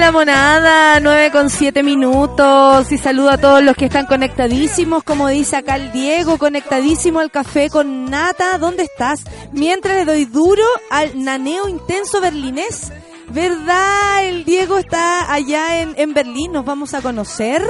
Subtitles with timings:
[0.00, 5.28] Hola monada, 9 con 7 minutos y saludo a todos los que están conectadísimos, como
[5.28, 9.24] dice acá el Diego, conectadísimo al café con nata, ¿dónde estás?
[9.52, 12.90] Mientras le doy duro al naneo intenso berlinés,
[13.28, 14.24] ¿verdad?
[14.24, 17.62] El Diego está allá en, en Berlín, nos vamos a conocer.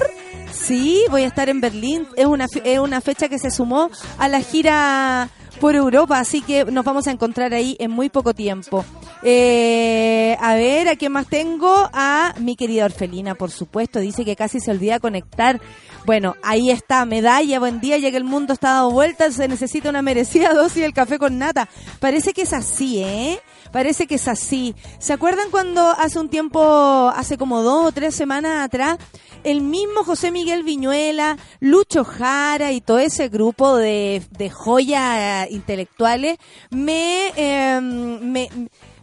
[0.52, 4.28] Sí, voy a estar en Berlín, es una, es una fecha que se sumó a
[4.28, 5.28] la gira
[5.61, 8.84] por Europa, así que nos vamos a encontrar ahí en muy poco tiempo.
[9.22, 11.91] Eh, a ver, ¿a quién más tengo?
[11.92, 14.00] A mi querida Orfelina, por supuesto.
[14.00, 15.61] Dice que casi se olvida conectar.
[16.06, 19.91] Bueno, ahí está, medalla, buen día, ya que el mundo está dado vueltas, se necesita
[19.91, 21.69] una merecida dosis del café con nata.
[22.00, 23.39] Parece que es así, ¿eh?
[23.72, 24.74] Parece que es así.
[24.98, 28.98] ¿Se acuerdan cuando hace un tiempo, hace como dos o tres semanas atrás,
[29.44, 36.38] el mismo José Miguel Viñuela, Lucho Jara y todo ese grupo de, de joyas intelectuales
[36.70, 38.48] me, eh, me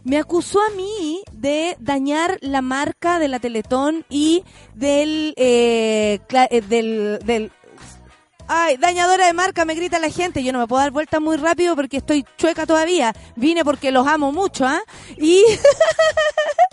[0.08, 4.42] me acusó a mí de dañar la marca de la Teletón y
[4.74, 6.18] del, eh,
[6.50, 7.52] eh, del, del
[8.50, 10.42] Ay, dañadora de marca, me grita la gente.
[10.42, 13.14] Yo no me puedo dar vuelta muy rápido porque estoy chueca todavía.
[13.36, 14.80] Vine porque los amo mucho, ¿ah?
[15.18, 15.44] Y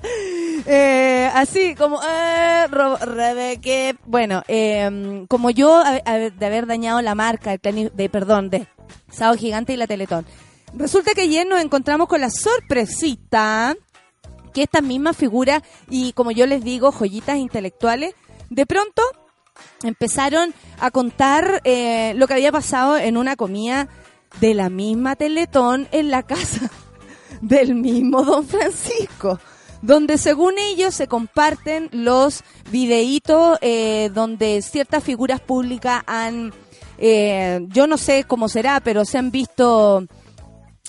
[0.65, 3.97] eh, así como eh, Rebeque.
[4.05, 8.67] Bueno, eh, como yo de haber dañado la marca de, perdón de
[9.11, 10.25] Sao Gigante y la Teletón.
[10.73, 13.75] Resulta que ayer nos encontramos con la sorpresita
[14.53, 18.15] que esta misma figura y como yo les digo, joyitas intelectuales,
[18.49, 19.01] de pronto
[19.83, 23.87] empezaron a contar eh, lo que había pasado en una comida
[24.39, 26.69] de la misma Teletón en la casa
[27.41, 29.39] del mismo Don Francisco,
[29.81, 36.53] donde según ellos se comparten los videitos eh, donde ciertas figuras públicas han,
[36.97, 40.05] eh, yo no sé cómo será, pero se han visto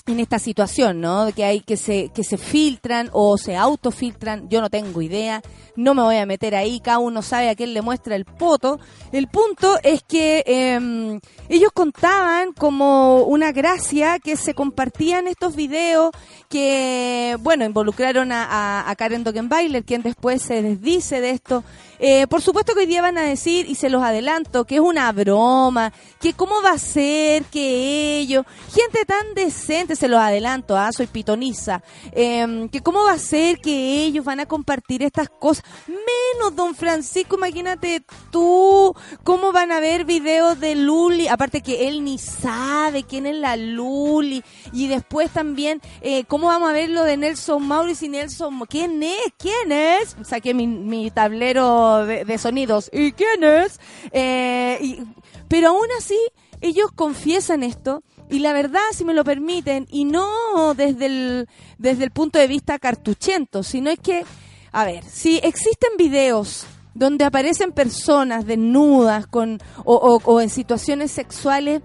[0.07, 1.29] en esta situación, ¿no?
[1.35, 5.41] Que hay que se que se filtran o se autofiltran, yo no tengo idea,
[5.75, 8.79] no me voy a meter ahí, cada uno sabe a quién le muestra el poto.
[9.11, 11.19] El punto es que eh,
[11.49, 16.11] ellos contaban como una gracia que se compartían estos videos
[16.49, 21.63] que, bueno, involucraron a, a, Karen Dogenbailer, quien después se desdice de esto.
[21.99, 24.81] Eh, por supuesto que hoy día van a decir, y se los adelanto, que es
[24.81, 30.77] una broma, que cómo va a ser que ellos, gente tan decente, se los adelanto,
[30.77, 31.81] ah, soy pitoniza,
[32.11, 36.75] eh, que cómo va a ser que ellos van a compartir estas cosas, menos don
[36.75, 43.03] Francisco, imagínate tú, cómo van a ver videos de Luli, aparte que él ni sabe
[43.03, 47.67] quién es la Luli, y después también, eh, cómo vamos a ver lo de Nelson
[47.67, 49.33] Maurice y Nelson, ¿quién es?
[49.37, 50.15] ¿Quién es?
[50.23, 53.79] Saqué mi, mi tablero de, sonidos, ¿y quién es?
[54.11, 55.03] Eh,
[55.47, 56.19] pero aún así,
[56.61, 62.03] ellos confiesan esto, y la verdad, si me lo permiten, y no desde el, desde
[62.03, 64.25] el punto de vista cartuchento, sino es que,
[64.71, 71.81] a ver, si existen videos donde aparecen personas desnudas con, o en situaciones sexuales,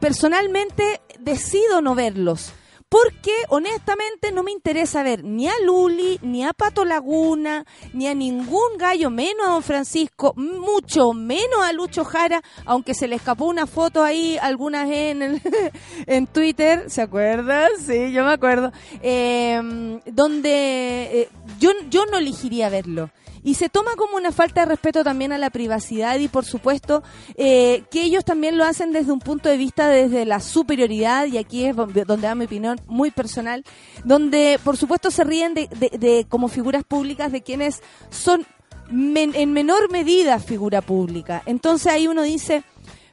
[0.00, 2.52] personalmente decido no verlos
[2.90, 8.14] porque honestamente no me interesa ver ni a Luli, ni a Pato Laguna, ni a
[8.14, 13.46] ningún gallo, menos a Don Francisco, mucho menos a Lucho Jara, aunque se le escapó
[13.46, 15.40] una foto ahí, algunas en,
[16.06, 17.70] en Twitter, ¿se acuerdan?
[17.78, 18.72] Sí, yo me acuerdo,
[19.02, 21.28] em, donde eh,
[21.60, 23.10] yo, yo no elegiría verlo
[23.42, 27.02] y se toma como una falta de respeto también a la privacidad y por supuesto
[27.36, 31.38] eh, que ellos también lo hacen desde un punto de vista desde la superioridad y
[31.38, 33.64] aquí es donde da mi opinión muy personal
[34.04, 38.46] donde por supuesto se ríen de, de, como figuras públicas de quienes son
[38.90, 41.42] en menor medida figura pública.
[41.46, 42.64] Entonces ahí uno dice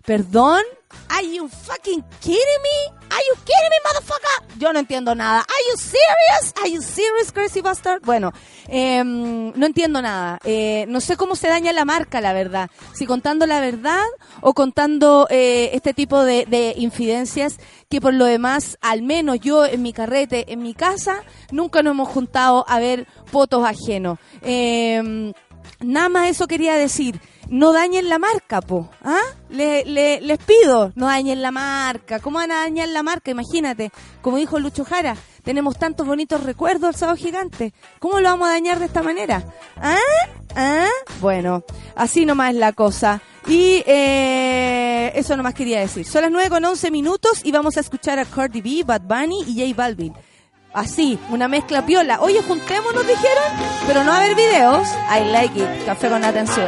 [0.07, 0.63] perdón
[1.09, 2.77] Are you fucking kidding me?
[3.12, 4.57] Are you kidding me, motherfucker?
[4.59, 5.39] Yo no entiendo nada.
[5.39, 6.54] Are you serious?
[6.62, 8.01] Are you serious, crazy bastard?
[8.04, 8.31] Bueno,
[8.68, 10.39] em, no entiendo nada.
[10.44, 12.69] Eh, no sé cómo se daña la marca, la verdad.
[12.94, 14.04] Si contando la verdad
[14.42, 17.57] o contando eh, este tipo de, de infidencias
[17.89, 21.92] que por lo demás, al menos yo en mi carrete, en mi casa, nunca nos
[21.92, 24.19] hemos juntado a ver fotos ajenos.
[24.42, 25.33] Eh,
[25.80, 27.19] nada más eso quería decir.
[27.50, 28.90] No dañen la marca, po.
[29.04, 29.20] ¿Ah?
[29.50, 32.20] Le- le- les pido, no dañen la marca.
[32.20, 33.32] ¿Cómo van a dañar la marca?
[33.32, 33.92] Imagínate,
[34.22, 37.74] como dijo Lucho Jara, tenemos tantos bonitos recuerdos del sábado gigante.
[38.00, 39.46] ¿Cómo lo vamos a dañar de esta manera?
[39.82, 39.96] ¿Ah?
[40.56, 40.88] ¿Ah?
[41.22, 41.64] Bueno,
[41.96, 43.22] así nomás es la cosa.
[43.48, 46.06] Y eh, eso nomás quería decir.
[46.06, 49.44] Son las 9 con 11 minutos y vamos a escuchar a Cardi B, Bad Bunny
[49.48, 50.14] y J Balvin.
[50.74, 52.20] Así, una mezcla piola.
[52.20, 53.44] Oye, juntémonos, dijeron,
[53.88, 54.86] pero no a ver videos.
[55.10, 55.86] I like it.
[55.86, 56.68] Café con atención.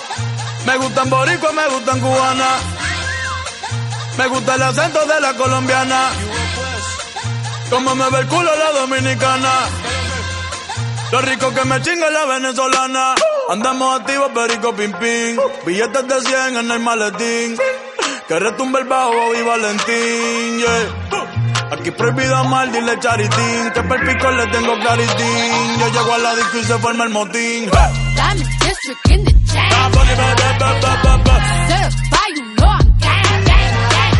[0.65, 2.47] Me gustan boricua, me gustan cubana.
[4.17, 6.09] Me gusta el acento de la colombiana.
[7.69, 9.51] Como me ve el culo la dominicana.
[11.11, 13.15] Lo rico que me chinga la venezolana.
[13.49, 15.37] Andamos activos, perico pim pim.
[15.65, 17.57] Billetes de 100 en el maletín.
[18.31, 21.69] Que retumbe el bajo y Valentín, yeah.
[21.69, 23.71] Aquí prohibido mal, dile charitín.
[23.73, 25.79] Que perpico le tengo claritín.
[25.81, 27.63] Yo llego a la disco y se forma el motín.
[27.65, 29.71] In district in the chain.
[29.73, 31.35] Ah, bunny, ba, ba, ba, ba, ba, ba.
[31.67, 34.15] Certified, you know I'm gang, gang, gang,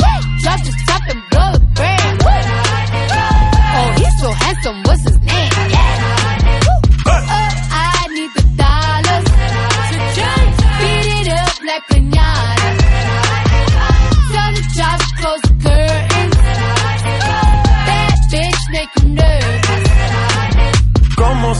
[0.00, 0.22] gang.
[0.40, 2.22] Drop the top and blow the brand.
[3.76, 5.18] Oh, he's so handsome, what's his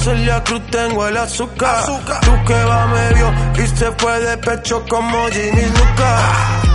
[0.03, 1.85] Celia Cruz tengo el azúcar.
[1.85, 6.19] Tú que va medio y se fue de pecho como Jimmy Luca.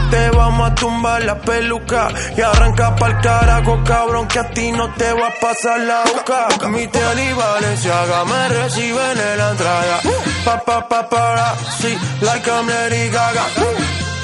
[0.09, 4.93] Te vamos a tumbar la peluca y arranca pa'l carajo, cabrón, que a ti no
[4.93, 6.69] te va a pasar la boca.
[6.69, 9.99] Mi tía y Valenciaga me reciben en la entrada.
[10.45, 14.06] Pa, pa, pa, sí, like I'm Lady Gaga.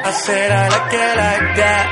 [0.00, 1.86] I said I like it like that.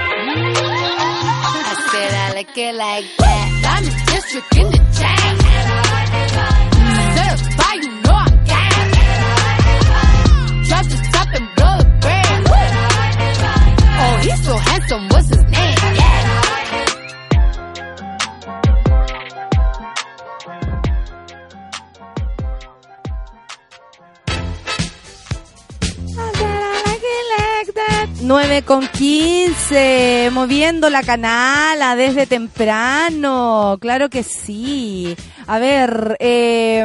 [1.67, 3.49] I said I like it like that.
[3.67, 5.37] I'm in district in the chain.
[7.17, 8.91] Certified, you know I'm gang.
[10.69, 10.99] Drop the
[11.35, 12.47] and blow the brand.
[13.99, 16.06] Oh, he's so handsome, what's his name?
[28.23, 35.17] 9 con 15, moviendo la canala desde temprano, claro que sí.
[35.47, 36.85] A ver, eh,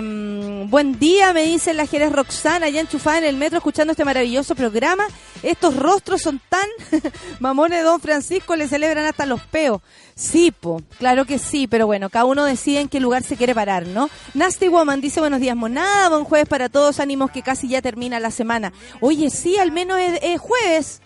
[0.69, 4.53] buen día, me dice la Jerez Roxana, ya enchufada en el metro escuchando este maravilloso
[4.53, 5.05] programa.
[5.41, 6.67] Estos rostros son tan
[7.39, 9.81] mamones, don Francisco, le celebran hasta los peos.
[10.13, 13.55] Sí, po, claro que sí, pero bueno, cada uno decide en qué lugar se quiere
[13.55, 14.09] parar, ¿no?
[14.35, 18.19] Nasty Woman dice buenos días, monada, buen jueves para todos, ánimos que casi ya termina
[18.19, 18.71] la semana.
[18.99, 21.01] Oye, sí, al menos es jueves.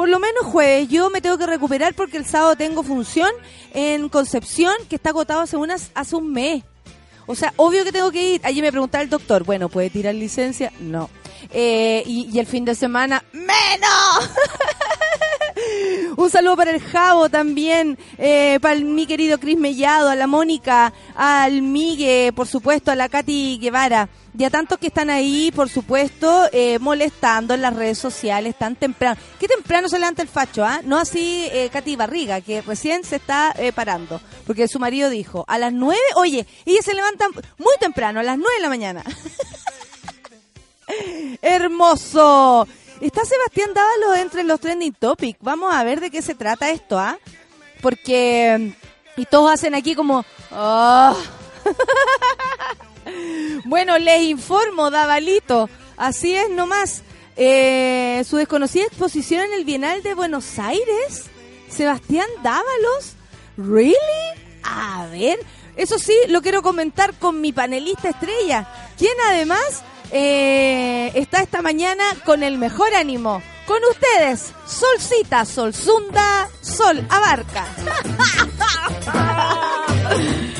[0.00, 3.28] Por lo menos jueves, yo me tengo que recuperar porque el sábado tengo función
[3.74, 6.64] en Concepción que está agotado hace, unas, hace un mes.
[7.26, 8.40] O sea, obvio que tengo que ir.
[8.42, 10.72] Allí me preguntaba el doctor, bueno, ¿puede tirar licencia?
[10.80, 11.10] No.
[11.50, 14.30] Eh, y, y el fin de semana, ¡menos!
[16.16, 20.92] Un saludo para el Javo también, eh, para mi querido Cris Mellado, a la Mónica,
[21.14, 24.08] al Migue, por supuesto, a la Katy Guevara.
[24.38, 28.76] Y a tantos que están ahí, por supuesto, eh, molestando en las redes sociales tan
[28.76, 29.20] temprano.
[29.40, 30.80] ¿Qué temprano se levanta el facho, ah?
[30.84, 34.20] No así eh, Katy Barriga, que recién se está eh, parando.
[34.46, 37.26] Porque su marido dijo, a las nueve, oye, ella se levanta
[37.58, 39.04] muy temprano, a las nueve de la mañana.
[41.42, 42.68] Hermoso.
[43.00, 45.38] Está Sebastián Dávalos entre los trending topics.
[45.40, 47.18] Vamos a ver de qué se trata esto, ¿ah?
[47.80, 48.74] Porque
[49.16, 51.16] y todos hacen aquí como "Ah".
[53.64, 55.68] Bueno, les informo, Davalito.
[55.96, 57.02] Así es nomás.
[57.36, 61.24] Eh, su desconocida exposición en el Bienal de Buenos Aires.
[61.68, 63.14] Sebastián Dávalos.
[63.56, 63.94] ¿Really?
[64.62, 65.38] A ver.
[65.76, 72.04] Eso sí, lo quiero comentar con mi panelista estrella, quien además eh, está esta mañana
[72.24, 73.42] con el mejor ánimo.
[73.66, 77.66] Con ustedes, Solcita, Solzunda, Sol Abarca.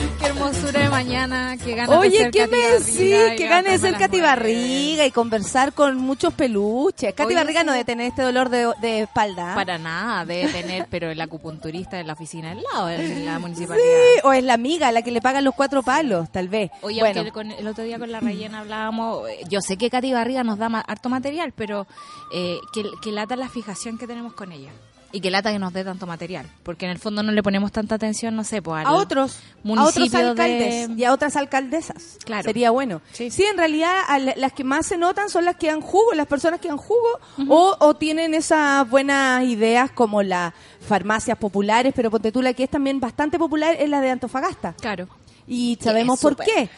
[0.21, 3.79] Qué hermosura de mañana, qué ganas de Oye, ser ¿qué me y Que gane de
[3.79, 7.15] ser Katy Barriga y conversar con muchos peluches.
[7.15, 7.79] Katy Oye, Barriga no sí.
[7.79, 9.55] debe tener este dolor de, de espalda.
[9.55, 13.83] Para nada, debe tener, pero el acupunturista en la oficina al lado, en la municipalidad.
[13.87, 16.71] Sí, o es la amiga la que le pagan los cuatro palos, tal vez.
[16.83, 20.13] Oye, bueno, aunque el, el otro día con la rellena hablábamos, yo sé que Katy
[20.13, 21.87] Barriga nos da ma- harto material, pero
[22.35, 24.71] eh, que, que lata la fijación que tenemos con ella.
[25.13, 27.73] Y que lata que nos dé tanto material, porque en el fondo no le ponemos
[27.73, 29.41] tanta atención, no sé, pues a otros,
[29.77, 32.19] a otros alcaldes de- y a otras alcaldesas.
[32.25, 32.45] Claro.
[32.45, 33.01] Sería bueno.
[33.13, 33.31] Sí.
[33.31, 36.13] Sí, en realidad a la- las que más se notan son las que dan jugo,
[36.15, 37.09] las personas que dan jugo
[37.49, 42.65] o, o tienen esas buenas ideas como las farmacias populares, pero ponte tú la que
[42.65, 44.75] es también bastante popular es la de Antofagasta.
[44.81, 45.09] Claro.
[45.47, 46.47] Y sabemos por súper.
[46.47, 46.71] qué.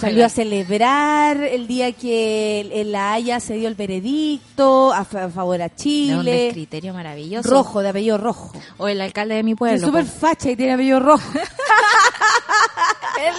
[0.00, 5.24] Salió a celebrar el día que en La Haya se dio el veredicto a, fa-
[5.24, 6.48] a favor a De un Chile.
[6.52, 7.48] criterio maravilloso.
[7.50, 8.52] Rojo, de apellido rojo.
[8.78, 9.86] O el alcalde de mi Es pueblo.
[9.86, 10.10] súper po.
[10.20, 11.22] facha y tiene apellido rojo.
[13.20, 13.34] el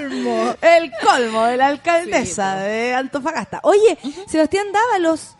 [0.00, 0.54] colmo.
[0.60, 3.60] El colmo de la alcaldesa de Antofagasta.
[3.62, 5.36] Oye, Sebastián Dávalos.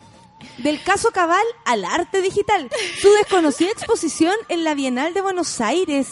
[0.57, 2.69] Del caso Cabal al arte digital.
[3.01, 6.07] Su desconocida exposición en la Bienal de Buenos Aires.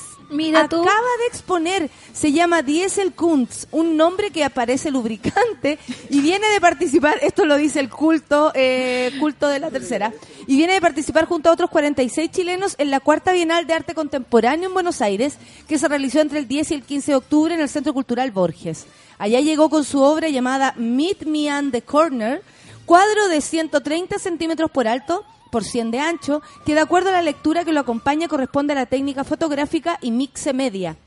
[0.86, 1.90] Acaba de exponer.
[2.14, 5.78] Se llama Diesel Kunz, un nombre que aparece lubricante
[6.10, 7.20] y viene de participar.
[7.22, 10.14] Esto lo dice el culto, eh, culto de la tercera.
[10.48, 13.94] Y viene de participar junto a otros 46 chilenos en la cuarta Bienal de Arte
[13.94, 17.54] Contemporáneo en Buenos Aires, que se realizó entre el 10 y el 15 de octubre
[17.54, 18.86] en el Centro Cultural Borges.
[19.18, 22.42] Allá llegó con su obra llamada Meet Me on the Corner,
[22.86, 27.22] cuadro de 130 centímetros por alto por 100 de ancho, que de acuerdo a la
[27.22, 30.98] lectura que lo acompaña corresponde a la técnica fotográfica y mixe media.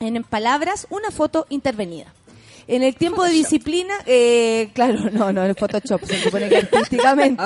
[0.00, 2.12] En palabras, una foto intervenida.
[2.68, 7.42] En el tiempo de disciplina, eh, claro, no, no, es Photoshop, se supone que artísticamente.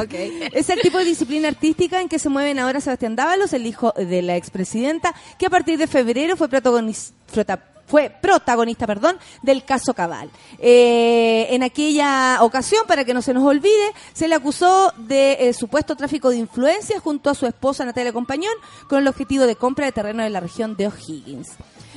[0.52, 3.92] Es el tipo de disciplina artística en que se mueven ahora Sebastián Dávalos, el hijo
[3.92, 9.94] de la expresidenta, que a partir de febrero fue protagonista, fue protagonista, perdón, del caso
[9.94, 10.30] Cabal.
[10.58, 15.52] Eh, en aquella ocasión, para que no se nos olvide, se le acusó de eh,
[15.52, 18.54] supuesto tráfico de influencias junto a su esposa Natalia Compañón
[18.88, 21.52] con el objetivo de compra de terreno en la región de O'Higgins.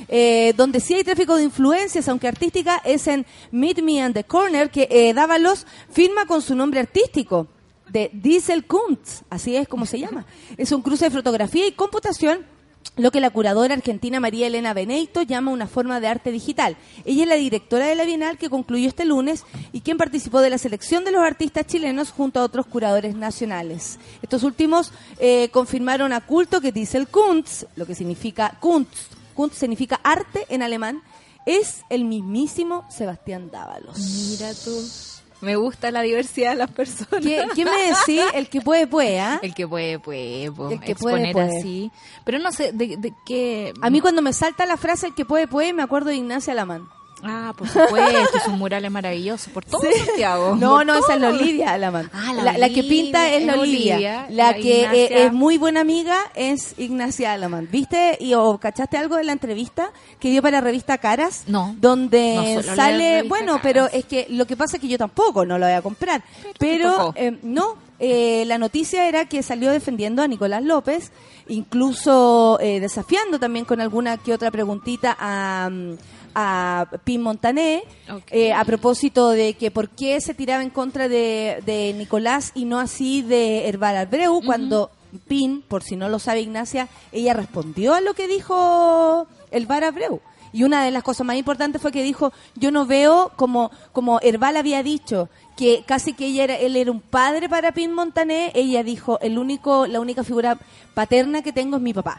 [0.08, 4.24] Eh, donde sí hay tráfico de influencias, aunque artística, es en Meet Me and the
[4.24, 7.46] Corner, que eh, Dávalos firma con su nombre artístico
[7.88, 10.24] de Diesel Kuntz, así es como se llama.
[10.56, 12.46] Es un cruce de fotografía y computación
[12.96, 16.76] lo que la curadora argentina María Elena Beneito llama una forma de arte digital.
[17.04, 20.50] Ella es la directora de la Bienal que concluyó este lunes y quien participó de
[20.50, 23.98] la selección de los artistas chilenos junto a otros curadores nacionales.
[24.22, 30.00] Estos últimos eh, confirmaron a culto que Diesel Kunst, lo que significa Kunst, Kunst significa
[30.02, 31.02] arte en alemán,
[31.46, 33.98] es el mismísimo Sebastián Dávalos.
[33.98, 35.19] Mira tú.
[35.40, 37.24] Me gusta la diversidad de las personas.
[37.24, 38.22] ¿Qué, qué me decís?
[38.34, 39.40] El que puede, puede, ¿ah?
[39.42, 40.70] El que puede, puede, po.
[40.70, 41.58] El que puede, exponer puede.
[41.58, 41.90] así.
[42.24, 43.72] Pero no sé, de, de qué...
[43.80, 46.54] A mí cuando me salta la frase el que puede, puede, me acuerdo de Ignacia
[46.54, 46.88] Lamán.
[47.22, 50.56] Ah, por supuesto, sus murales maravillosos por todo Santiago.
[50.56, 51.40] No, no, esa es la todo.
[51.40, 52.10] Olivia Alamán.
[52.12, 53.94] Ah, la, la la que pinta es la es Olivia.
[53.94, 55.26] Olivia, la la que eh, Ignacia.
[55.26, 57.68] es muy buena amiga es Ignacia Alamán.
[57.70, 61.44] ¿Viste y o cachaste algo de la entrevista que dio para la revista Caras?
[61.46, 61.74] No.
[61.78, 63.62] Donde No sale, bueno, Caras.
[63.62, 66.22] pero es que lo que pasa es que yo tampoco no lo voy a comprar.
[66.58, 71.12] Pero, eh, no, eh, la noticia era que salió defendiendo a Nicolás López,
[71.48, 75.96] incluso eh, desafiando también con alguna que otra preguntita a, mm,
[76.34, 77.82] a Pim Montané,
[78.30, 82.64] eh, a propósito de que por qué se tiraba en contra de, de Nicolás y
[82.64, 84.90] no así de Herbal Abreu, cuando
[85.28, 90.20] Pin, por si no lo sabe Ignacia, ella respondió a lo que dijo Herbal Abreu.
[90.52, 94.18] Y una de las cosas más importantes fue que dijo, yo no veo como, como
[94.20, 98.50] Herbal había dicho, que casi que ella era, él era un padre para Pin Montané,
[98.54, 100.58] ella dijo, el único, la única figura
[100.94, 102.18] paterna que tengo es mi papá.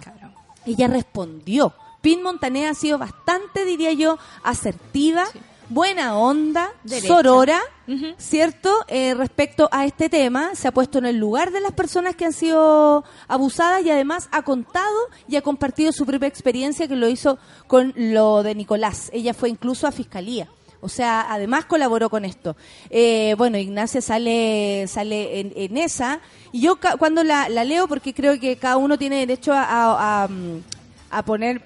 [0.65, 1.73] Ella respondió.
[2.01, 5.25] Pin Montané ha sido bastante, diría yo, asertiva,
[5.69, 7.07] buena onda, Derecha.
[7.07, 7.59] sorora.
[8.17, 8.73] ¿cierto?
[8.87, 12.23] Eh, respecto a este tema, se ha puesto en el lugar de las personas que
[12.23, 14.95] han sido abusadas y además ha contado
[15.27, 19.09] y ha compartido su propia experiencia que lo hizo con lo de Nicolás.
[19.11, 20.47] Ella fue incluso a fiscalía.
[20.79, 22.55] O sea, además colaboró con esto.
[22.89, 26.21] Eh, bueno, Ignacia sale sale en, en esa.
[26.53, 30.23] Y yo cuando la, la leo, porque creo que cada uno tiene derecho a, a-
[30.23, 30.61] a, mm,
[31.11, 31.61] a poner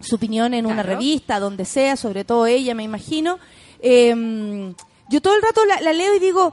[0.00, 3.38] su opinión en una revista, donde sea, sobre todo ella, me imagino.
[3.80, 4.74] Eh,
[5.08, 6.52] yo todo el rato la, la leo y digo,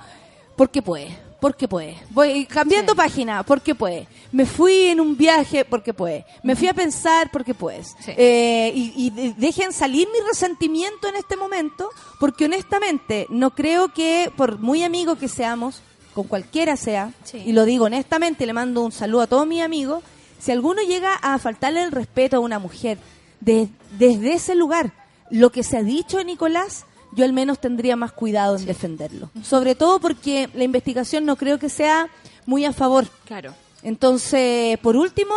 [0.55, 1.17] ¿por qué puede?
[1.39, 1.97] ¿Por qué puede?
[2.11, 2.97] Voy cambiando Sí.
[2.97, 4.07] página, ¿por qué puede?
[4.31, 6.25] Me fui en un viaje, ¿por qué puede?
[6.41, 7.95] Me fui a pensar, ¿por qué puedes?
[7.99, 8.11] Sí.
[8.15, 13.89] Eh, y, y de- dejen salir mi resentimiento en este momento, porque honestamente no creo
[13.89, 15.81] que, por muy amigos que seamos,
[16.13, 17.43] con cualquiera sea, Sí.
[17.45, 20.01] y lo digo honestamente, le mando un saludo a todos mis amigos,
[20.39, 22.97] si alguno llega a faltarle el respeto a una mujer
[23.43, 24.93] de- desde ese lugar,
[25.29, 26.85] lo que se ha dicho de Nicolás,
[27.15, 29.29] yo al menos tendría más cuidado en defenderlo.
[29.43, 32.07] Sobre todo porque la investigación no creo que sea
[32.45, 33.05] muy a favor.
[33.25, 33.53] Claro.
[33.83, 35.33] Entonces, por último,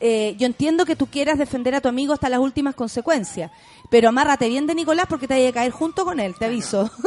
[0.00, 3.50] eh, yo entiendo que tú quieras defender a tu amigo hasta las últimas consecuencias,
[3.92, 6.90] pero amárrate bien de Nicolás porque te vaya a caer junto con él, te aviso.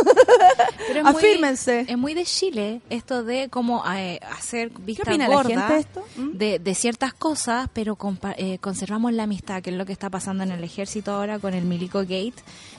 [0.88, 1.86] Pero es muy- Afírmense.
[1.88, 5.80] es muy de Chile esto de cómo eh, hacer vista opina la gorda gente de
[5.80, 6.04] esto?
[6.16, 6.38] ¿Mm?
[6.38, 7.98] de, de ciertas cosas, pero
[8.38, 11.56] eh, conservamos la amistad, que es lo que está pasando en el ejército ahora con
[11.56, 12.36] el Milico Gate,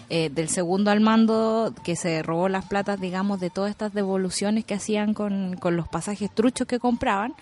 [0.08, 4.64] eh, del segundo al mando que se robó las platas, digamos, de todas estas devoluciones
[4.64, 7.34] que hacían con, con los pasajes truchos que compraban.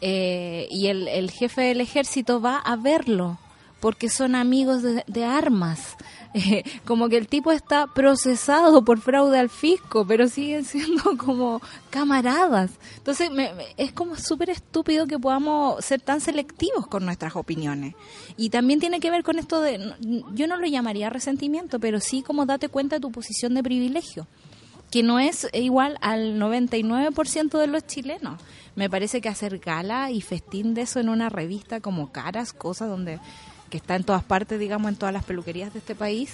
[0.00, 3.38] Eh, y el, el jefe del ejército va a verlo
[3.80, 5.96] porque son amigos de, armas.
[6.38, 11.62] Eh, como que el tipo está procesado por fraude al fisco, pero siguen siendo como
[11.88, 12.72] camaradas.
[12.98, 17.94] Entonces me- es como súper estúpido que podamos ser tan selectivos con nuestras opiniones.
[18.36, 19.94] Y también tiene que ver con esto de,
[20.34, 24.26] yo no lo llamaría resentimiento, pero sí como date cuenta de tu posición de privilegio
[24.90, 28.40] que no es igual al 99% de los chilenos.
[28.76, 32.88] Me parece que hacer gala y festín de eso en una revista como Caras, cosas
[32.88, 33.18] donde
[33.70, 36.30] que está en todas partes, digamos, en todas las peluquerías de este país,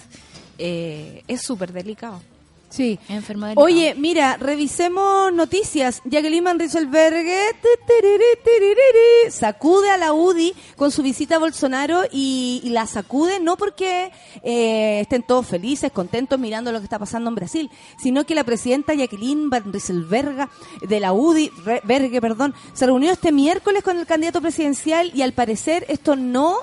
[0.58, 2.20] eh, es súper delicado.
[2.68, 2.98] Sí.
[3.10, 3.66] Enfermo delicado.
[3.66, 6.00] Oye, mira, revisemos noticias.
[6.06, 12.70] Jacqueline Van tiriri, tiririri, sacude a la UDI con su visita a Bolsonaro y, y
[12.70, 14.10] la sacude no porque
[14.42, 17.70] eh, estén todos felices, contentos mirando lo que está pasando en Brasil,
[18.02, 20.48] sino que la presidenta Jacqueline Van Rieselberga
[20.80, 25.20] de la UDI, Re- Berge, perdón, se reunió este miércoles con el candidato presidencial y
[25.20, 26.56] al parecer esto no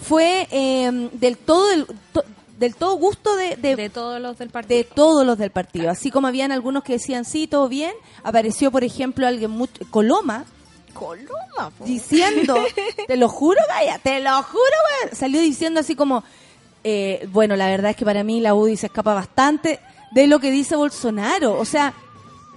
[0.00, 2.24] fue eh, del todo del, to-
[2.58, 4.78] del todo gusto de, de- de todos los del partido.
[4.78, 5.90] de todos los del partido.
[5.90, 10.44] Así como habían algunos que decían sí, todo bien, apareció, por ejemplo, alguien muy, Coloma
[10.94, 11.84] Coloma, po.
[11.84, 12.56] diciendo,
[13.06, 14.62] te lo juro, Gaya, te lo juro,
[15.02, 15.14] güey.
[15.14, 16.24] Salió diciendo así como,
[16.84, 19.78] eh, bueno, la verdad es que para mí la UDI se escapa bastante
[20.12, 21.58] de lo que dice Bolsonaro.
[21.58, 21.92] O sea,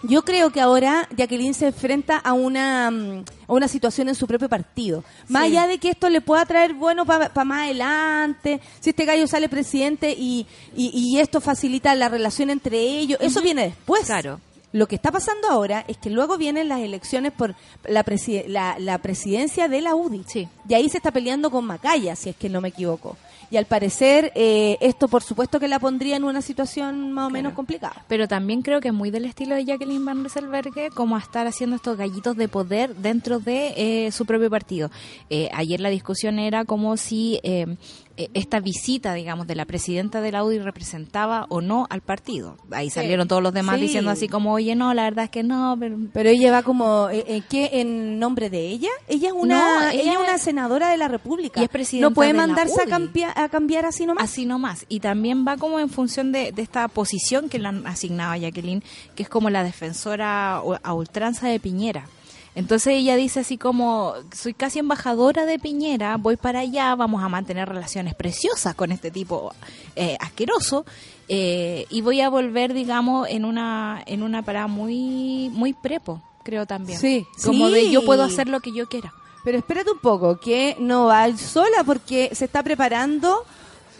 [0.03, 4.27] yo creo que ahora Jacqueline se enfrenta a una, mm, a una situación en su
[4.27, 5.03] propio partido.
[5.27, 5.57] Más Sí.
[5.57, 9.49] allá de que esto le pueda traer bueno para más adelante, si este gallo sale
[9.49, 14.05] presidente y, y, y esto facilita la relación entre ellos, eso viene después.
[14.05, 14.39] Claro.
[14.71, 17.55] Lo que está pasando ahora es que luego vienen las elecciones por
[17.87, 20.23] la, presi- la, la presidencia de la UDI.
[20.27, 20.47] Sí.
[20.67, 23.17] Y ahí se está peleando con Macaya, si es que no me equivoco.
[23.51, 27.29] Y al parecer, eh, esto por supuesto que la pondría en una situación más o
[27.29, 28.05] menos complicada.
[28.07, 31.47] Pero también creo que es muy del estilo de Jacqueline Van Rieselberghe como a estar
[31.47, 34.91] haciendo estos gallitos de poder dentro de eh, su propio partido.
[35.29, 40.21] Eh, ayer la discusión era como si eh, eh, esta visita, digamos, de la presidenta
[40.21, 42.57] de la UDI representaba o no al partido.
[42.71, 43.81] Ahí salieron todos los demás Sí.
[43.83, 45.97] diciendo así como, oye, no, la verdad es que no, pero...
[46.13, 47.69] Pero ella va como, eh, eh, ¿qué?
[47.73, 48.89] ¿En nombre de ella?
[49.07, 51.61] Ella es una, No, ella, ella es una senadora de la República.
[51.61, 52.91] Y es presidenta No puede de la mandarse a, UDI.
[52.91, 54.23] campia- a cambiar así nomás.
[54.23, 54.85] Así nomás.
[54.89, 58.37] Y también va como en función de, de esta posición que le han asignado a
[58.37, 58.83] Jacqueline,
[59.15, 62.07] que es como la defensora a ultranza de Piñera.
[62.55, 67.29] Entonces ella dice así como, soy casi embajadora de Piñera, voy para allá, vamos a
[67.29, 69.53] mantener relaciones preciosas con este tipo
[69.95, 70.85] eh, asqueroso
[71.27, 76.65] eh, y voy a volver, digamos, en una en una parada muy muy prepo, creo
[76.65, 76.99] también.
[76.99, 77.25] Sí.
[77.43, 77.73] Como Sí.
[77.73, 79.13] de yo puedo hacer lo que yo quiera.
[79.43, 83.45] Pero espérate un poco, que no va sola porque se está preparando,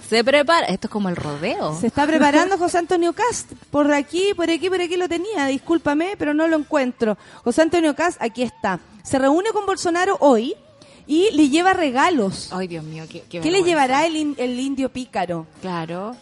[0.10, 1.78] Se prepara, esto es como el rodeo.
[1.80, 3.52] se está preparando José Antonio Cast.
[3.70, 7.18] Por aquí, por aquí, por aquí lo tenía, discúlpame, pero no lo encuentro.
[7.44, 8.80] José Antonio Cast, aquí está.
[9.04, 10.56] Se reúne con Bolsonaro hoy
[11.06, 12.50] y le lleva regalos.
[12.52, 15.46] Ay, Dios mío, qué, qué ¿Qué le llevará el, in- el indio pícaro?
[15.62, 16.16] Claro.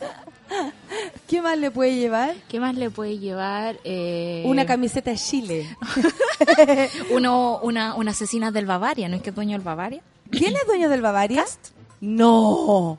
[1.28, 2.34] ¿Qué más le puede llevar?
[2.48, 3.78] ¿Qué más le puede llevar?
[3.84, 5.76] Eh, Una camiseta de Chile.
[7.10, 10.00] uno, una, una asesina del Bavaria, ¿no es que es dueño del Bavaria?
[10.30, 11.44] ¿Quién es dueño del Bavaria?
[12.00, 12.98] No.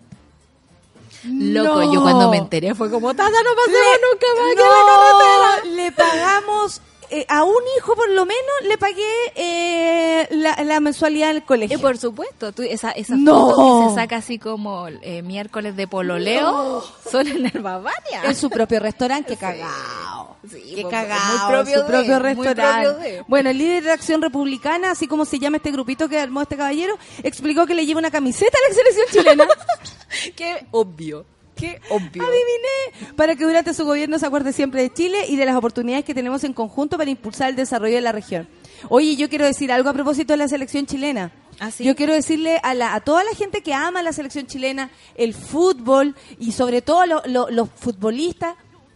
[1.25, 1.93] Loco, No.
[1.93, 5.59] yo cuando me enteré fue como, ¡Tata, no pasemos Le- nunca más que no, la
[5.59, 5.75] carretera!
[5.75, 9.03] Le pagamos, eh, a un hijo por lo menos le pagué
[9.35, 11.77] eh, la, la mensualidad del colegio.
[11.77, 13.49] Y por supuesto, tú, esa, esa No.
[13.51, 18.23] foto que se saca así como eh, miércoles de pololeo son en el Bavaria.
[18.25, 20.37] en su propio restaurante, que cagao.
[20.49, 22.89] Sí, Qué pues, cagao, muy propio su propio de, restaurante.
[22.89, 23.25] propio.
[23.27, 26.55] Bueno, el líder de Acción Republicana, así como se llama este grupito que armó este
[26.57, 29.47] caballero, explicó que le lleva una camiseta a la selección chilena.
[30.35, 31.25] Qué obvio,
[31.59, 32.23] qué obvio.
[32.23, 33.13] Adiviné.
[33.15, 36.13] Para que durante su gobierno se acuerde siempre de Chile y de las oportunidades que
[36.13, 38.47] tenemos en conjunto para impulsar el desarrollo de la región.
[38.89, 41.31] Oye, yo quiero decir algo a propósito de la selección chilena.
[41.59, 41.83] ¿Ah, sí?
[41.83, 45.33] Yo quiero decirle a, la, a toda la gente que ama la selección chilena, el
[45.33, 48.55] fútbol y sobre todo lo- lo- los futbolistas,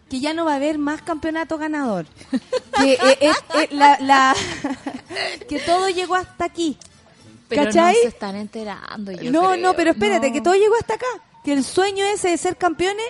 [0.10, 2.06] que ya no va a haber más campeonato ganador.
[2.78, 4.36] que, eh, es- eh, la- la-
[5.50, 6.78] que todo llegó hasta aquí.
[7.50, 7.94] Pero ¿Cachai?
[7.96, 9.58] no se están enterando, yo no, creo.
[9.58, 10.34] no, pero espérate, No.
[10.34, 11.06] que todo llegó hasta acá.
[11.44, 13.06] Que el sueño ese de ser campeones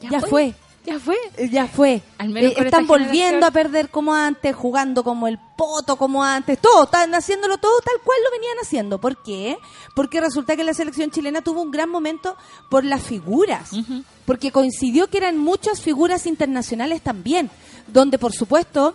[0.00, 0.54] ya, fue.
[0.84, 1.16] Ya fue.
[1.36, 2.02] Eh, Ya fue.
[2.18, 6.58] Al menos Eh, están volviendo a perder como antes, jugando como el poto como antes.
[6.58, 9.00] Todo, están haciéndolo todo tal cual lo venían haciendo.
[9.00, 9.56] ¿Por qué?
[9.94, 12.36] Porque resulta que la selección chilena tuvo un gran momento
[12.70, 13.70] por las figuras.
[14.26, 17.50] Porque coincidió que eran muchas figuras internacionales también.
[17.86, 18.94] Donde, por supuesto,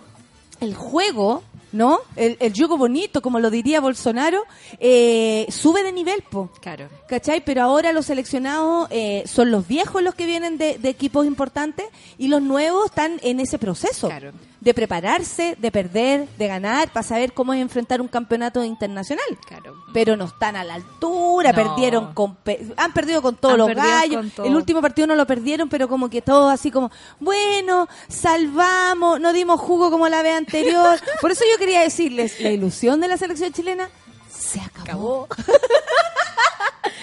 [0.60, 2.00] el juego, ¿no?
[2.16, 4.44] El, el juego bonito, como lo diría Bolsonaro,
[4.80, 6.50] eh, sube de nivel, po.
[6.62, 6.88] Claro.
[7.08, 7.44] ¿Cachai?
[7.44, 11.86] Pero ahora los seleccionados eh, son los viejos los que vienen de, de equipos importantes
[12.18, 14.32] y los nuevos están en ese proceso Claro.
[14.60, 19.26] De prepararse, de perder, de ganar, para saber cómo es enfrentar un campeonato internacional.
[19.46, 19.76] Claro.
[19.94, 21.56] Pero no están a la altura, No.
[21.56, 24.26] perdieron con, pe- han perdido con todos Han los gallos.
[24.36, 24.46] todo.
[24.46, 29.32] El último partido no lo perdieron, pero como que todo así como, bueno, salvamos, no
[29.34, 31.00] dimos jugo como la vez anterior.
[31.22, 33.90] Por eso yo quería decirles, la ilusión de la selección chilena
[34.30, 35.28] se acabó.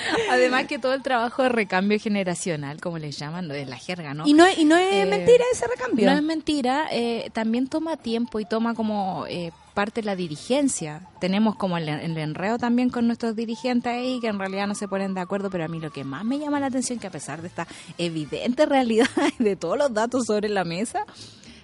[0.31, 4.27] Además que todo el trabajo de recambio generacional, como le llaman, de la jerga, ¿no?
[4.27, 6.07] Y no, es- y no es Eh, mentira ese recambio.
[6.11, 11.03] No es mentira, eh, también toma tiempo y toma como eh, parte la dirigencia.
[11.21, 14.87] Tenemos como el, el enredo también con nuestros dirigentes ahí, que en realidad no se
[14.89, 17.11] ponen de acuerdo, pero a mí lo que más me llama la atención que a
[17.11, 17.67] pesar de esta
[17.99, 21.05] evidente realidad y de todos los datos sobre la mesa,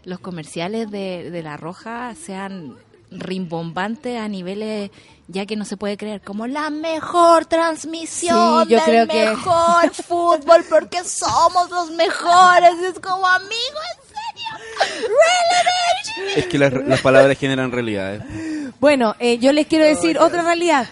[0.04, 2.74] los comerciales de, de La Roja sean
[3.10, 4.90] rimbombantes a niveles
[5.28, 9.24] ya que no se puede creer como la mejor transmisión Sí, yo del creo que-
[9.30, 15.16] mejor fútbol porque somos los mejores es como amigo en serio
[16.36, 18.22] Es que las, las palabras generan realidades.
[18.80, 20.86] Bueno, eh, yo les quiero decir otra realidad.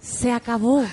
[0.00, 0.84] Se acabó.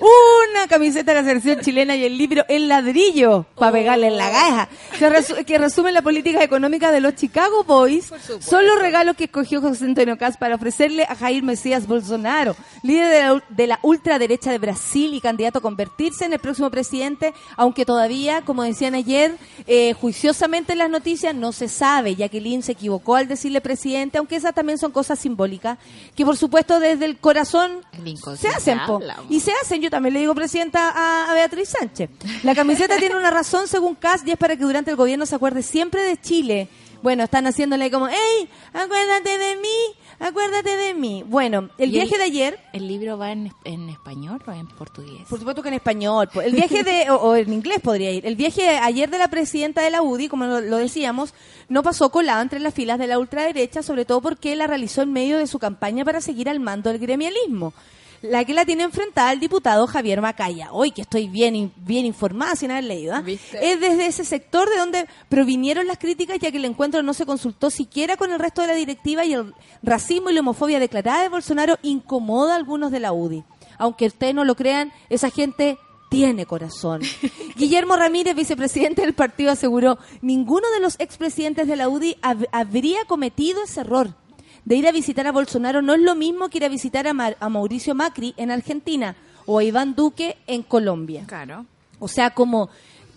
[0.00, 4.30] Una camiseta de la selección chilena y el libro El ladrillo para pegarle en la
[4.30, 4.68] gaja.
[4.98, 8.12] Que, resu- que resume la política económica de los Chicago Boys.
[8.40, 13.08] Son los regalos que escogió José Antonio Caz para ofrecerle a Jair Mesías Bolsonaro, líder
[13.10, 17.32] de la, de la ultraderecha de Brasil y candidato a convertirse en el próximo presidente,
[17.56, 22.14] aunque todavía, como decían ayer, eh, juiciosamente en las noticias no se sabe.
[22.14, 25.78] Jacqueline se equivocó al decirle presidente, aunque esas también son cosas simbólicas,
[26.14, 29.00] que por supuesto desde el corazón El se hacen, po.
[29.38, 32.10] Y se hacen, yo también le digo presidenta a, a Beatriz Sánchez.
[32.42, 35.36] La camiseta tiene una razón según Cas y es para que durante el gobierno se
[35.36, 36.68] acuerde siempre de Chile.
[37.00, 39.68] Bueno, están haciéndole como, hey, acuérdate de mí,
[40.18, 41.22] acuérdate de mí.
[41.24, 44.66] Bueno, el ¿Y viaje el- de ayer, el libro va en, en español o en
[44.66, 48.26] portugués por supuesto que en español, el viaje de, o, o en inglés podría ir,
[48.26, 51.32] el viaje de ayer de la presidenta de la UDI, como lo, lo decíamos,
[51.68, 55.12] no pasó colado entre las filas de la ultraderecha, sobre todo porque la realizó en
[55.12, 57.72] medio de su campaña para seguir al mando del gremialismo.
[58.22, 60.68] La que la tiene enfrentada al diputado Javier Macaya.
[60.72, 63.14] Hoy que estoy bien, bien informada sin haber leído.
[63.14, 63.22] ¿ah?
[63.60, 67.26] Es desde ese sector de donde provinieron las críticas, ya que el encuentro no se
[67.26, 71.22] consultó siquiera con el resto de la directiva y el racismo y la homofobia declarada
[71.22, 73.44] de Bolsonaro incomoda a algunos de la UDI.
[73.78, 75.78] Aunque ustedes no lo crean, esa gente
[76.10, 77.02] tiene corazón.
[77.56, 83.04] Guillermo Ramírez, vicepresidente del partido, aseguró, ninguno de los expresidentes de la UDI hab- habría
[83.06, 84.14] cometido ese error.
[84.68, 87.14] De ir a visitar a Bolsonaro no es lo mismo que ir a visitar a,
[87.14, 91.24] Mar- a Mauricio Macri en Argentina o a Iván Duque en Colombia.
[91.26, 91.64] Claro.
[91.98, 92.68] O sea, como,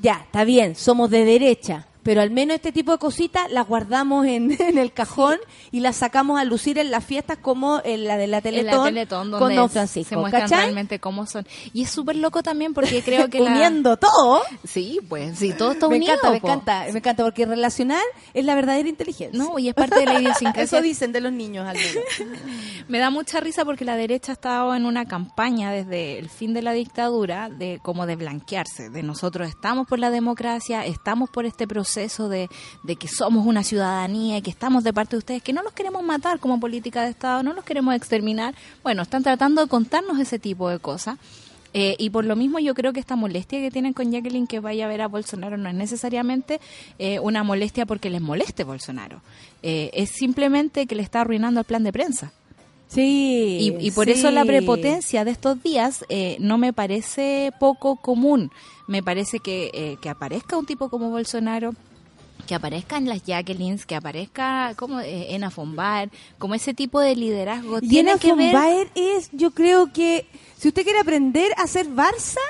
[0.01, 4.25] ya, está bien, somos de derecha, pero al menos este tipo de cositas las guardamos
[4.25, 5.37] en, en el cajón
[5.71, 8.83] y las sacamos a lucir en las fiestas como en la de la Teletón, la
[8.85, 10.19] Teletón, donde con Don se Francisco.
[10.19, 10.59] muestran ¿cachai?
[10.59, 11.45] realmente cómo son.
[11.73, 13.51] Y es súper loco también porque creo que la...
[13.51, 14.41] Uniendo todo.
[14.65, 16.13] Sí, pues, sí, todo está Me unido.
[16.13, 18.01] encanta, me encanta, me encanta, porque relacionar
[18.33, 19.37] es la verdadera inteligencia.
[19.37, 20.63] No, y es parte de la idiosincrasia.
[20.63, 22.39] Eso dicen de los niños al menos.
[22.87, 26.53] Me da mucha risa porque la derecha ha estado en una campaña desde el fin
[26.53, 31.45] de la dictadura de como de blanquearse, de nosotros estamos por la democracia, estamos por
[31.45, 32.49] este proceso de,
[32.83, 35.73] de que somos una ciudadanía y que estamos de parte de ustedes, que no los
[35.73, 38.55] queremos matar como política de Estado, no los queremos exterminar.
[38.83, 41.17] Bueno, están tratando de contarnos ese tipo de cosas.
[41.73, 44.59] Eh, y por lo mismo yo creo que esta molestia que tienen con Jacqueline que
[44.59, 46.59] vaya a ver a Bolsonaro no es necesariamente
[46.99, 49.21] eh, una molestia porque les moleste Bolsonaro.
[49.63, 52.33] Eh, es simplemente que le está arruinando el plan de prensa.
[52.93, 53.77] Sí.
[53.79, 54.11] Y, y por sí.
[54.11, 58.51] eso la prepotencia de estos días eh, no me parece poco común.
[58.91, 61.73] Me parece que, eh, que aparezca un tipo como Bolsonaro,
[62.45, 65.49] que aparezcan las Jacquelines, que aparezca como eh, Ena
[66.37, 67.79] como ese tipo de liderazgo.
[67.81, 70.25] Y Ena que von ver Baer es, yo creo que,
[70.57, 72.41] si usted quiere aprender a hacer Barça,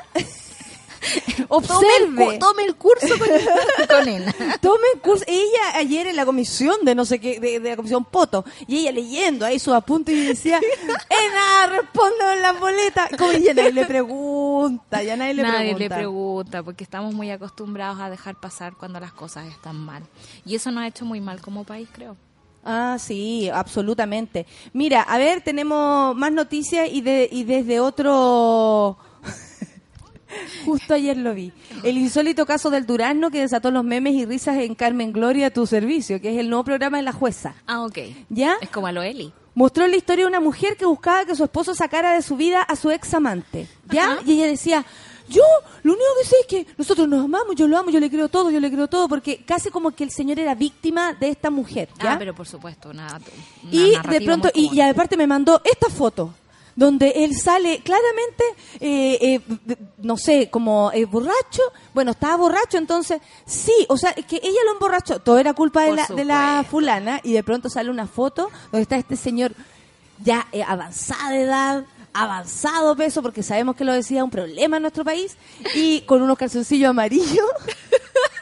[1.49, 2.37] Tome el, cu- observe.
[2.39, 3.27] tome el curso con,
[3.97, 4.33] con Ena.
[4.61, 5.23] Tome el curso.
[5.27, 8.79] Ella ayer en la comisión de no sé qué, de, de la comisión Poto, y
[8.79, 13.09] ella leyendo ahí sus apuntes y decía, Ena, responde en la boleta.
[13.17, 15.79] Como ya nadie le pregunta, ya nadie le Nadie pregunta.
[15.83, 20.03] le pregunta, porque estamos muy acostumbrados a dejar pasar cuando las cosas están mal.
[20.45, 22.15] Y eso nos ha hecho muy mal como país, creo.
[22.63, 24.45] Ah, sí, absolutamente.
[24.73, 28.97] Mira, a ver, tenemos más noticias y, de, y desde otro...
[30.65, 31.51] Justo ayer lo vi.
[31.83, 35.49] El insólito caso del Durazno que desató los memes y risas en Carmen Gloria a
[35.49, 37.55] tu servicio, que es el nuevo programa de la jueza.
[37.67, 37.99] Ah, ok.
[38.29, 38.55] ¿Ya?
[38.61, 39.31] Es como a lo Eli.
[39.53, 42.61] Mostró la historia de una mujer que buscaba que su esposo sacara de su vida
[42.61, 43.67] a su ex amante.
[43.89, 44.13] ¿Ya?
[44.13, 44.21] Ajá.
[44.25, 44.85] Y ella decía,
[45.31, 45.43] yo
[45.83, 48.29] lo único que sé es que nosotros nos amamos, yo lo amo, yo le creo
[48.29, 51.49] todo, yo le creo todo, porque casi como que el señor era víctima de esta
[51.49, 51.89] mujer.
[52.01, 52.13] ¿ya?
[52.13, 53.19] Ah, pero por supuesto, una
[53.71, 56.33] y de pronto, y, y aparte me mandó esta foto,
[56.75, 58.43] donde él sale claramente,
[58.79, 59.41] eh, eh,
[59.97, 61.61] no sé, como eh, borracho.
[61.93, 65.19] Bueno, estaba borracho, entonces, sí, o sea, es que ella lo emborrachó.
[65.19, 68.83] Todo era culpa de la, de la fulana, y de pronto sale una foto donde
[68.83, 69.53] está este señor
[70.23, 74.83] ya eh, avanzada de edad, avanzado peso, porque sabemos que lo decía un problema en
[74.83, 75.37] nuestro país,
[75.75, 77.47] y con unos calzoncillos amarillos.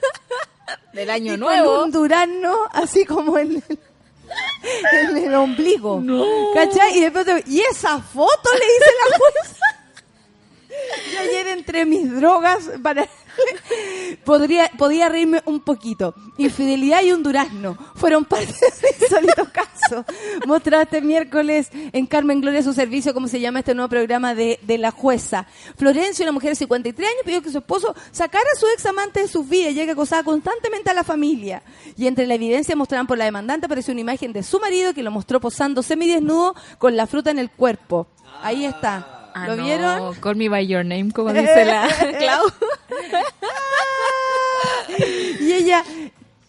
[0.94, 1.76] Del año y nuevo.
[1.76, 3.80] Con un durazno, así como en el,
[4.92, 6.02] en el ombligo.
[6.54, 6.98] ¿Cachai?
[6.98, 8.50] Y después, ¿y esa foto?
[8.54, 9.60] Le dice la jueza.
[11.14, 13.08] Yo ayer entre mis drogas para
[14.26, 16.14] podría podía reírme un poquito.
[16.38, 20.06] Infidelidad y un durazno fueron parte de insólito caso.
[20.46, 24.60] Mostrado este miércoles en Carmen Gloria su servicio, como se llama este nuevo programa de,
[24.64, 25.48] de la jueza.
[25.76, 29.22] Florencia, una mujer de 53 años, pidió que su esposo sacara a su ex amante
[29.22, 31.64] de sus vidas, ya que acosaba constantemente a la familia.
[31.98, 35.04] Y entre la evidencia mostrada por la demandante apareció una imagen de su marido que
[35.04, 38.08] lo mostró posando semidesnudo con la fruta en el cuerpo.
[38.42, 39.19] Ahí está.
[39.44, 40.16] Ah, ¿Lo no, vieron?
[40.16, 41.88] Call me by your name, como dice la
[42.20, 42.44] Clau.
[45.40, 45.84] Y ella,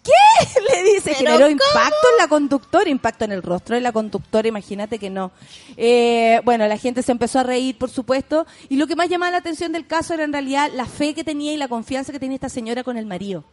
[0.03, 0.61] ¿qué?
[0.73, 1.51] Le dice, ¿Pero generó cómo?
[1.51, 5.31] impacto en la conductora, impacto en el rostro de la conductora, imagínate que no.
[5.77, 9.33] Eh, bueno, la gente se empezó a reír, por supuesto, y lo que más llamaba
[9.33, 12.21] la atención del caso era en realidad la fe que tenía y la confianza que
[12.21, 13.45] tenía esta señora con el marido.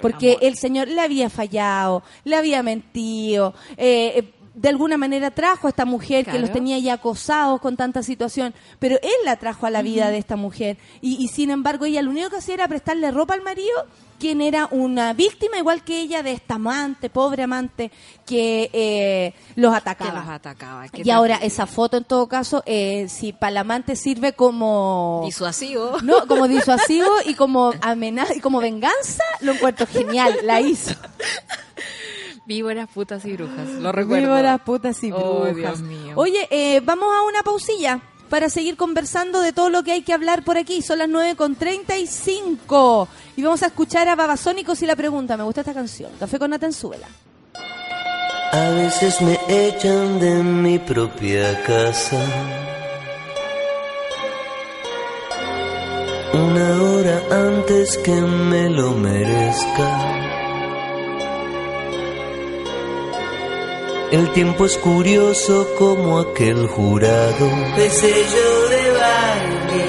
[0.00, 0.44] Porque amor.
[0.44, 5.70] el señor le había fallado, le había mentido, eh, eh, de alguna manera trajo a
[5.70, 9.70] esta mujer que los tenía ya acosados con tanta situación, pero él la trajo a
[9.70, 12.68] la vida de esta mujer y, y sin embargo ella lo único que hacía era
[12.68, 13.86] prestarle ropa al marido,
[14.18, 17.92] quien era una víctima igual que ella de esta amante, pobre amante,
[18.26, 20.20] que eh, los Que atacaba.
[20.20, 20.86] los atacaba.
[20.92, 25.22] y ahora esa foto en todo caso, eh, si para la amante sirve como...
[25.24, 25.98] Disuasivo.
[26.02, 30.94] No, como disuasivo y como amenaza y como venganza, lo encuentro genial, la hizo.
[32.48, 33.68] Víboras, putas y brujas.
[33.68, 34.24] Lo recuerdo.
[34.24, 35.80] Víboras, putas y oh, brujas.
[35.80, 36.14] Mío.
[36.16, 40.14] Oye, eh, vamos a una pausilla para seguir conversando de todo lo que hay que
[40.14, 40.80] hablar por aquí.
[40.80, 43.06] Son las 9.35
[43.36, 45.36] y vamos a escuchar a Babasónicos y la pregunta.
[45.36, 46.10] Me gusta esta canción.
[46.18, 47.06] Café con Natanzuela.
[48.52, 52.18] A veces me echan de mi propia casa.
[56.32, 60.27] Una hora antes que me lo merezca.
[64.10, 69.84] El tiempo es curioso como aquel jurado de sello de baile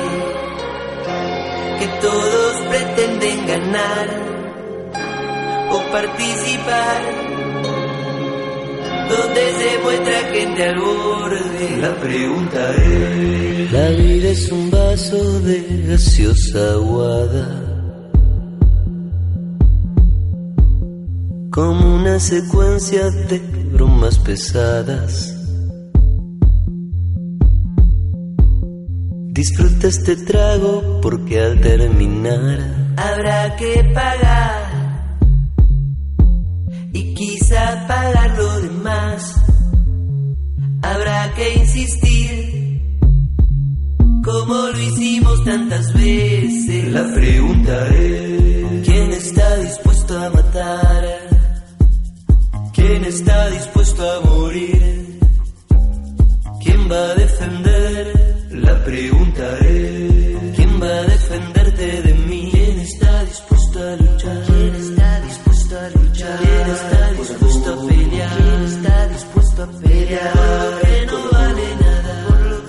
[1.80, 4.08] que todos pretenden ganar
[5.72, 7.02] o participar.
[9.10, 11.78] Donde se muestra gente al borde.
[11.80, 17.69] La pregunta es: La vida es un vaso de gaseosa aguada.
[21.60, 23.40] Como una secuencia de
[23.74, 25.36] bromas pesadas.
[29.34, 35.20] Disfruta este trago porque al terminar habrá que pagar
[36.94, 39.36] y quizá pagar lo demás.
[40.82, 42.82] Habrá que insistir
[44.24, 46.88] como lo hicimos tantas veces.
[46.94, 51.29] La pregunta es: ¿quién está dispuesto a matar?
[52.80, 55.20] ¿Quién está dispuesto a morir?
[56.64, 58.06] ¿Quién va a defender?
[58.52, 62.50] La pregunta es: ¿quién va a defenderte de mí?
[62.52, 64.44] ¿Quién está dispuesto a luchar?
[64.48, 66.40] ¿Quién está dispuesto a luchar?
[66.40, 68.38] ¿Quién está dispuesto a pelear?
[68.38, 70.34] ¿Quién está dispuesto a pelear?
[70.34, 70.80] Por lo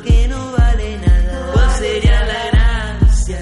[0.03, 1.37] que no vale nada.
[1.53, 3.41] ¿Cuál sería la gracia?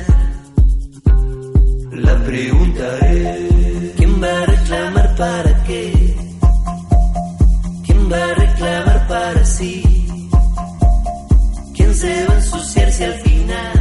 [1.93, 5.48] La pregunta es: ¿quién va a reclamar para
[12.99, 13.73] si al final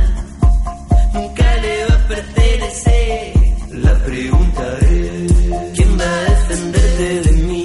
[1.12, 3.34] nunca le va a pertenecer?
[3.72, 5.34] La pregunta es:
[5.76, 7.64] ¿quién va a defenderte de mí?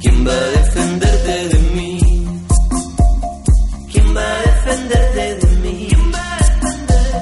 [0.00, 2.00] ¿Quién va a defenderte de mí?
[3.92, 5.88] ¿Quién va a defenderte de mí?
[5.88, 7.12] ¿Quién va a defender?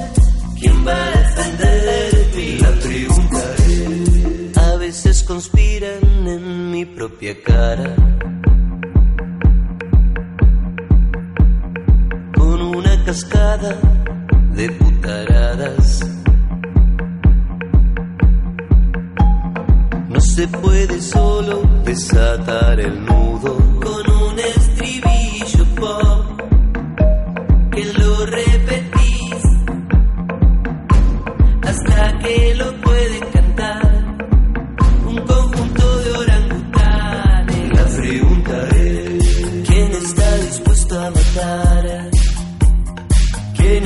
[0.59, 1.77] ¿Quién va a defender
[2.13, 2.47] de mí?
[2.65, 7.95] La pregunta es: a veces conspiran en mi propia cara.
[13.13, 13.77] Cascada
[14.55, 15.99] de putaradas.
[20.09, 26.41] No se puede solo desatar el nudo con un estribillo pop
[27.71, 29.43] que lo repetís
[31.61, 32.82] hasta que lo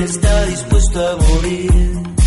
[0.08, 2.17] está dispuesto a morir?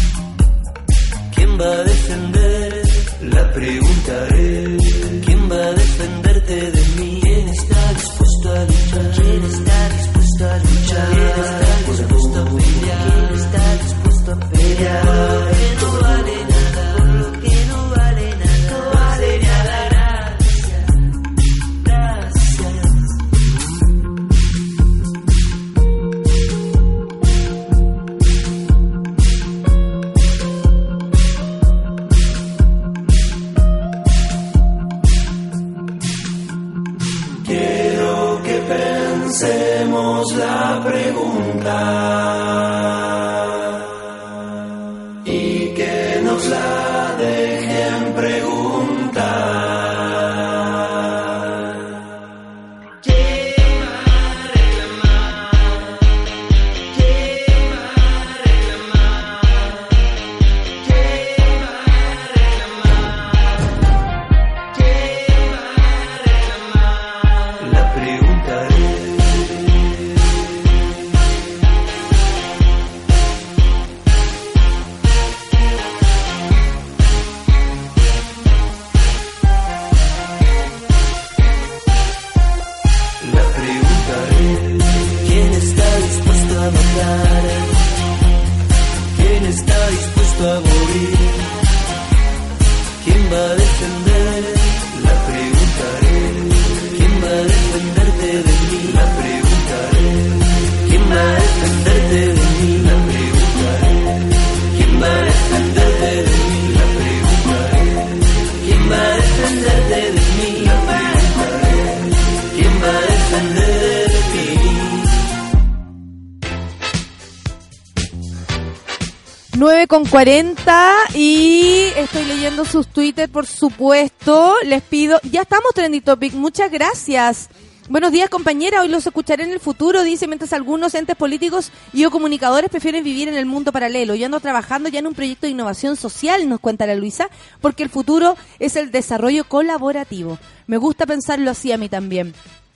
[120.12, 124.56] 40 y estoy leyendo sus Twitter, por supuesto.
[124.66, 127.48] Les pido, ya estamos Trendy Topic, muchas gracias.
[127.88, 128.82] Buenos días, compañera.
[128.82, 133.06] Hoy los escucharé en el futuro, dice, mientras algunos entes políticos y o comunicadores prefieren
[133.06, 134.14] vivir en el mundo paralelo.
[134.14, 137.30] Yo ando trabajando ya en un proyecto de innovación social, nos cuenta la Luisa,
[137.62, 140.38] porque el futuro es el desarrollo colaborativo.
[140.68, 142.34] Me gusta pensarlo así a mí también.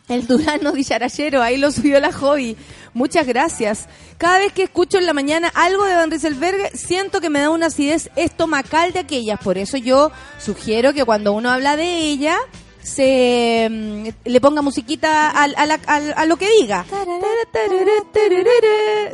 [0.07, 2.55] El Durano dicharachero, ahí lo subió la hobby.
[2.93, 3.87] Muchas gracias.
[4.19, 7.49] Cada vez que escucho en la mañana algo de Van Rieselberg, siento que me da
[7.49, 9.39] una acidez estomacal de aquellas.
[9.39, 12.37] Por eso yo sugiero que cuando uno habla de ella,
[12.83, 16.85] se mm, le ponga musiquita al- a, la- al- a lo que diga.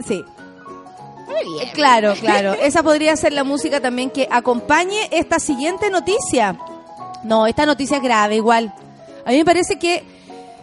[0.07, 0.23] Sí.
[1.73, 2.53] Claro, claro.
[2.53, 6.57] Esa podría ser la música también que acompañe esta siguiente noticia.
[7.23, 8.73] No, esta noticia es grave igual.
[9.25, 10.03] A mí me parece que,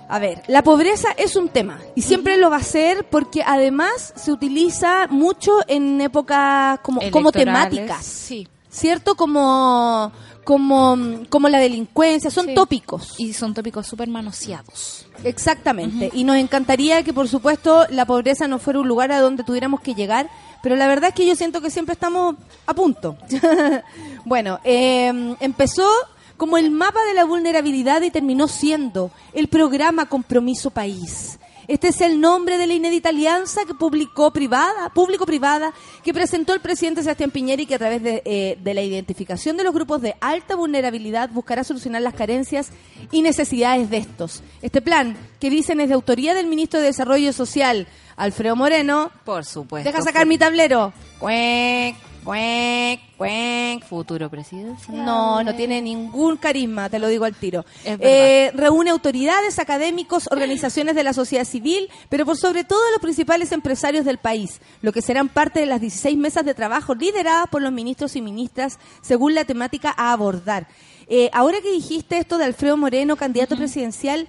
[0.08, 4.12] a ver, la pobreza es un tema y siempre lo va a ser porque además
[4.16, 8.04] se utiliza mucho en épocas como, como temáticas.
[8.04, 8.48] Sí.
[8.70, 9.14] ¿Cierto?
[9.16, 10.12] Como,
[10.44, 10.96] como,
[11.30, 12.54] como la delincuencia, son Sí.
[12.54, 13.14] tópicos.
[13.18, 15.06] Y son tópicos súper manoseados.
[15.24, 16.10] Exactamente.
[16.12, 19.80] Y nos encantaría que, por supuesto, la pobreza no fuera un lugar a donde tuviéramos
[19.80, 20.28] que llegar,
[20.62, 22.36] pero la verdad es que yo siento que siempre estamos
[22.66, 23.16] a punto.
[24.24, 25.88] bueno, eh, empezó
[26.38, 31.38] como el mapa de la vulnerabilidad y terminó siendo el programa Compromiso País.
[31.66, 36.60] Este es el nombre de la inédita alianza que publicó privada, público-privada, que presentó el
[36.60, 40.00] presidente Sebastián Piñera y que a través de, eh, de la identificación de los grupos
[40.00, 42.70] de alta vulnerabilidad buscará solucionar las carencias
[43.12, 44.42] y necesidades de estos.
[44.62, 47.86] Este plan, que dicen es de autoría del ministro de Desarrollo Social,
[48.16, 49.10] Alfredo Moreno.
[49.24, 49.90] Por supuesto.
[49.90, 50.94] Deja sacar mi tablero.
[51.18, 51.96] Cuec,
[52.28, 53.84] cuec, cuec.
[53.86, 55.02] Futuro presidencial.
[55.02, 57.64] No, no tiene ningún carisma, te lo digo al tiro.
[57.84, 63.50] Eh, reúne autoridades, académicos, organizaciones de la sociedad civil, pero por sobre todo los principales
[63.52, 67.62] empresarios del país, lo que serán parte de las 16 mesas de trabajo lideradas por
[67.62, 70.68] los ministros y ministras según la temática a abordar.
[71.06, 74.28] Eh, ahora que dijiste esto de Alfredo Moreno, candidato presidencial,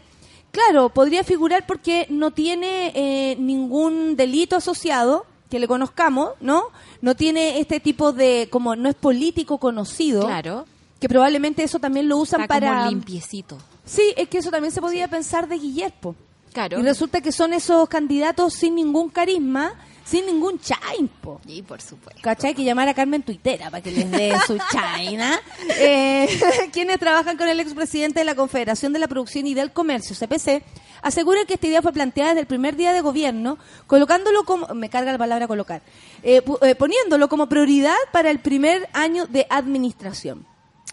[0.52, 6.66] Claro, podría figurar porque no tiene eh, ningún delito asociado que le conozcamos, ¿no?
[7.02, 10.66] No tiene este tipo de, como no es político conocido, Claro.
[11.00, 12.78] que probablemente eso también lo usan Está para...
[12.80, 13.58] como limpiecito.
[13.86, 16.16] Sí, es que eso también se podía pensar de Guillermo.
[16.54, 16.80] Claro.
[16.80, 19.74] Y resulta que son esos candidatos sin ningún carisma,
[20.04, 21.40] sin ningún chaimpo.
[21.48, 22.20] Y por supuesto.
[22.22, 22.54] ¿Cachai?
[22.56, 25.40] Que llamar a Carmen Tuitera para que les dé su chaina.
[25.78, 26.28] Eh,
[26.74, 30.64] quienes trabajan con el expresidente de la Confederación de la Producción y del Comercio, CPC,
[31.02, 34.90] aseguran que esta idea fue planteada desde el primer día de gobierno, colocándolo como, me
[34.90, 35.82] carga la palabra colocar,
[36.24, 40.46] eh, eh, poniéndolo como prioridad para el primer año de administración.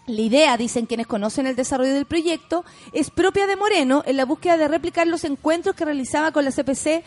[0.05, 4.23] La idea, dicen quienes conocen el desarrollo del proyecto, es propia de Moreno en la
[4.23, 7.03] búsqueda de replicar los encuentros que realizaba con la CPC eh,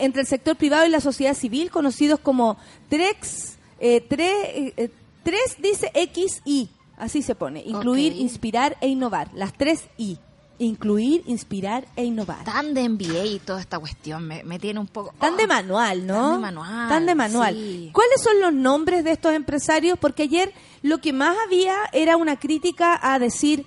[0.00, 2.58] entre el sector privado y la sociedad civil, conocidos como
[2.90, 4.20] TREX, eh, tre-
[4.52, 4.90] eh, eh,
[5.22, 6.68] tres dice XI,
[6.98, 10.18] así se pone, incluir, inspirar e innovar, las tres I,
[10.58, 12.44] incluir, inspirar e innovar.
[12.44, 15.12] Tan de MBA y toda esta cuestión me, me tiene un poco...
[15.18, 16.14] Tan de Oh, manual, ¿no?
[16.14, 17.54] Tan de manual, Tan de manual.
[17.54, 17.90] sí.
[17.92, 19.98] ¿Cuáles son los nombres de estos empresarios?
[19.98, 20.52] Porque ayer
[20.82, 23.64] lo que más había era una crítica a decir,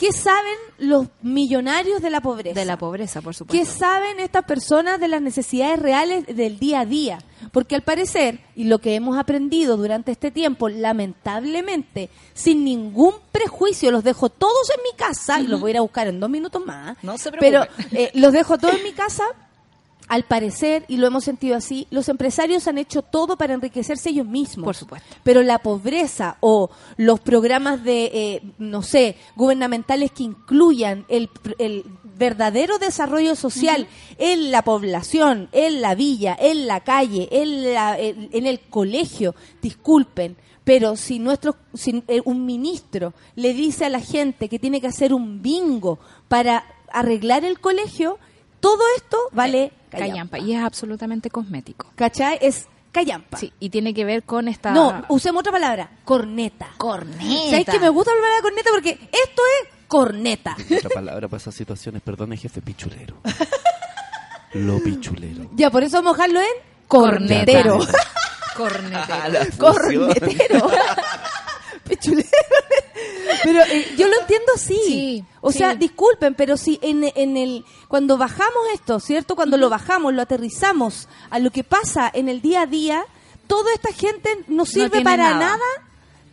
[0.00, 2.58] ¿qué saben los millonarios de la pobreza?
[2.58, 3.78] De la pobreza, por ¿Qué supuesto.
[3.78, 7.18] saben estas personas de las necesidades reales del día a día?
[7.52, 13.90] Porque al parecer, y lo que hemos aprendido durante este tiempo, lamentablemente, sin ningún prejuicio,
[13.90, 16.30] los dejo todos en mi casa, y los voy a ir a buscar en dos
[16.30, 18.02] minutos más, No se pero preocupe.
[18.04, 19.24] eh, los dejo todos en mi casa,
[20.10, 24.26] al parecer, y lo hemos sentido así, los empresarios han hecho todo para enriquecerse ellos
[24.26, 24.64] mismos.
[24.64, 25.08] Por supuesto.
[25.22, 31.84] Pero la pobreza o los programas de, eh, no sé, gubernamentales que incluyan el, el
[32.18, 33.86] verdadero desarrollo social
[34.18, 39.36] en la población, en la villa, en la calle, en, la- en, en el colegio,
[39.62, 40.36] disculpen.
[40.64, 44.88] Pero si nuestro, si eh, un ministro le dice a la gente que tiene que
[44.88, 45.98] hacer un bingo
[46.28, 48.18] para arreglar el colegio,
[48.60, 50.38] todo esto vale Callampa.
[50.38, 51.92] Y es absolutamente cosmético.
[51.96, 52.38] ¿Cachai?
[52.40, 53.38] Es callampa.
[53.38, 54.70] Sí, y tiene que ver con esta...
[54.72, 56.68] No, usemos otra palabra, corneta.
[56.78, 57.50] corneta.
[57.50, 58.70] ¿Sabes que me gusta la palabra corneta?
[58.72, 60.56] Porque esto es corneta.
[60.76, 63.16] Otra palabra para esas situaciones, perdone jefe pichulero.
[64.54, 65.50] Lo pichulero.
[65.54, 67.78] Ya, por eso vamos a dejarlo en cornetero.
[68.56, 69.56] Cornetero.
[69.58, 70.70] cornetero.
[71.88, 72.28] Pichulero.
[73.42, 74.80] Pero eh, yo lo entiendo así.
[74.84, 75.58] Sí, o sí.
[75.58, 79.36] sea, disculpen, pero si en, en el cuando bajamos esto, ¿cierto?
[79.36, 83.04] Cuando lo bajamos, lo aterrizamos a lo que pasa en el día a día,
[83.46, 85.38] toda esta gente no sirve para nada.
[85.38, 85.89] nada.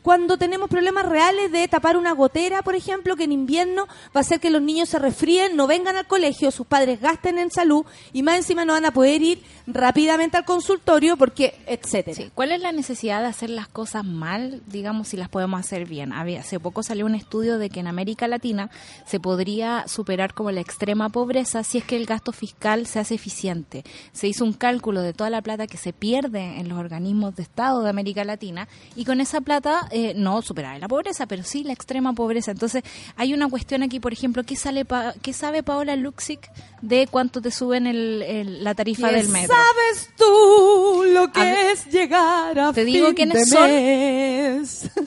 [0.07, 4.19] Cuando tenemos problemas reales de tapar una gotera, por ejemplo, que en invierno va a
[4.21, 7.85] hacer que los niños se resfríen, no vengan al colegio, sus padres gasten en salud
[8.13, 12.15] y más encima no van a poder ir rápidamente al consultorio porque, etcétera.
[12.15, 12.31] Sí.
[12.33, 16.13] ¿Cuál es la necesidad de hacer las cosas mal, digamos, si las podemos hacer bien?
[16.13, 18.69] Hace poco salió un estudio de que en América Latina
[19.05, 23.15] se podría superar como la extrema pobreza si es que el gasto fiscal se hace
[23.15, 23.83] eficiente.
[24.13, 27.43] Se hizo un cálculo de toda la plata que se pierde en los organismos de
[27.43, 31.63] Estado de América Latina y con esa plata eh, no superar la pobreza, pero sí
[31.63, 32.51] la extrema pobreza.
[32.51, 32.83] Entonces,
[33.15, 37.41] hay una cuestión aquí, por ejemplo, ¿qué, sale pa- qué sabe Paola Luxic de cuánto
[37.41, 39.55] te suben el- el- la tarifa ¿Qué del metro?
[39.55, 43.69] ¿Sabes tú lo que A es llegar a te digo fin quiénes de son.
[43.69, 44.89] mes?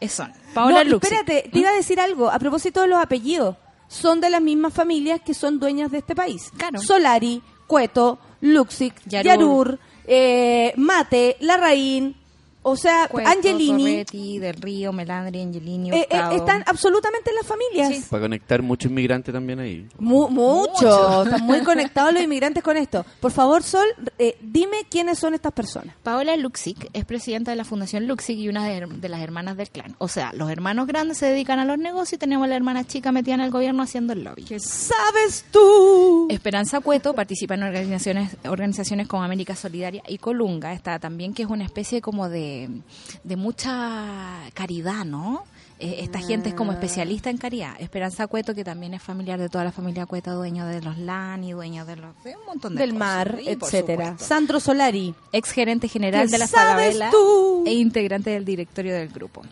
[0.00, 1.12] Eh, Son Paola no, Luxic.
[1.12, 3.56] espérate, te iba a decir algo a propósito de los apellidos.
[3.88, 6.50] Son de las mismas familias que son dueñas de este país.
[6.56, 6.80] Claro.
[6.80, 9.24] Solari, Cueto, Luxic, Yarur.
[9.26, 12.16] Yarur, eh, Mate, Larraín,
[12.62, 14.04] o sea, Cueto, Angelini.
[14.38, 18.06] Del Río, Melandri, Angelini, eh, eh, están absolutamente en las familias.
[18.08, 19.86] Para conectar mucho inmigrante también ahí.
[19.98, 21.22] Mu- mucho.
[21.28, 23.04] Están muy conectados los inmigrantes con esto.
[23.20, 23.86] Por favor, Sol,
[24.18, 25.94] eh, dime quiénes son estas personas.
[26.02, 29.70] Paola Luxic es presidenta de la Fundación Luxic y una de, de las hermanas del
[29.70, 29.94] clan.
[29.98, 32.84] O sea, los hermanos grandes se dedican a los negocios y tenemos a la hermana
[32.86, 34.44] chica metida en el gobierno haciendo el lobby.
[34.58, 36.26] ¿Sabes tú?
[36.30, 41.48] Esperanza Cueto participa en organizaciones organizaciones como América Solidaria y Colunga, está también que es
[41.48, 42.47] una especie como de,
[43.24, 45.44] de mucha caridad, ¿no?
[45.80, 47.74] Eh, esta gente es como especialista en caridad.
[47.78, 51.44] Esperanza Cueto, que también es familiar de toda la familia Cueto, dueño de los LAN
[51.44, 52.98] y dueño de, los, de un montón de Del cosas.
[52.98, 54.16] mar, Y, etcétera.
[54.18, 55.14] Sandro Solari.
[55.32, 57.62] ex gerente general ¿Qué de la sabes Sagabela tú?
[57.64, 59.42] e integrante del directorio del grupo.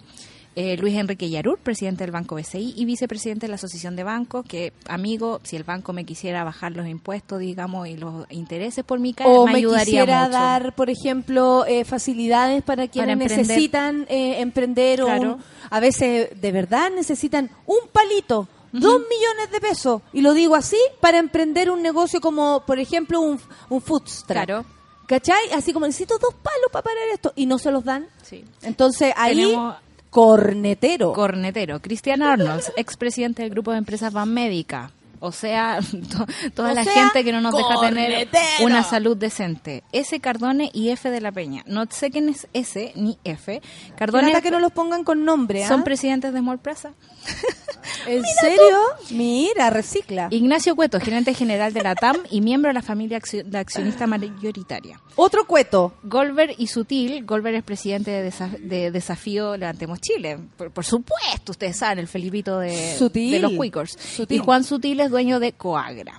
[0.58, 4.42] Eh, Luis Enrique Yarur, presidente del Banco BCI y vicepresidente de la Asociación de Bancos,
[4.46, 8.98] que, amigo, si el banco me quisiera bajar los impuestos, digamos, y los intereses por
[8.98, 10.32] mi cara, O me me ayudaría quisiera mucho.
[10.32, 15.34] dar, por ejemplo, eh, facilidades para quienes necesitan eh, emprender o Claro.
[15.34, 20.00] un- a veces de verdad necesitan un palito, dos millones de pesos.
[20.14, 23.38] Y lo digo así para emprender un negocio como, por ejemplo, un,
[23.68, 24.26] un food truck.
[24.26, 24.64] Claro.
[25.06, 25.50] ¿Cachai?
[25.54, 28.08] Así como necesito dos palos para parar esto y no se los dan.
[28.22, 28.42] Sí.
[28.62, 29.76] Entonces ahí, Tenemos-
[30.16, 31.12] cornetero.
[31.12, 34.90] Cornetero, Cristian Arnolds, expresidente del grupo de empresas Van Médica.
[35.26, 38.28] O sea, to- toda O la sea, gente que no nos deja tener
[38.62, 39.82] una salud decente.
[39.92, 40.18] S.
[40.20, 41.10] Cardone y F.
[41.10, 41.62] de la Peña.
[41.66, 43.60] No sé quién es S ni F.
[43.96, 45.64] Cardone que no los pongan con nombre.
[45.64, 45.68] ¿ah?
[45.68, 46.92] son presidentes de Small Plaza.
[48.06, 48.78] ¿En serio?
[49.10, 50.28] Mira, recicla.
[50.30, 55.00] Ignacio Cueto, gerente general de la TAM y miembro de la familia de accionista mayoritaria.
[55.16, 55.94] Otro cueto.
[56.02, 60.38] Golver y Sutil, Golver es presidente de, Desa- de Desafío Levantemos Chile.
[60.56, 63.30] Por, por supuesto, ustedes saben, el Felipito de, Sutil.
[63.32, 63.52] de los.
[63.92, 64.36] Sutil.
[64.36, 66.18] Y Juan Sutil es dueño de Coagra.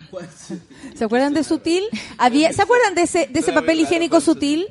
[0.96, 1.84] ¿Se acuerdan de Sutil?
[2.18, 4.66] Había, ¿Se acuerdan de ese, de ese papel higiénico Sutil?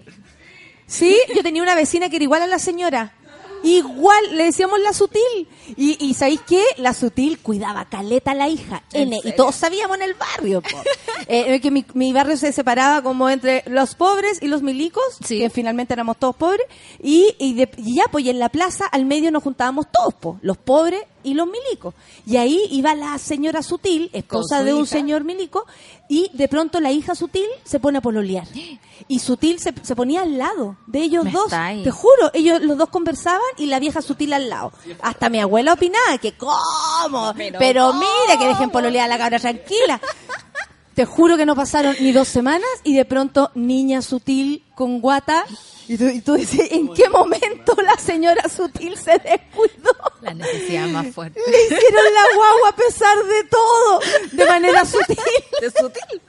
[0.88, 3.12] Sí, yo tenía una vecina que era igual a la señora.
[3.62, 5.48] Igual, le decíamos la sutil.
[5.76, 6.62] Y, y ¿sabéis qué?
[6.76, 8.84] La sutil cuidaba caleta a la hija.
[8.92, 9.18] N.
[9.24, 10.62] Y todos sabíamos en el barrio.
[11.28, 15.38] Eh, que mi, mi barrio se separaba como entre los pobres y los milicos, Sí.
[15.40, 16.64] que finalmente éramos todos pobres.
[17.02, 20.14] Y, y, de- y ya, pues y en la plaza al medio nos juntábamos todos,
[20.14, 21.92] po, los pobres y los milicos.
[22.24, 24.96] Y ahí iba la señora sutil, esposa su de un hija.
[24.96, 25.66] señor milico,
[26.08, 28.46] y de pronto la hija sutil se pone a pololear.
[29.08, 31.50] Y sutil se, se ponía al lado de ellos Me dos.
[31.50, 34.72] Te juro, ellos los dos conversaban y la vieja sutil al lado.
[35.02, 40.00] Hasta mi abuela opinaba que cómo, pero, mira que dejen pololear a la cabra tranquila.
[40.96, 45.44] Te juro que no pasaron ni dos semanas y de pronto niña sutil con guata.
[45.88, 49.92] Y tú, y tú dices, ¿en qué momento la señora sutil se descuidó?
[50.22, 51.38] La necesidad más fuerte.
[51.46, 54.00] Le hicieron la guagua a pesar de todo,
[54.32, 55.18] de manera sutil.
[55.60, 56.22] De Sutil.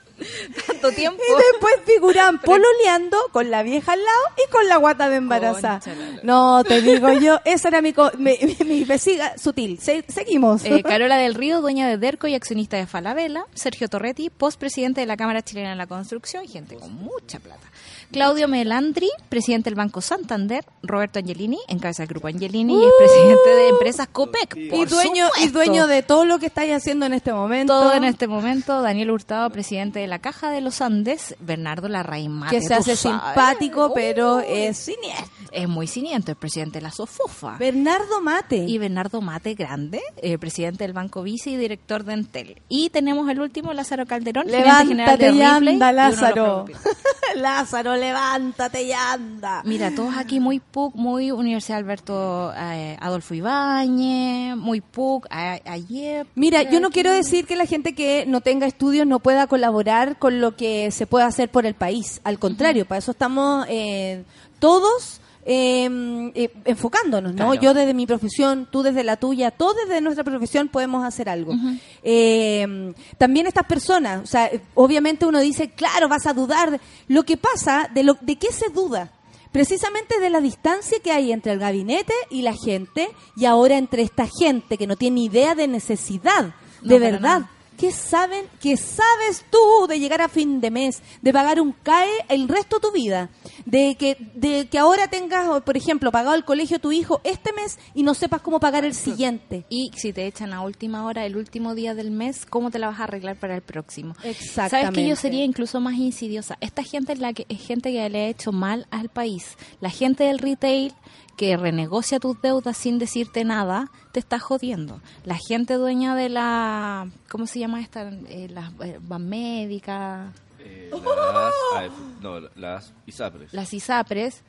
[0.66, 1.22] Tanto tiempo.
[1.22, 5.80] Y después figuran pololeando con la vieja al lado y con la guata de embarazada.
[6.22, 9.78] No, te digo yo, esa era mi, co- mi, mi- mi vecina sutil.
[9.80, 10.64] Se- seguimos.
[10.64, 13.44] Eh, Carola del Río, dueña de Derco y accionista de Falabella.
[13.54, 17.66] Sergio Torretti, postpresidente de la Cámara Chilena de la Construcción, gente con mucha plata.
[18.10, 20.64] Claudio Melandri, presidente del Banco Santander.
[20.82, 24.56] Roberto Angelini, encabeza el grupo Angelini y es presidente de Empresas COPEC.
[24.56, 27.78] y por dueño, y dueño de todo lo que estáis haciendo en este momento.
[27.78, 28.80] todo en este momento.
[28.80, 31.36] Daniel Hurtado, presidente de la Caja de los Andes.
[31.40, 33.20] Bernardo Larraín Mate, que se hace sabes.
[33.24, 35.26] simpático, pero es siniestro.
[35.52, 37.56] Es muy siniestro, es presidente de la SOFOFA.
[37.58, 38.56] Bernardo Mate.
[38.56, 42.62] y Bernardo Mate Grande, eh, presidente del Banco Vice y director de Entel.
[42.68, 46.64] Y tenemos el último, Lázaro Calderón, gerente general de Levántate y anda, Lázaro.
[47.36, 49.62] Lázaro, levántate y anda.
[49.64, 56.26] Mira, todos aquí muy PUC, muy Universidad Alberto eh, Adolfo Ibáñez, muy PUC, a- ayer.
[56.34, 60.18] Mira, yo no quiero decir que la gente que no tenga estudios no pueda colaborar
[60.18, 62.20] con lo que se puede hacer por el país.
[62.24, 64.24] Al contrario, para eso estamos eh,
[64.58, 65.20] todos
[65.50, 67.52] eh, eh, enfocándonos, ¿no?
[67.52, 67.54] Claro.
[67.62, 71.54] Yo desde mi profesión, tú desde la tuya, todos desde nuestra profesión podemos hacer algo.
[72.02, 76.78] Eh, también estas personas, o sea, obviamente uno dice, claro, vas a dudar.
[77.06, 79.10] Lo que pasa, de, lo, ¿de qué se duda?
[79.50, 84.02] Precisamente de la distancia que hay entre el gabinete y la gente y ahora entre
[84.02, 87.46] esta gente que no tiene idea de necesidad, No, de verdad.
[87.78, 88.46] ¿Qué saben?
[88.60, 92.76] ¿Qué sabes tú de llegar a fin de mes, de pagar un CAE el resto
[92.76, 93.30] de tu vida?
[93.66, 97.52] De que, de que ahora tengas, por ejemplo, pagado el colegio a tu hijo este
[97.52, 99.64] mes y no sepas cómo pagar el siguiente.
[99.68, 102.88] Y si te echan a última hora, el último día del mes, ¿cómo te la
[102.88, 104.16] vas a arreglar para el próximo?
[104.24, 104.70] Exactamente.
[104.70, 106.58] ¿Sabes que yo sería incluso más insidiosa?
[106.60, 109.56] Esta gente es la que es gente que le ha hecho mal al país.
[109.80, 110.94] La gente del retail
[111.38, 115.00] que renegocia tus deudas sin decirte nada, te está jodiendo.
[115.24, 118.10] La gente dueña de la, ¿cómo se llama esta?
[118.28, 123.54] Eh, las eh, médicas, Eh, las, AF, no, las ISAPRES.
[123.54, 124.42] las ISAPRES,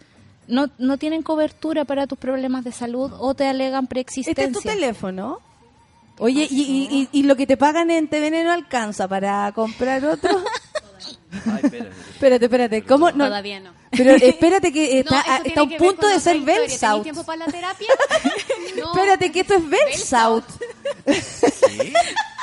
[0.48, 4.46] no, no tienen cobertura para tus problemas de salud o te alegan Este preexistencia.
[4.48, 5.40] es tu teléfono.
[6.18, 10.04] Oye, y, y- y- y lo que te pagan en TVN no alcanza para comprar
[10.06, 10.32] otro.
[11.32, 11.90] Ay, espérate.
[12.12, 12.84] espérate, espérate.
[12.84, 13.12] ¿Cómo?
[13.12, 13.72] No, Todavía no.
[13.92, 16.40] pero espérate que está, No, está a un punto de ser.
[16.42, 17.04] Belsaut.
[17.04, 17.88] ¿Tenéis tiempo para la terapia?
[18.78, 18.92] No.
[18.94, 20.46] Espérate que esto es Belsaut.
[21.08, 21.94] ¿Sí?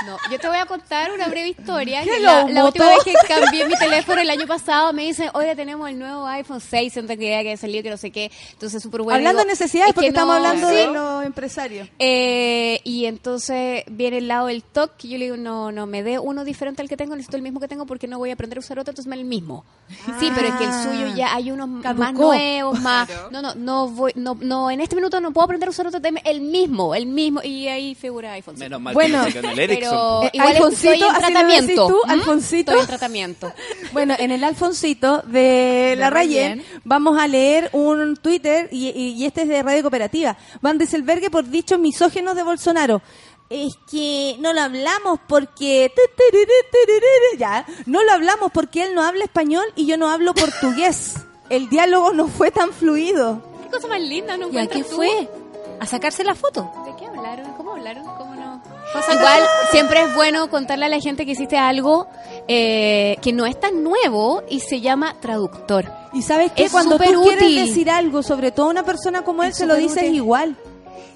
[0.05, 2.03] No, yo te voy a contar una breve historia.
[2.03, 5.05] ¿Qué que lo la, la última vez que cambié mi teléfono el año pasado me
[5.05, 8.11] dicen, oye, tenemos el nuevo iPhone 6, siento que ya que salió, que no sé
[8.11, 8.30] qué.
[8.53, 9.16] Entonces, súper bueno.
[9.16, 10.74] hablando de necesidades, es porque que estamos no- hablando Sí.
[10.76, 11.88] de los empresarios.
[11.99, 16.03] Eh, y entonces viene el lado del TOC y yo le digo, no, no, me
[16.03, 18.34] dé uno diferente al que tengo, necesito el mismo que tengo porque no voy a
[18.34, 19.64] aprender a usar otro, entonces me el mismo.
[20.20, 23.09] Sí, pero es que el suyo ya hay unos más nuevos, más...
[23.30, 26.01] No, no, no voy, no, no, en este minuto no puedo aprender a usar otro,
[26.24, 28.59] el mismo, el mismo, y ahí figura iPhone.
[28.59, 29.55] Menos mal Bueno, que no
[29.91, 31.66] Pero Eh, igual Alfonsito, estoy en así le tratamiento.
[31.66, 32.11] decís tú, ¿Mm?
[32.11, 32.70] Alfonsito.
[32.72, 33.53] Estoy en tratamiento.
[33.93, 39.24] Bueno, en el Alfonsito de La Rayen vamos a leer un Twitter y, y- y
[39.26, 40.37] este es de Radio Cooperativa.
[40.61, 43.01] Van Deselbergue por dichos misógenos de Bolsonaro.
[43.49, 45.93] Es que no lo hablamos porque...
[47.39, 51.14] Ya, no lo hablamos porque él no habla español y yo no hablo portugués.
[51.49, 53.41] El diálogo no fue tan fluido.
[53.62, 54.97] ¿Qué cosa más linda no ¿Y a qué tú?
[54.97, 55.28] fue?
[55.78, 56.68] ¿A sacarse la foto?
[56.87, 57.53] ¿De qué hablaron?
[57.53, 58.05] ¿Cómo hablaron?
[58.05, 58.25] ¿Cómo?
[59.12, 62.07] Igual siempre es bueno contarle a la gente que hiciste algo
[62.49, 65.91] eh, que no es tan nuevo y se llama traductor.
[66.12, 69.43] Y sabes que Es cuando tú quieres decir algo, sobre todo a una persona como
[69.43, 70.14] él, Es se lo dices útil.
[70.14, 70.57] igual.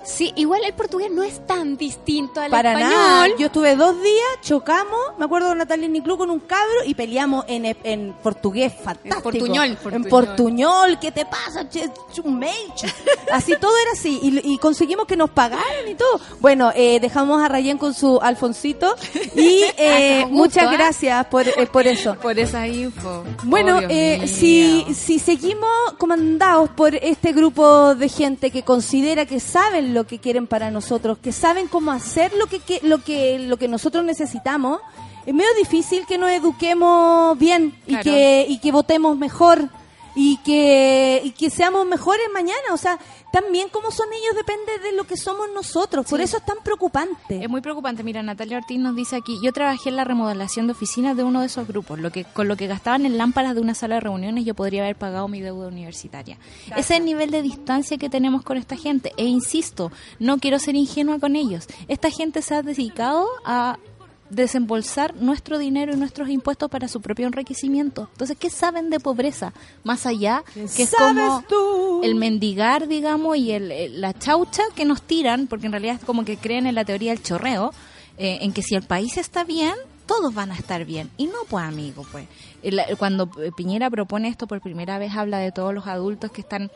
[0.02, 2.90] Sí, igual el portugués no es tan distinto al Para español.
[2.92, 3.26] nada.
[3.38, 7.44] Yo estuve dos días, chocamos, me acuerdo con Natalia Niclú con un cabro y peleamos
[7.48, 9.22] en, en portugués fantástico.
[9.22, 9.78] portuñol.
[9.92, 10.98] En portuñol.
[10.98, 11.66] ¿Qué te pasa?
[13.32, 14.18] Así todo era así.
[14.22, 16.20] Y, y conseguimos que nos pagaran y todo.
[16.40, 18.96] Bueno, eh, dejamos a Rayén con su Alfonsito.
[19.36, 20.72] Y eh, gusto, muchas ¿ah?
[20.72, 22.14] gracias por, eh, por eso.
[22.16, 23.22] Por esa info.
[23.44, 29.38] Bueno, Oh, eh, si, si seguimos comandados por este grupo de gente que considera que
[29.38, 33.38] saben lo que quieren para nosotros, que saben cómo hacer lo que, que- lo que
[33.38, 34.80] lo que nosotros necesitamos,
[35.26, 38.04] es medio difícil que nos eduquemos bien y Claro.
[38.04, 39.68] que y que votemos mejor
[40.14, 42.98] y que y que seamos mejores mañana, o sea,
[43.32, 46.24] también como son ellos depende de lo que somos nosotros, por Sí.
[46.24, 47.42] eso es tan preocupante.
[47.42, 48.02] Es muy preocupante.
[48.02, 51.40] Mira, Natalia Ortiz nos dice aquí, yo trabajé en la remodelación de oficinas de uno
[51.40, 54.00] de esos grupos, lo que con lo que gastaban en lámparas de una sala de
[54.00, 56.38] reuniones yo podría haber pagado mi deuda universitaria.
[56.68, 59.12] Ese es el nivel de distancia que tenemos con esta gente.
[59.16, 61.66] E insisto, no quiero ser ingenua con ellos.
[61.88, 63.78] Esta gente se ha dedicado a
[64.30, 68.08] desembolsar nuestro dinero y nuestros impuestos para su propio enriquecimiento.
[68.12, 69.52] Entonces, ¿qué saben de pobreza?
[69.84, 72.00] Más allá, que es como tú?
[72.02, 76.04] el mendigar, digamos, y el, el- la chaucha que nos tiran, porque en realidad es
[76.04, 77.72] como que creen en la teoría del chorreo,
[78.18, 79.74] eh, en que si el país está bien,
[80.06, 81.10] todos van a estar bien.
[81.16, 82.26] Y no, pues, amigo, pues.
[82.62, 86.40] El- cuando eh, Piñera propone esto por primera vez, habla de todos los adultos que
[86.40, 86.70] están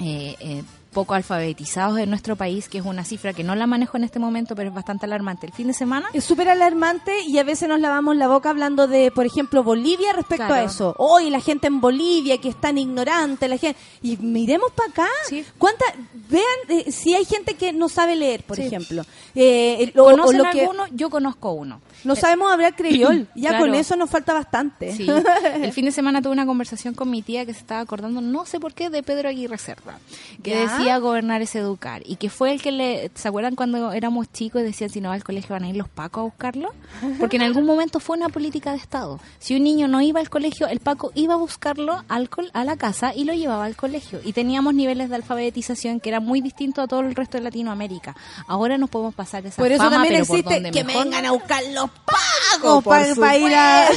[0.00, 0.62] eh, eh,
[0.92, 4.18] poco alfabetizados en nuestro país, que es una cifra que no la manejo en este
[4.18, 5.46] momento, pero es bastante alarmante.
[5.46, 8.86] El fin de semana Es súper alarmante y a veces nos lavamos la boca hablando
[8.86, 10.94] de, por ejemplo, Bolivia respecto a eso.
[10.98, 15.08] Hoy la gente en Bolivia que es tan ignorante, la gente y miremos para acá.
[15.28, 15.44] Sí.
[15.58, 15.84] ¿Cuánta
[16.28, 18.62] vean eh, si hay gente que no sabe leer, por Sí.
[18.62, 19.02] ejemplo,
[19.34, 20.84] eh, o, o ¿Conocen lo que alguno?
[20.92, 21.80] Yo conozco uno.
[22.04, 23.28] No sabemos hablar creyol.
[23.34, 23.66] Ya Claro.
[23.66, 24.92] con eso nos falta bastante.
[24.94, 25.06] Sí.
[25.62, 28.44] El fin de semana tuve una conversación con mi tía que se estaba acordando, no
[28.46, 29.98] sé por qué, de Pedro Aguirre Cerda,
[30.42, 30.60] que ¿Ya?
[30.60, 32.02] decía gobernar es educar.
[32.06, 33.10] Y que fue el que le.
[33.14, 35.76] ¿Se acuerdan cuando éramos chicos y decían si no va al colegio van a ir
[35.76, 36.72] los pacos a buscarlo?
[37.18, 39.20] Porque en algún momento fue una política de Estado.
[39.38, 42.64] Si un niño no iba al colegio, el paco iba a buscarlo al col- a
[42.64, 44.20] la casa y lo llevaba al colegio.
[44.24, 48.14] Y teníamos niveles de alfabetización que eran muy distintos a todo el resto de Latinoamérica.
[48.46, 50.88] Ahora nos podemos pasar esa Por eso fama, también pero por existe donde que me
[50.92, 51.04] mejor.
[51.04, 53.88] vengan a buscar los pagos por para ir a...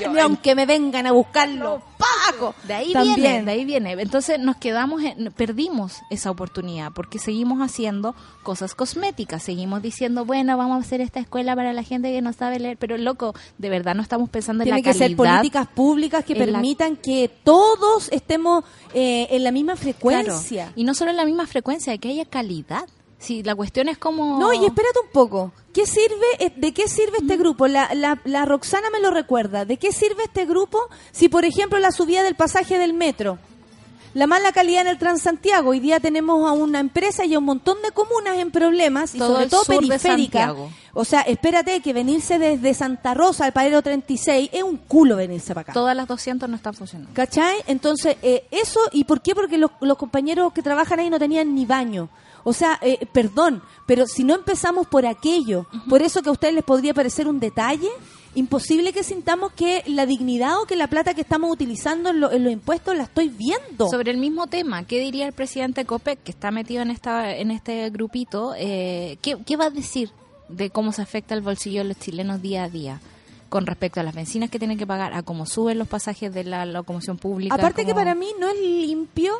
[0.00, 1.86] Yo- aunque me vengan a buscar los pagos.
[1.96, 2.54] trabajo.
[2.64, 3.16] De ahí También.
[3.16, 3.92] viene, de ahí viene.
[3.92, 10.56] Entonces nos quedamos, en- perdimos esa oportunidad porque seguimos haciendo cosas cosméticas, seguimos diciendo, bueno,
[10.56, 13.70] vamos a hacer esta escuela para la gente que no sabe leer, pero loco, de
[13.70, 15.06] verdad no estamos pensando en Tiene la que calidad.
[15.08, 18.64] ser políticas públicas que en la- permitan que todos estemos
[18.94, 19.82] eh, en la misma Claro.
[19.82, 20.72] frecuencia.
[20.76, 22.86] Y no solo en la misma frecuencia, que haya calidad.
[23.26, 25.52] Si la cuestión es como No, y espérate un poco.
[25.74, 27.22] ¿Qué sirve, eh, ¿De qué sirve Mm.
[27.22, 27.66] este grupo?
[27.66, 29.64] La, la, la Roxana me lo recuerda.
[29.64, 30.78] ¿De qué sirve este grupo
[31.10, 33.38] si, por ejemplo, la subida del pasaje del metro?
[34.14, 35.70] La mala calidad en el Transantiago.
[35.70, 39.18] Hoy día tenemos a una empresa y a un montón de comunas en problemas y
[39.18, 40.54] Todo sobre todo periféricas.
[40.94, 45.48] O sea, espérate que venirse desde Santa Rosa al Parero 36 es un culo venirse
[45.52, 45.72] para acá.
[45.74, 47.12] todas las 200 no están funcionando.
[47.12, 47.56] ¿Cachai?
[47.66, 49.34] Entonces, eh, eso, ¿y por qué?
[49.34, 52.08] Porque los, los compañeros que trabajan ahí no tenían ni baño.
[52.48, 56.54] O sea, eh, perdón, pero si no empezamos por aquello, por eso que a ustedes
[56.54, 57.88] les podría parecer un detalle,
[58.36, 62.30] imposible que sintamos que la dignidad o que la plata que estamos utilizando en, lo-
[62.30, 63.88] en los impuestos la estoy viendo.
[63.88, 67.50] Sobre el mismo tema, ¿qué diría el presidente COPEC que está metido en esta en
[67.50, 68.54] este grupito?
[68.56, 70.10] Eh, ¿qué, qué va a decir
[70.48, 73.00] de cómo se afecta el bolsillo de los chilenos día a día?
[73.48, 76.44] Con respecto a las bencinas que tienen que pagar, a cómo suben los pasajes de
[76.44, 77.54] la locomoción pública.
[77.54, 79.34] Aparte que para mí no es limpio,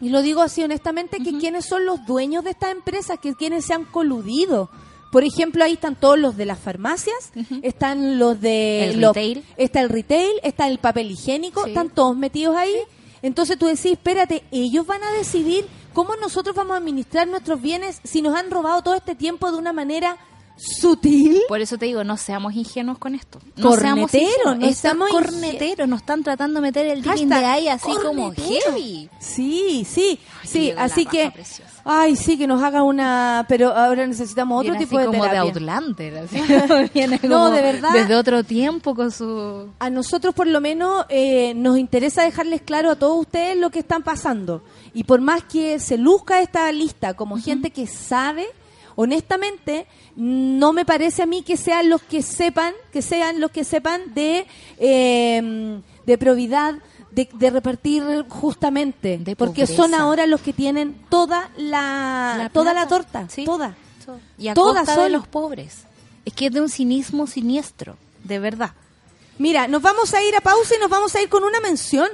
[0.00, 3.64] y lo digo así honestamente, que quiénes son los dueños de estas empresas, que quienes
[3.64, 4.70] se han coludido.
[5.10, 7.32] Por ejemplo, ahí están todos los de las farmacias,
[7.62, 8.90] están los de...
[8.90, 9.44] El los- retail.
[9.56, 11.70] Está el retail, está el papel higiénico, Sí.
[11.70, 12.74] están todos metidos ahí.
[13.22, 18.00] Entonces tú decís, espérate, ellos van a decidir cómo nosotros vamos a administrar nuestros bienes
[18.04, 20.16] si nos han robado todo este tiempo de una manera
[20.58, 21.40] sutil.
[21.48, 23.38] Por eso te digo, no seamos ingenuos con esto.
[23.56, 24.58] No seamos Cornetero, ingenuos.
[24.58, 27.90] no Esto es seamos cornetero, nos están tratando de meter el de Hashtag ahí así
[28.02, 29.08] como heavy.
[29.20, 31.72] Sí, sí, sí, llegó la así que, preciosa.
[31.84, 35.22] ay, sí, que nos haga una, pero ahora necesitamos otro Viene tipo así de como
[35.24, 35.42] terapia.
[35.42, 36.18] de Outlander.
[36.18, 36.90] así.
[36.94, 37.90] Viene No, de verdad.
[37.92, 39.68] Desde otro tiempo con su...
[39.78, 43.78] A nosotros por lo menos eh, nos interesa dejarles claro a todos ustedes lo que
[43.78, 44.62] están pasando.
[44.92, 48.46] Y por más que se luzca esta lista como gente que sabe,
[49.00, 49.86] honestamente,
[50.16, 54.12] no me parece a mí que sean los que sepan, que sean los que sepan
[54.12, 54.44] de,
[54.78, 56.74] eh, de probidad,
[57.12, 59.18] de, de repartir justamente.
[59.18, 62.80] De porque son ahora los que tienen toda la, La toda plata.
[62.80, 63.44] la torta, Sí.
[63.44, 63.76] toda.
[64.36, 65.84] Y a Todas costa de son- los pobres.
[66.24, 68.72] Es que es de un cinismo siniestro, de verdad.
[69.38, 72.08] Mira, nos vamos a ir a pausa y nos vamos a ir con una mención.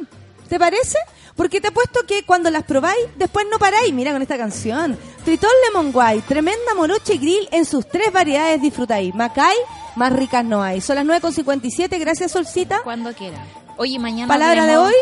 [0.51, 0.99] ¿Te parece?
[1.37, 3.93] Porque te apuesto que cuando las probáis, después no paráis.
[3.93, 4.97] Mira con esta canción.
[5.25, 9.15] Tritón Lemon White, tremenda moroche grill en sus tres variedades disfrutáis.
[9.15, 9.57] Macay,
[9.97, 10.81] más ricas no hay.
[10.81, 12.81] Son las 9.57, gracias Solcita.
[12.85, 13.43] Cuando quieran.
[13.77, 14.95] Oye, mañana Palabra de hoy,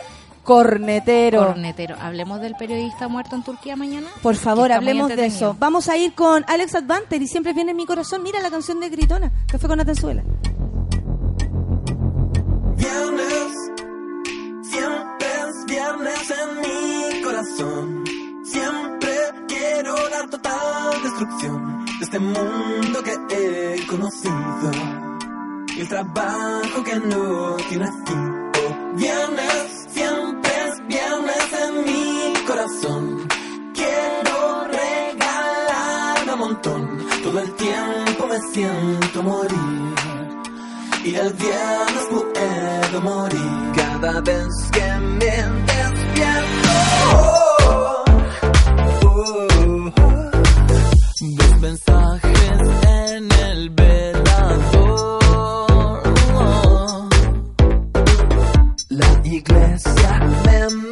[0.42, 1.46] cornetero.
[1.46, 1.96] Cornetero.
[2.00, 4.08] ¿Hablemos del periodista muerto en Turquía mañana?
[4.22, 5.54] Por favor, hablemos de eso.
[5.58, 8.22] Vamos a ir con Alex Advanter y siempre viene en mi corazón.
[8.22, 10.22] Mira la canción de Gritona, fue con Atenzuela.
[12.76, 13.52] Viernes,
[14.62, 15.31] siempre
[15.72, 18.04] es viernes en mi corazón.
[18.44, 19.12] Siempre
[19.48, 24.70] quiero la total destrucción de este mundo que he conocido.
[25.74, 28.52] Y el trabajo que no tiene fin.
[28.96, 33.28] Viernes, siempre es viernes en mi corazón.
[33.74, 37.06] Quiero regalar un montón.
[37.22, 40.21] Todo el tiempo me siento morir.
[41.04, 45.18] Y el viernes puedo morir cada vez que me
[45.66, 46.68] despierto.
[47.12, 48.04] Oh,
[49.04, 49.48] oh.
[51.20, 55.22] Dos mensajes en el velador.
[58.90, 60.91] La iglesia me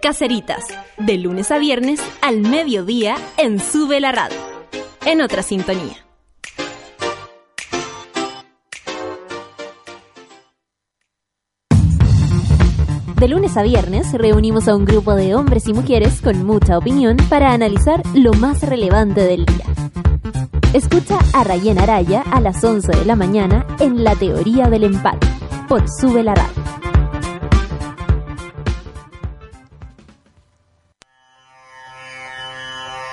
[0.00, 0.64] Caceritas,
[0.98, 4.36] de lunes a viernes al mediodía en Sube la Radio.
[5.04, 6.04] En otra sintonía.
[13.18, 17.16] De lunes a viernes reunimos a un grupo de hombres y mujeres con mucha opinión
[17.30, 19.66] para analizar lo más relevante del día.
[20.74, 25.26] Escucha a Rayen Araya a las 11 de la mañana en La Teoría del Empate
[25.66, 26.65] por Sube la Radio.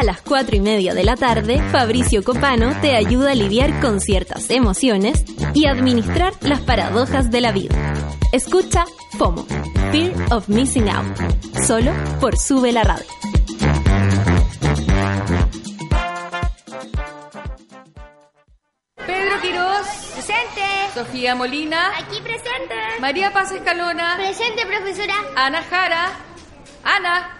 [0.00, 4.00] A las 4 y media de la tarde, Fabricio Copano te ayuda a lidiar con
[4.00, 7.94] ciertas emociones y administrar las paradojas de la vida.
[8.32, 8.86] Escucha
[9.18, 9.44] FOMO,
[9.92, 11.18] Fear of Missing Out,
[11.66, 13.04] solo por Sube la Radio.
[19.06, 19.86] Pedro Quirós.
[20.14, 20.94] Presente.
[20.94, 21.90] Sofía Molina.
[21.98, 22.74] Aquí presente.
[23.00, 24.16] María Paz Escalona.
[24.16, 25.14] Presente, profesora.
[25.36, 26.10] Ana Jara.
[26.84, 27.39] Ana.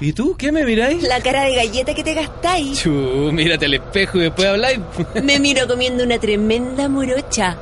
[0.00, 1.02] ¿Y tú qué me miráis?
[1.02, 2.82] La cara de galleta que te gastáis.
[2.82, 4.78] Chu, mírate al espejo y después habláis.
[5.22, 7.56] Me miro comiendo una tremenda morocha.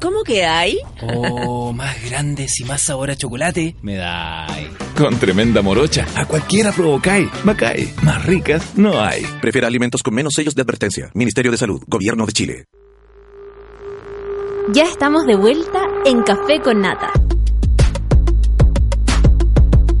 [0.00, 0.78] ¿Cómo que hay?
[1.02, 3.74] Oh, más grandes y más sabor a chocolate.
[3.82, 4.68] Me dais.
[4.96, 6.06] Con tremenda morocha.
[6.14, 7.28] A cualquiera provocáis.
[7.44, 7.92] Macay.
[8.02, 9.24] Más ricas no hay.
[9.40, 11.10] Prefiere alimentos con menos sellos de advertencia.
[11.14, 11.82] Ministerio de Salud.
[11.86, 12.64] Gobierno de Chile.
[14.72, 17.10] Ya estamos de vuelta en Café con Nata.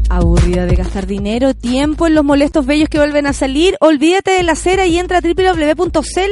[0.08, 3.76] Aburrida de gastar dinero, tiempo en los molestos bellos que vuelven a salir.
[3.80, 6.30] Olvídate de la cera y entra a www.cela.cl.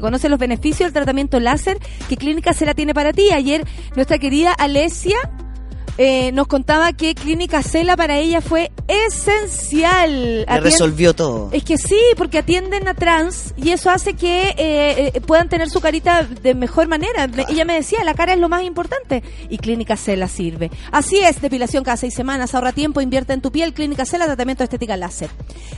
[0.00, 3.30] Conoce los beneficios del tratamiento láser que Clínica Cela tiene para ti.
[3.30, 3.64] Ayer
[3.96, 5.16] nuestra querida Alesia
[5.98, 10.46] eh, nos contaba que Clínica Cela para ella fue esencial.
[10.46, 11.48] Le resolvió todo.
[11.52, 15.68] Es que sí, porque atienden a trans y eso hace que eh, eh, puedan tener
[15.68, 17.28] su carita de mejor manera.
[17.48, 20.70] Ella me decía, la cara es lo más importante y Clínica Cela sirve.
[20.92, 24.60] Así es, depilación cada seis semanas, ahorra tiempo, invierte en tu piel, Clínica Cela, tratamiento
[24.60, 25.30] de estética láser.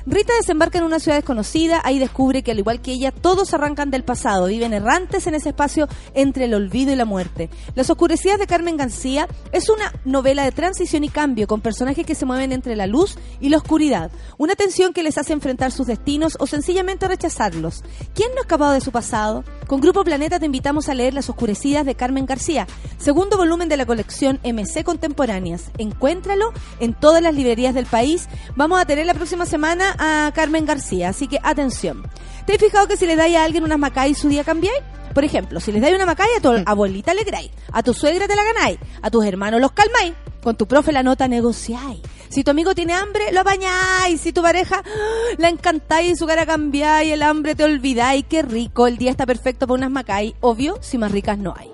[0.04, 3.90] Rita desembarca en una ciudad desconocida, ahí descubre que al igual que ella, todos arrancan
[3.90, 7.48] del pasado, viven errantes en ese espacio entre el olvido y la muerte.
[7.74, 12.14] Las oscurecidas de Carmen García es una novela de transición y cambio con personajes que
[12.14, 14.11] se mueven entre la luz y la oscuridad.
[14.36, 17.82] Una tensión que les hace enfrentar sus destinos o sencillamente rechazarlos.
[18.14, 19.44] ¿Quién no ha escapado de su pasado?
[19.66, 22.66] Con Grupo Planeta te invitamos a leer Las Oscurecidas de Carmen García,
[22.98, 25.70] segundo volumen de la colección MC Contemporáneas.
[25.78, 28.28] Encuéntralo en todas las librerías del país.
[28.56, 32.02] Vamos a tener la próxima semana a Carmen García, así que atención.
[32.46, 34.82] ¿Te has fijado que si le dais a alguien unas macay su día cambiáis?
[35.14, 38.28] Por ejemplo, si les dais una macay a tu abuelita le alegráis, a tu suegra
[38.28, 42.00] te la ganáis, a tus hermanos los calmáis, con tu profe la nota negociáis.
[42.28, 44.20] Si tu amigo tiene hambre, lo apañáis.
[44.20, 45.34] Si tu pareja ¡ah!
[45.36, 48.24] la encantáis y su cara cambiáis, el hambre te olvidáis.
[48.28, 50.36] Qué rico, el día está perfecto para unas macay.
[50.40, 51.70] Obvio, si más ricas no hay.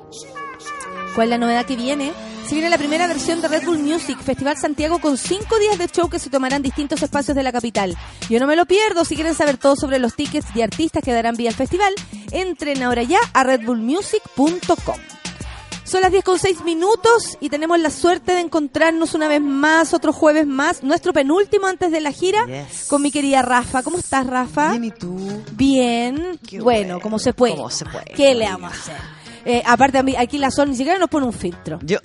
[1.17, 2.13] ¿Cuál es la novedad que viene?
[2.47, 5.89] Se viene la primera versión de Red Bull Music, Festival Santiago, con cinco días de
[5.89, 7.97] show que se tomarán distintos espacios de la capital.
[8.29, 9.03] Yo no me lo pierdo.
[9.07, 11.95] Si quieren saber todo sobre los tickets y artistas que darán vía al festival,
[12.33, 14.97] entren ahora ya a redbullmusic.com.
[15.85, 19.95] Son las 10 con 6 minutos y tenemos la suerte de encontrarnos una vez más,
[19.95, 22.45] otro jueves más, nuestro penúltimo antes de la gira,
[22.89, 23.83] con mi querida Rafa.
[23.83, 24.73] ¿Cómo estás, Rafa?
[24.73, 25.17] Bien, ¿y tú?
[25.53, 26.39] Bien.
[26.61, 27.57] Bueno, como se puede.
[27.57, 28.13] Como se puede.
[28.15, 29.16] ¿Qué le vamos a hacer?
[29.49, 31.79] Eh, aparte, a mí, aquí la Sol ni siquiera nos pone un filtro.
[31.83, 31.99] Yo.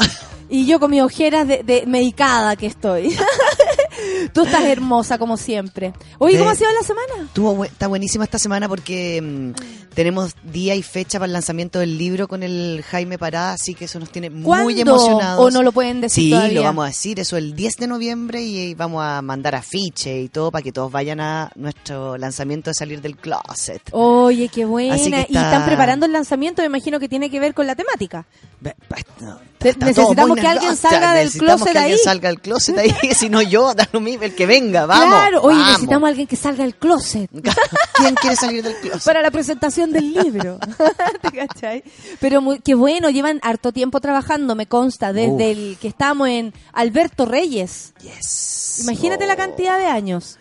[0.48, 3.18] Y yo con mis ojeras de, de medicada que estoy.
[4.34, 5.94] Tú estás hermosa como siempre.
[6.20, 7.26] Oye, ¿cómo ha sido la semana?
[7.26, 11.98] Estuvo está buenísima esta semana porque mm, tenemos día y fecha para el lanzamiento del
[11.98, 15.46] libro con el Jaime Pará, así que eso nos tiene muy emocionados.
[15.46, 16.54] ¿O no lo pueden decir Sí, todavía?
[16.54, 20.30] lo vamos a decir, eso el 10 de noviembre y vamos a mandar afiche y
[20.30, 23.82] todo para que todos vayan a nuestro lanzamiento de salir del closet.
[23.92, 24.96] Oye, qué buena.
[24.96, 27.76] Que Y está- están preparando el lanzamiento, me imagino que tiene que ver con la
[27.76, 28.26] temática.
[28.62, 32.78] Pues, no, está necesitamos que alguien salga del necesitamos closet que alguien salga del closet
[32.78, 35.08] ahí, si no yo, lo mismo, el que venga, vamos.
[35.08, 35.68] claro, oye, vamos.
[35.72, 37.30] necesitamos a alguien que salga del closet.
[37.96, 39.04] ¿Quién quiere salir del closet?
[39.04, 40.60] Para la presentación del libro.
[41.22, 41.84] ¿Te cachai?
[42.20, 45.42] Pero muy, qué bueno, llevan harto tiempo trabajando, me consta, desde Uf.
[45.42, 47.94] el que estamos en Alberto Reyes.
[48.02, 48.80] Yes.
[48.84, 50.38] Imagínate la cantidad de años.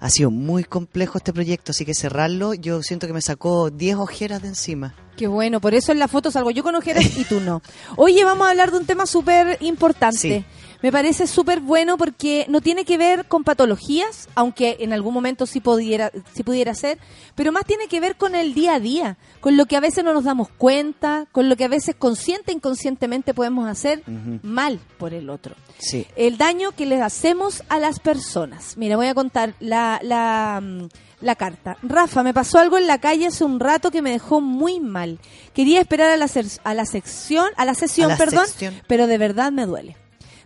[0.00, 3.98] Ha sido muy complejo este proyecto, así que cerrarlo, yo siento que me sacó 10
[3.98, 4.94] ojeras de encima.
[5.16, 7.62] Qué bueno, por eso en la foto salgo yo con ojeras y tú no.
[7.96, 10.18] Oye, vamos a hablar de un tema súper importante.
[10.18, 10.44] Sí.
[10.82, 15.46] Me parece súper bueno porque no tiene que ver con patologías, aunque en algún momento
[15.46, 16.98] sí pudiera, sí pudiera ser,
[17.34, 20.02] pero más tiene que ver con el día a día, con lo que a veces
[20.04, 24.02] no nos damos cuenta, con lo que a veces consciente e inconscientemente podemos hacer
[24.42, 25.54] mal por el otro.
[25.78, 26.06] Sí.
[26.16, 28.76] El daño que les hacemos a las personas.
[28.76, 30.88] Mira, voy a contar la, la, mm,
[31.20, 31.76] la carta.
[31.82, 35.18] Rafa, me pasó algo en la calle hace un rato que me dejó muy mal.
[35.54, 36.28] Quería esperar a la,
[36.64, 38.74] a la sección, a la sesión, A la perdón, sección.
[38.88, 39.96] pero de verdad me duele.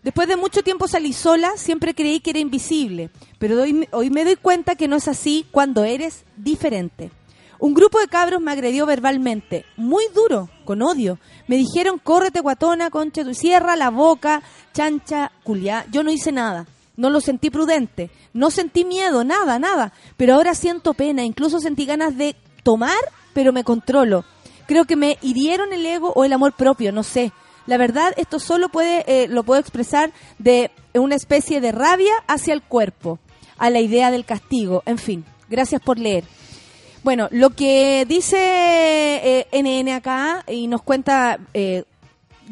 [0.07, 4.25] Después de mucho tiempo salí sola, siempre creí que era invisible, pero hoy, hoy me
[4.25, 7.11] doy cuenta que no es así cuando eres diferente.
[7.59, 11.19] Un grupo de cabros me agredió verbalmente, muy duro, con odio.
[11.49, 15.85] Me dijeron, córrete guatona, concha, tu cierra la boca, chancha, culiá.
[15.91, 19.93] Yo no hice nada, no lo sentí prudente, no sentí miedo, nada, nada.
[20.17, 22.95] Pero ahora siento pena, incluso sentí ganas de tomar,
[23.35, 24.25] pero me controlo.
[24.69, 27.33] Creo que me hirieron el ego o el amor propio, no sé.
[27.67, 32.55] La verdad, esto solo puede, eh, lo puedo expresar de una especie de rabia hacia
[32.55, 33.19] el cuerpo,
[33.59, 34.83] a la idea del castigo.
[34.87, 36.25] En fin, gracias por leer.
[37.03, 41.85] Bueno, lo que dice eh, NN acá y nos cuenta, eh,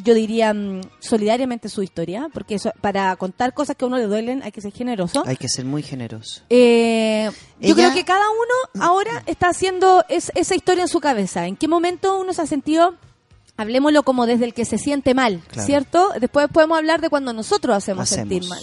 [0.02, 4.06] yo diría mm, solidariamente su historia, porque eso, para contar cosas que a uno le
[4.06, 5.22] duelen hay que ser generoso.
[5.26, 6.42] Hay que ser muy generoso.
[6.50, 11.46] Eh, yo creo que cada uno ahora está haciendo es- esa historia en su cabeza.
[11.46, 12.94] ¿En qué momento uno se ha sentido,
[13.56, 15.66] hablemoslo como desde el que se siente mal, Claro.
[15.66, 16.08] ¿cierto?
[16.20, 18.28] Después podemos hablar de cuando nosotros hacemos, Hacemos.
[18.30, 18.62] sentir mal.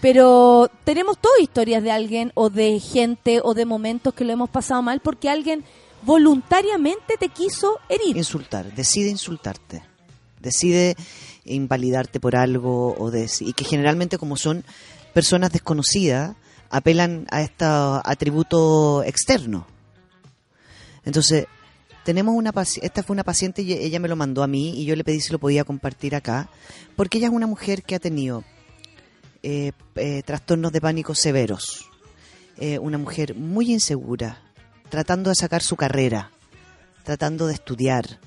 [0.00, 4.48] Pero tenemos todas historias de alguien o de gente o de momentos que lo hemos
[4.50, 5.64] pasado mal porque alguien
[6.02, 8.16] voluntariamente te quiso herir.
[8.16, 9.82] Insultar, decide insultarte.
[10.40, 10.94] Decide
[11.44, 14.62] invalidarte por algo o deci- y que generalmente como son
[15.14, 16.36] personas desconocidas
[16.70, 19.66] apelan a este atributo externo.
[21.04, 21.46] Entonces,
[22.08, 24.96] tenemos una esta fue una paciente y ella me lo mandó a mí y yo
[24.96, 26.48] le pedí si lo podía compartir acá,
[26.96, 28.44] porque ella es una mujer que ha tenido
[29.42, 31.84] eh, eh, trastornos de pánico severos,
[32.56, 34.40] eh, una mujer muy insegura,
[34.88, 36.30] tratando de sacar su carrera,
[37.04, 38.18] tratando de estudiar,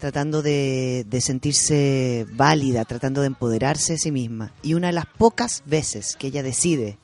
[0.00, 4.52] tratando de, de sentirse válida, tratando de empoderarse de sí misma.
[4.64, 6.98] Y una de las pocas veces que ella decide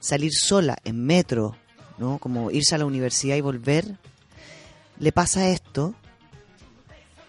[0.00, 1.54] salir sola en metro,
[1.98, 2.18] ¿no?
[2.18, 4.00] como irse a la universidad y volver,
[4.98, 5.94] le pasa esto,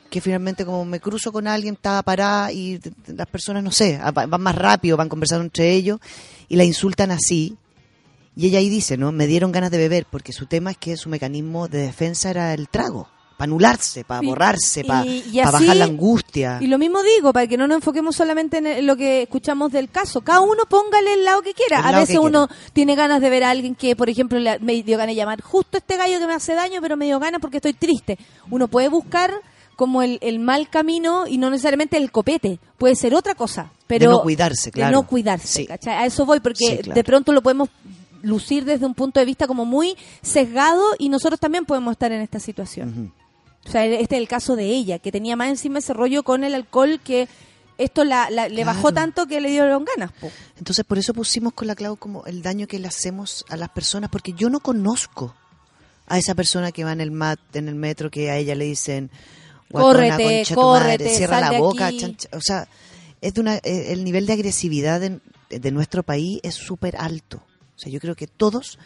[0.10, 4.26] que finalmente como me cruzo con alguien, estaba parada y las personas, no sé, va-
[4.26, 6.00] van más rápido, van conversando entre ellos
[6.48, 7.58] y la insultan así.
[8.38, 9.12] Y ella ahí dice, ¿no?
[9.12, 12.54] Me dieron ganas de beber porque su tema es que su mecanismo de defensa era
[12.54, 15.04] el trago, para anularse, para borrarse, para
[15.52, 16.58] bajar la angustia.
[16.62, 19.90] Y lo mismo digo, para que no nos enfoquemos solamente en lo que escuchamos del
[19.90, 20.22] caso.
[20.22, 21.80] Cada uno póngale el lado que quiera.
[21.80, 24.82] El a veces uno tiene ganas de ver a alguien que, por ejemplo, le- me
[24.84, 27.42] dio ganas de llamar justo este gallo que me hace daño, pero me dio ganas
[27.42, 28.18] porque estoy triste.
[28.50, 29.34] Uno puede buscar
[29.76, 32.60] como el, el mal camino y no necesariamente el copete.
[32.78, 33.72] Puede ser otra cosa.
[33.88, 34.90] Pero De no cuidarse, claro.
[34.92, 35.66] De no cuidarse, Sí.
[35.68, 35.96] ¿cachai?
[35.96, 36.94] A eso voy, porque Sí, claro.
[36.96, 37.68] de pronto lo podemos
[38.22, 42.22] lucir desde un punto de vista como muy sesgado y nosotros también podemos estar en
[42.22, 43.12] esta situación.
[43.68, 46.44] O sea, este es el caso de ella, que tenía más encima ese rollo con
[46.44, 47.28] el alcohol que
[47.78, 50.12] esto la, la- le bajó tanto que le dieron ganas.
[50.14, 50.32] po.
[50.58, 53.70] Entonces por eso pusimos con la Clau como el daño que le hacemos a las
[53.70, 55.36] personas, porque yo no conozco
[56.08, 58.66] a esa persona que va en el mat, en el metro, que a ella le
[58.66, 59.10] dicen
[59.70, 62.68] "Guatona, Córrete, córrete, madre", cierra la boca, chancha- o sea,
[63.22, 67.38] es de una, eh, el nivel de agresividad de, de nuestro país es súper alto.
[67.76, 68.78] O sea, yo creo que todos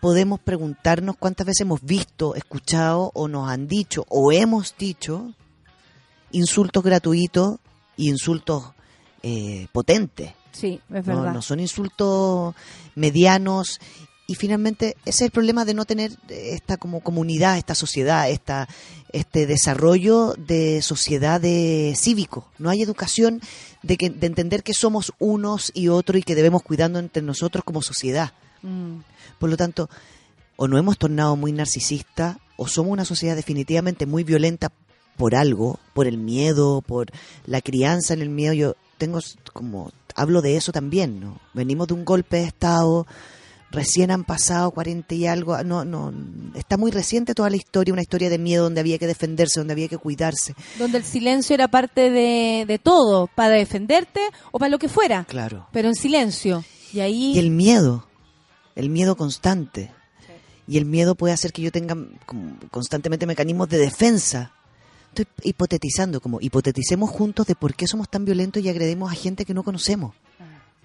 [0.00, 5.32] podemos preguntarnos cuántas veces hemos visto, escuchado o nos han dicho o hemos dicho
[6.32, 7.58] insultos gratuitos
[7.96, 8.64] y insultos
[9.22, 10.32] eh, potentes.
[10.52, 11.32] Sí, es No, verdad.
[11.32, 12.54] no son insultos
[12.94, 13.80] medianos.
[14.26, 18.68] Y finalmente ese es el problema de no tener esta como comunidad, esta sociedad, esta,
[19.12, 22.48] este desarrollo de sociedad de cívico.
[22.58, 23.40] No hay educación
[23.82, 27.64] de, que, de entender que somos unos y otros y que debemos cuidarnos entre nosotros
[27.64, 28.32] como sociedad.
[28.62, 29.00] Mm.
[29.44, 29.90] Por lo tanto,
[30.56, 34.72] o nos hemos tornado muy narcisistas o somos una sociedad definitivamente muy violenta
[35.18, 37.08] por algo, por el miedo, por
[37.44, 38.54] la crianza en el miedo.
[38.54, 39.18] Yo tengo
[39.52, 41.42] como hablo de eso también, ¿no?
[41.52, 43.06] Venimos de un golpe de estado,
[43.70, 46.10] recién han pasado 40 y algo, no no
[46.54, 49.74] está muy reciente toda la historia, una historia de miedo donde había que defenderse, donde
[49.74, 50.54] había que cuidarse.
[50.78, 54.20] Donde el silencio era parte de, de todo, para defenderte
[54.52, 55.24] o para lo que fuera.
[55.24, 55.68] Claro.
[55.70, 56.64] Pero en silencio.
[56.94, 57.32] Y ahí...
[57.34, 58.06] Y el miedo,
[58.74, 59.92] el miedo constante.
[60.66, 61.96] Y el miedo puede hacer que yo tenga
[62.70, 64.52] constantemente mecanismos de defensa.
[65.08, 69.44] Estoy hipotetizando, como hipoteticemos juntos de por qué somos tan violentos y agredimos a gente
[69.44, 70.14] que no conocemos.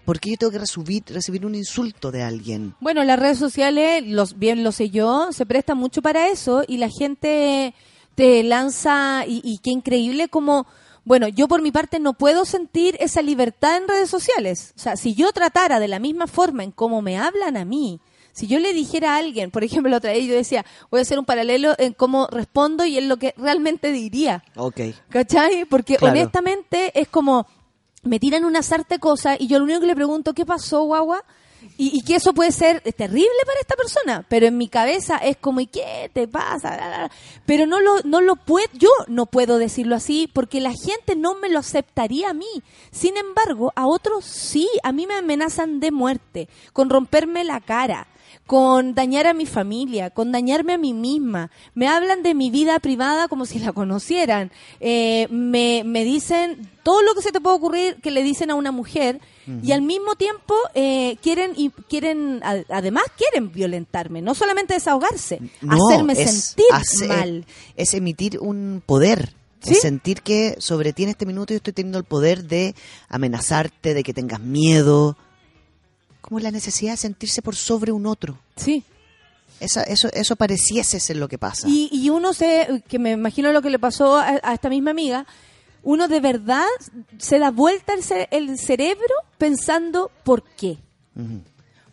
[0.05, 2.75] ¿Por qué yo tengo que recibir, recibir un insulto de alguien?
[2.79, 6.77] Bueno, las redes sociales, los, bien lo sé yo, se prestan mucho para eso y
[6.77, 7.73] la gente
[8.15, 10.65] te lanza y, y qué increíble como,
[11.09, 14.73] bueno, yo por mi parte no puedo sentir esa libertad en redes sociales.
[14.75, 17.99] O sea, si yo tratara de la misma forma en cómo me hablan a mí,
[18.31, 21.17] si yo le dijera a alguien, por ejemplo, otra vez yo decía, voy a hacer
[21.17, 24.43] un paralelo en cómo respondo y en lo que realmente diría.
[24.55, 24.81] Ok.
[25.09, 25.65] ¿Cachai?
[25.65, 26.13] Porque Claro.
[26.13, 27.47] honestamente es como,
[28.03, 30.83] me tiran una sarta de cosas y yo lo único que le pregunto, ¿qué pasó,
[30.83, 31.23] guagua?
[31.77, 35.37] Y, y que eso puede ser terrible para esta persona, pero en mi cabeza es
[35.37, 37.09] como, ¿y qué te pasa?
[37.45, 41.35] Pero no lo, no lo puedo, yo no puedo decirlo así porque la gente no
[41.35, 42.63] me lo aceptaría a mí.
[42.91, 48.07] Sin embargo, a otros sí, a mí me amenazan de muerte, con romperme la cara,
[48.49, 51.51] con dañar a mi familia, con dañarme a mí misma.
[51.75, 54.51] Me hablan de mi vida privada como si la conocieran.
[54.79, 58.55] Eh, me, me dicen todo lo que se te puede ocurrir que le dicen a
[58.55, 59.21] una mujer
[59.61, 65.75] y al mismo tiempo eh, quieren y quieren además quieren violentarme, no solamente desahogarse, No,
[65.87, 67.45] hacerme es sentir mal.
[67.75, 69.35] Es emitir un poder.
[69.61, 69.73] ¿Sí?
[69.73, 72.73] Es sentir que sobre ti en este minuto yo estoy teniendo el poder de
[73.09, 75.17] amenazarte, de que tengas miedo.
[76.29, 78.37] Como la necesidad de sentirse por sobre un otro.
[78.55, 78.83] Sí.
[79.59, 79.81] Eso,
[80.13, 81.67] eso pareciese ser lo que pasa.
[81.67, 84.91] Y, y uno se, que me imagino lo que le pasó a, a esta misma
[84.91, 85.25] amiga,
[85.83, 86.65] uno de verdad
[87.17, 90.77] se da vuelta el, ce- el cerebro pensando por qué.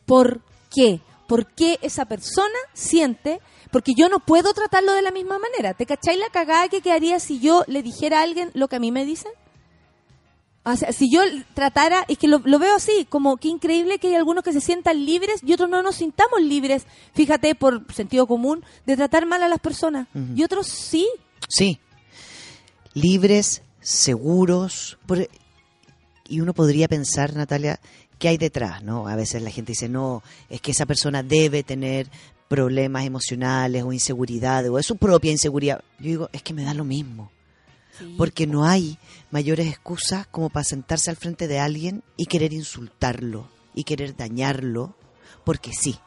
[0.05, 0.41] ¿Por
[0.72, 1.01] qué?
[1.26, 3.41] ¿Por qué esa persona siente?
[3.72, 5.74] Porque yo no puedo tratarlo de la misma manera.
[5.74, 8.80] ¿Te cacháis la cagada que quedaría si yo le dijera a alguien lo que a
[8.80, 9.32] mí me dicen?
[10.68, 11.20] O sea, si yo
[11.54, 14.60] tratara, es que lo, lo veo así, como que increíble que hay algunos que se
[14.60, 19.42] sientan libres y otros no nos sintamos libres, fíjate, por sentido común, de tratar mal
[19.44, 20.08] a las personas.
[20.34, 21.06] Y otros sí.
[21.48, 21.78] Sí.
[22.94, 24.98] Libres, seguros.
[25.06, 25.28] por-
[26.28, 27.78] y uno podría pensar, Natalia,
[28.18, 28.82] ¿qué hay detrás?
[28.82, 29.06] ¿no?
[29.06, 32.09] A veces la gente dice, no, es que esa persona debe tener
[32.48, 35.80] problemas emocionales o inseguridades o es su propia inseguridad.
[36.01, 37.30] Yo digo, es que me da lo mismo.
[38.16, 38.98] Porque no hay
[39.31, 44.94] mayores excusas como para sentarse al frente de alguien y querer insultarlo y querer dañarlo,
[45.44, 45.98] porque sí.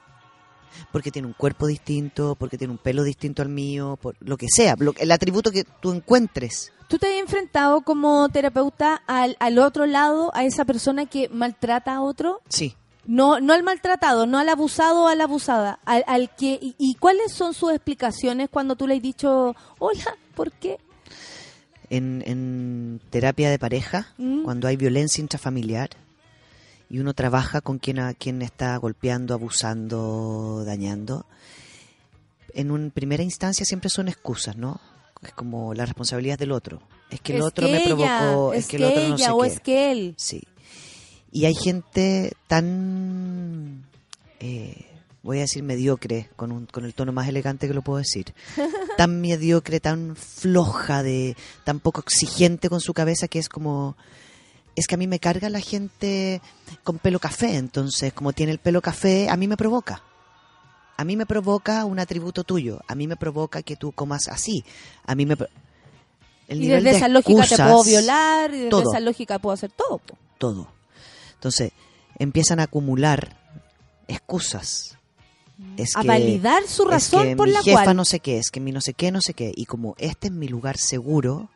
[0.92, 4.48] Porque tiene un cuerpo distinto, porque tiene un pelo distinto al mío, por lo que
[4.50, 6.72] sea, lo- el atributo que tú encuentres.
[6.88, 11.96] ¿Tú te has enfrentado como terapeuta al, al otro lado, a esa persona que maltrata
[11.96, 12.42] a otro?
[12.50, 12.76] Sí.
[13.06, 16.76] No, no al maltratado, no al abusado o a la abusada, al, al que y,
[16.78, 20.78] y cuáles son sus explicaciones cuando tú le has dicho, hola, ¿por qué?
[21.90, 24.44] En, en terapia de pareja, Mm.
[24.44, 25.90] cuando hay violencia intrafamiliar
[26.90, 31.26] y uno trabaja con quien, a, quien está golpeando, abusando, dañando,
[32.54, 34.80] en una primera instancia siempre son excusas, ¿no?
[35.24, 36.82] Es como la responsabilidad del otro.
[37.12, 39.30] Es que el Es otro que me provocó, es, es que, el otro no sé
[39.32, 39.48] o qué.
[39.48, 40.14] es que él.
[40.18, 40.44] Sí.
[41.32, 43.84] Y hay gente tan,
[44.40, 44.86] eh,
[45.22, 48.34] voy a decir mediocre, con, un, con el tono más elegante que lo puedo decir,
[49.00, 53.96] tan mediocre, tan floja, de tan poco exigente con su cabeza que es como...
[54.76, 56.42] Es que a mí me carga la gente
[56.84, 60.04] con pelo café, entonces como tiene el pelo café, a mí me provoca.
[60.98, 64.66] A mí me provoca un atributo tuyo, a mí me provoca que tú comas así,
[65.06, 65.38] a mí me...
[66.50, 69.40] El y nivel desde de esa lógica te puedo violar, y desde todo esa lógica
[69.40, 70.02] puedo hacer todo.
[70.38, 70.68] todo.
[71.36, 71.72] Entonces,
[72.18, 73.38] empiezan a acumular
[74.10, 74.99] excusas.
[75.78, 78.20] Es A que- validar su es razón que por mi la jefa cual- no sé
[78.20, 79.52] qué, es que mi no sé qué, no sé qué.
[79.56, 81.50] Y como este es mi lugar seguro,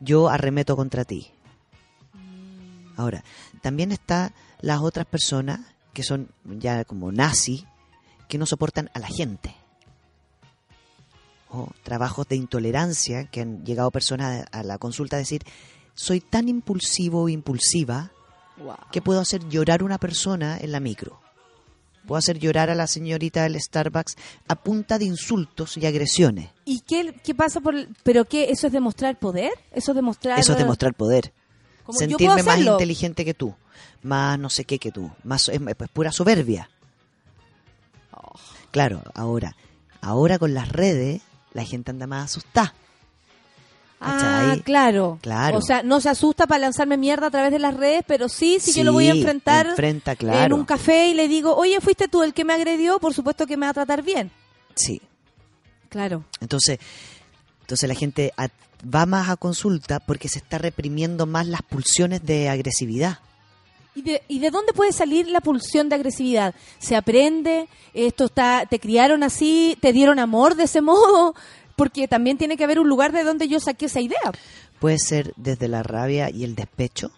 [0.00, 1.30] yo arremeto contra ti.
[2.96, 3.24] Ahora,
[3.62, 5.60] también está las otras personas
[5.92, 7.66] que son ya como nazi,
[8.28, 9.54] que no soportan a la gente.
[11.56, 15.44] o trabajos de intolerancia que han llegado personas a, la consulta a decir,
[15.94, 18.10] soy tan impulsivo o impulsiva
[18.90, 21.20] que puedo hacer llorar a una persona en la micro.
[22.06, 24.16] Puedo hacer llorar a la señorita del Starbucks
[24.48, 26.50] a punta de insultos y agresiones.
[26.64, 27.74] ¿Y qué, qué pasa por...?
[28.02, 28.50] ¿Pero qué?
[28.50, 29.52] ¿Eso es demostrar poder?
[29.72, 30.38] ¿Eso es demostrar...?
[30.38, 31.32] Eso es demostrar poder.
[31.84, 33.54] Como Sentirme más inteligente que tú,
[34.02, 36.70] más no sé qué que tú, más es, es pura soberbia.
[38.12, 38.32] Oh.
[38.70, 39.54] Claro, ahora,
[40.00, 41.20] ahora con las redes
[41.52, 42.74] la gente anda más asustada.
[44.00, 45.18] Ah, claro.
[45.22, 45.58] Claro.
[45.58, 48.58] O sea, no se asusta para lanzarme mierda a través de las redes, pero sí,
[48.60, 50.56] si yo lo voy a Sí, enfrentar enfrenta, en claro.
[50.56, 53.56] un café y le digo, oye, fuiste tú el que me agredió, por supuesto que
[53.56, 54.30] me va a tratar bien.
[54.74, 55.00] Sí.
[55.88, 56.24] Claro.
[56.40, 56.78] Entonces,
[57.60, 58.32] entonces la gente
[58.94, 63.20] va más a consulta porque se está reprimiendo más las pulsiones de agresividad.
[63.94, 66.52] ¿Y de, ¿Y de dónde puede salir la pulsión de agresividad?
[66.80, 67.68] ¿Se aprende?
[67.94, 69.78] ¿Esto está, te criaron así?
[69.80, 71.36] ¿Te dieron amor de ese modo?
[71.76, 74.18] Porque también tiene que haber un lugar de donde yo saqué esa idea.
[74.78, 77.10] Puede ser desde la rabia y el despecho.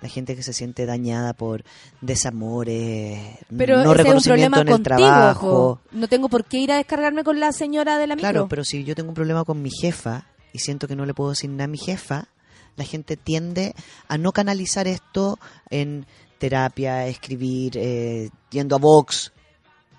[0.00, 1.64] La gente que se siente dañada por
[2.02, 4.96] desamores, Pero no ese es un reconocimiento problema en el contigo.
[4.98, 5.40] trabajo.
[5.50, 5.80] jo.
[5.92, 8.30] No tengo por qué ir a descargarme con la señora de la micro.
[8.30, 11.14] Claro, pero si yo tengo un problema con mi jefa y siento que no le
[11.14, 12.28] puedo decir nada a mi jefa,
[12.76, 13.74] la gente tiende
[14.08, 15.38] a no canalizar esto
[15.70, 16.04] en
[16.38, 19.32] terapia, escribir, eh, yendo a Vox,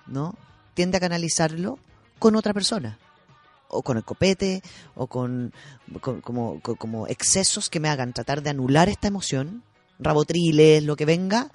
[0.05, 0.35] ¿no?
[0.75, 1.79] Tiende a canalizarlo
[2.19, 2.97] con otra persona.
[3.67, 4.61] O con el copete,
[4.95, 5.51] o con,
[6.21, 9.63] como, co- como excesos que me hagan tratar de anular esta emoción,
[9.99, 11.51] rabotriles, lo que venga,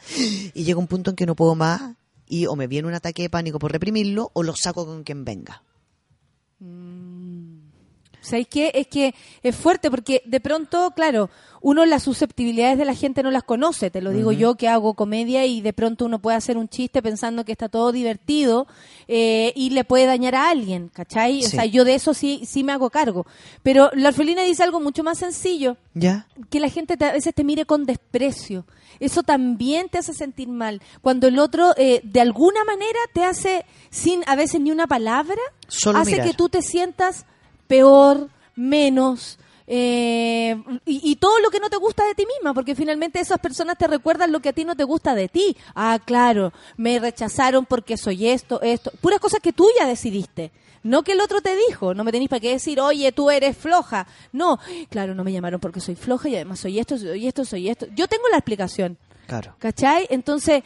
[0.52, 1.94] y llega un punto en que no puedo más
[2.26, 5.24] y o me viene un ataque de pánico por reprimirlo o lo saco con quien
[5.24, 5.62] venga.
[8.20, 8.70] ¿Sabéis qué?
[8.74, 11.30] Es que es fuerte porque de pronto, claro,
[11.62, 13.90] uno las susceptibilidades de la gente no las conoce.
[13.90, 17.02] Te lo digo yo que hago comedia y de pronto uno puede hacer un chiste
[17.02, 18.66] pensando que está todo divertido
[19.08, 21.44] eh, y le puede dañar a alguien, ¿cachai?
[21.44, 23.26] O sea, yo de eso sí, sí me hago cargo.
[23.62, 25.76] Pero la orfelina dice algo mucho más sencillo.
[25.94, 26.26] ¿Ya?
[26.50, 28.64] que la gente te- a veces te mire con desprecio.
[29.00, 30.80] Eso también te hace sentir mal.
[31.02, 35.40] Cuando el otro, eh, de alguna manera, te hace, sin a veces ni una palabra,
[35.68, 36.26] Solo hace mirar.
[36.28, 37.24] que tú te sientas
[37.70, 39.38] peor, menos.
[39.72, 43.38] eh, y, y todo lo que no te gusta de ti misma, porque finalmente esas
[43.38, 45.56] personas te recuerdan lo que a ti no te gusta de ti.
[45.76, 48.90] Ah, claro, me rechazaron porque soy esto, esto.
[49.00, 50.50] Puras cosas que tú ya decidiste.
[50.82, 53.56] No que el otro te dijo, no me tenéis para qué decir, oye, tú eres
[53.56, 54.06] floja.
[54.32, 57.68] No, claro, no me llamaron porque soy floja y además soy esto, soy esto, soy
[57.68, 57.86] esto.
[57.94, 58.96] Yo tengo la explicación,
[59.28, 59.54] Claro.
[59.58, 60.06] ¿cachai?
[60.10, 60.62] Entonces,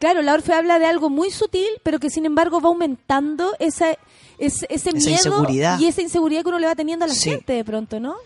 [0.00, 3.96] claro, la Orfe habla de algo muy sutil, pero que sin embargo va aumentando esa,
[4.38, 5.78] ese, ese Esa miedo inseguridad.
[5.80, 7.30] y esa inseguridad que uno le va teniendo a la Sí.
[7.30, 8.16] gente de pronto, ¿no?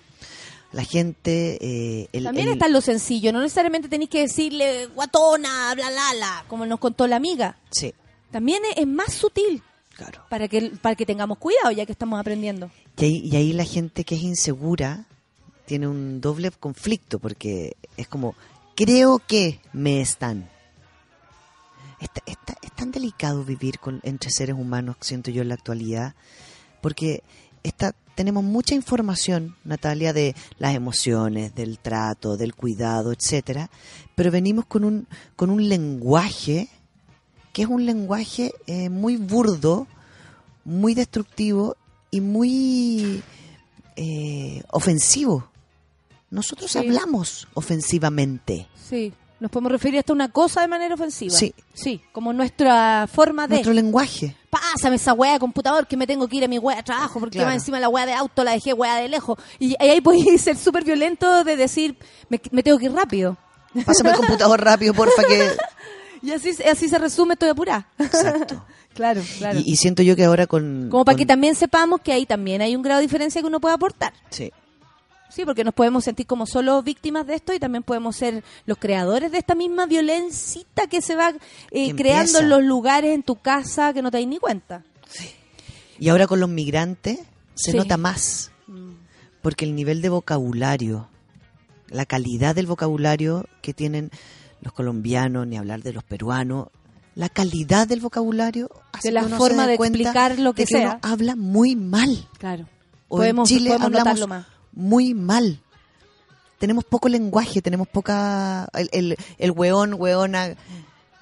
[0.72, 1.59] La gente...
[1.60, 6.05] eh, el- También el- está lo sencillo, no necesariamente tenéis que decirle guatona, bla, bla,
[6.16, 7.56] bla, como nos contó la amiga.
[7.70, 7.93] Sí.
[8.30, 9.62] También es, es más sutil.
[9.94, 10.22] Claro.
[10.30, 12.70] Para que, para que tengamos cuidado ya que estamos aprendiendo.
[12.97, 15.05] Y ahí, y ahí la gente que es insegura
[15.66, 18.34] tiene un doble conflicto porque es como,
[18.74, 20.48] creo que me están.
[22.02, 26.14] Está- está- es tan delicado vivir con, entre seres humanos, siento yo en la actualidad,
[26.80, 27.22] porque
[27.62, 33.70] está, tenemos mucha información, Natalia, de las emociones, del trato, del cuidado, etcétera,
[34.16, 35.06] pero venimos con un,
[35.36, 36.68] con un lenguaje
[37.52, 39.86] que es un lenguaje eh, muy burdo,
[40.64, 41.76] muy destructivo
[42.10, 43.22] y muy
[43.96, 45.48] eh, ofensivo.
[46.30, 46.78] Nosotros Sí.
[46.78, 48.66] hablamos ofensivamente.
[48.88, 49.12] Sí,
[49.43, 51.35] nos podemos referir hasta a una cosa de manera ofensiva.
[51.35, 51.52] Sí.
[51.74, 53.56] Sí, como nuestra forma de...
[53.56, 54.36] Nuestro lenguaje.
[54.48, 57.19] Pásame esa weá de computador que me tengo que ir a mi weá de trabajo
[57.20, 57.48] porque Claro.
[57.51, 59.39] va encima la weá de auto la dejé weá de lejos.
[59.59, 61.97] Y, y ahí podéis ser súper violento de decir,
[62.28, 63.36] me, me tengo que ir rápido.
[63.85, 65.51] Pásame el computador rápido, porfa, que...
[66.24, 67.89] Y así, así se resume, estoy apurada.
[67.98, 68.64] Exacto.
[68.94, 69.59] claro, claro.
[69.59, 70.86] Y, y siento yo que ahora con...
[70.89, 73.48] Como para con- que también sepamos que ahí también hay un grado de diferencia que
[73.48, 74.12] uno puede aportar.
[74.31, 74.52] Sí.
[75.34, 78.76] Sí, porque nos podemos sentir como solo víctimas de esto y también podemos ser los
[78.78, 81.30] creadores de esta misma violencita que se va
[81.70, 84.82] eh, Que creando en los lugares en tu casa que no te das ni cuenta.
[85.98, 87.18] Y ahora con los migrantes
[87.54, 87.76] se Sí.
[87.76, 88.50] nota más.
[89.40, 91.09] Porque el nivel de vocabulario,
[91.88, 94.10] la calidad del vocabulario que tienen
[94.60, 96.68] los colombianos, ni hablar de los peruanos,
[97.14, 100.90] la calidad del vocabulario hace De la que forma de explicar lo que de uno
[100.90, 100.98] sea.
[101.02, 102.28] habla muy mal.
[102.38, 102.66] Claro.
[103.09, 104.46] O Podemos- en Chile podemos hablamos más.
[104.72, 105.60] Muy mal.
[106.58, 108.68] Tenemos poco lenguaje, tenemos poca...
[108.74, 110.54] El, el, el weón, weona,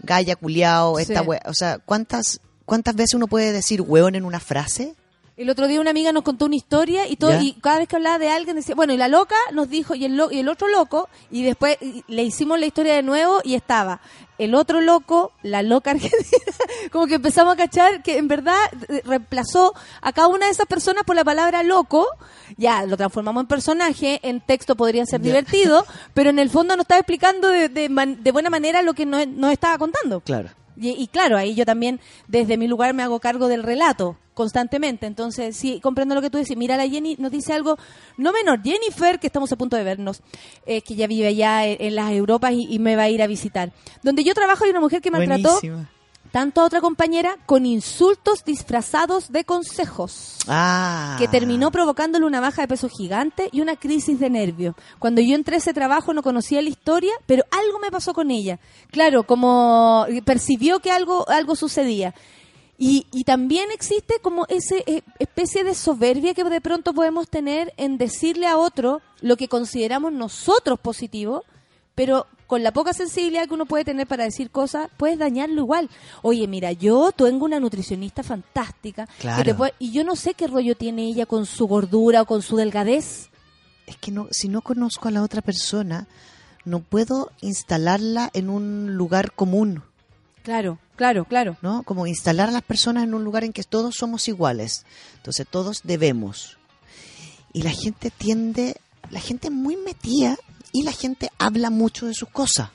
[0.01, 1.27] galla, culiao, esta Sí.
[1.27, 4.95] we- O sea, ¿cuántas, ¿cuántas veces uno puede decir weón en una frase?
[5.41, 7.41] El otro día una amiga nos contó una historia y todo Ya.
[7.43, 10.05] y cada vez que hablaba de alguien decía, bueno, y la loca nos dijo y
[10.05, 13.41] el, lo- y el otro loco y después y- le hicimos la historia de nuevo
[13.43, 14.03] y estaba
[14.37, 16.23] el otro loco, la loca argentina,
[16.93, 18.55] como que empezamos a cachar que en verdad
[19.05, 19.73] reemplazó
[20.03, 22.07] a cada una de esas personas por la palabra loco,
[22.59, 26.85] ya lo transformamos en personaje, en texto podría ser divertido, pero en el fondo nos
[26.85, 30.21] estaba explicando de, de man- de buena manera lo que nos, nos estaba contando.
[30.21, 30.51] Claro.
[30.81, 35.07] Y, y claro, ahí yo también desde mi lugar me hago cargo del relato constantemente.
[35.07, 36.57] Entonces, sí, comprendo lo que tú dices.
[36.57, 37.77] Mira, la Jenny nos dice algo
[38.17, 38.63] no menor.
[38.63, 40.23] Jennifer, que estamos a punto de vernos,
[40.65, 43.27] eh, que ya vive allá en, las Europas y, y me va a ir a
[43.27, 43.71] visitar.
[44.03, 45.91] Donde yo trabajo hay una mujer que maltrató Buenísima.
[46.31, 51.17] Tanto a otra compañera con insultos disfrazados de consejos Ah.
[51.19, 54.75] que terminó provocándole una baja de peso gigante y una crisis de nervio.
[54.99, 58.31] Cuando yo entré a ese trabajo no conocía la historia, pero algo me pasó con
[58.31, 58.59] ella.
[58.91, 62.15] Claro, como percibió que algo, algo sucedía.
[62.79, 67.75] Y, y también existe como ese eh, especie de soberbia que de pronto podemos tener
[67.77, 71.45] en decirle a otro lo que consideramos nosotros positivo,
[72.01, 75.91] pero con la poca sensibilidad que uno puede tener para decir cosas, puedes dañarlo igual.
[76.23, 79.45] Oye, mira, yo tengo una nutricionista fantástica que Claro.
[79.45, 82.41] te puede- y yo no sé qué rollo tiene ella con su gordura o con
[82.41, 83.29] su delgadez.
[83.87, 86.09] Es que no, si no conozco a la otra persona,
[86.65, 89.83] no puedo instalarla en un lugar común.
[90.43, 91.59] Claro, claro, claro.
[91.61, 91.83] ¿no?
[91.83, 94.87] Como instalar a las personas en un lugar en que todos somos iguales.
[95.17, 96.57] Entonces todos debemos.
[97.53, 98.77] Y la gente tiende,
[99.11, 100.39] la gente es muy metida
[100.73, 102.71] y la gente habla mucho de sus cosas.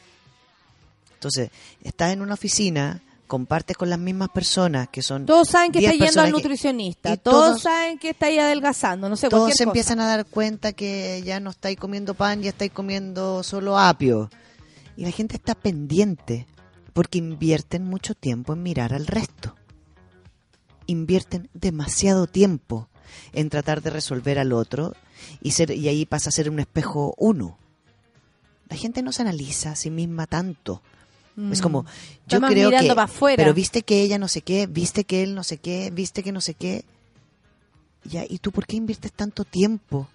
[1.13, 1.49] Entonces,
[1.83, 5.25] estás en una oficina, compartes con las mismas personas que son...
[5.25, 8.27] Todos saben que 10 está yendo al que- nutricionista, y todos, todos- saben que está
[8.27, 12.13] ahí adelgazando, no sé, todos se empiezan a dar cuenta que ya no estáis comiendo
[12.13, 14.29] pan, ya estáis comiendo solo apio.
[14.97, 16.45] Y la gente está pendiente
[16.93, 19.55] porque invierten mucho tiempo en mirar al resto.
[20.87, 22.87] Invierten demasiado tiempo
[23.33, 24.93] en tratar de resolver al otro
[25.41, 27.57] y ser y ahí pasa a ser un espejo uno.
[28.75, 30.81] La gente no se analiza a sí misma tanto.
[31.51, 31.63] Es Mm.
[31.63, 31.85] como,
[32.27, 33.35] yo creo que, afuera.
[33.43, 36.31] pero viste que ella no sé qué, viste que él no sé qué, viste que
[36.31, 36.85] no sé qué.
[38.05, 40.07] Ya, ¿y tú por qué inviertes tanto tiempo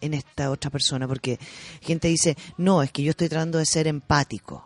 [0.00, 1.06] en esta otra persona?
[1.08, 1.38] Porque
[1.80, 4.64] gente dice, no, es que yo estoy tratando de ser empático.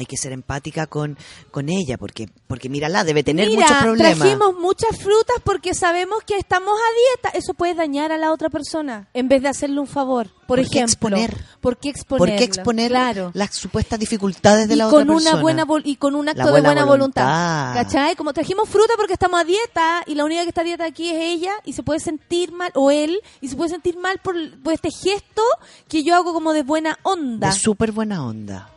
[0.00, 1.18] Hay que ser empática con,
[1.50, 4.18] con ella, porque, porque mírala, debe tener Mira, muchos problemas.
[4.18, 7.36] trajimos muchas frutas porque sabemos que estamos a dieta.
[7.38, 10.28] Eso puede dañar a la otra persona en vez de hacerle un favor.
[10.46, 11.44] Por, ¿Por qué ejemplo, exponer?
[11.60, 12.18] ¿por qué exponer?
[12.18, 13.30] ¿Por qué exponer Claro.
[13.34, 15.30] las supuestas dificultades de y la con otra persona?
[15.42, 17.22] una buena y con un acto de buena buena voluntad.
[17.24, 17.74] voluntad.
[17.74, 18.16] ¿Cachai?
[18.16, 21.10] Como trajimos fruta porque estamos a dieta y la única que está a dieta aquí
[21.10, 24.34] es ella y se puede sentir mal o él y se puede sentir mal por,
[24.62, 25.42] por este gesto
[25.88, 27.50] que yo hago como de buena onda.
[27.50, 28.69] De súper buena onda.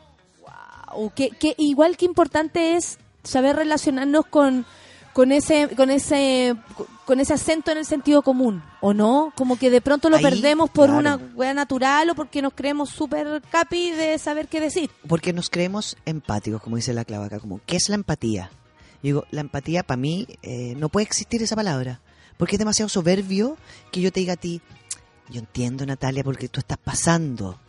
[0.95, 4.65] O que, que igual que importante es saber relacionarnos con
[5.13, 6.55] con ese con ese
[7.05, 10.23] con ese acento en el sentido común o no como que de pronto lo Ahí,
[10.23, 10.99] perdemos por claro.
[10.99, 15.49] una wea natural o porque nos creemos súper capi de saber qué decir Porque nos
[15.49, 18.49] creemos empáticos, como dice la clava acá, como, ¿qué es la empatía?
[19.03, 22.01] Yo digo, la empatía para mí eh, no puede existir esa palabra,
[22.37, 23.57] porque es demasiado soberbio
[23.91, 24.61] que yo te diga a ti,
[25.29, 27.59] yo entiendo Natalia porque tú estás pasando.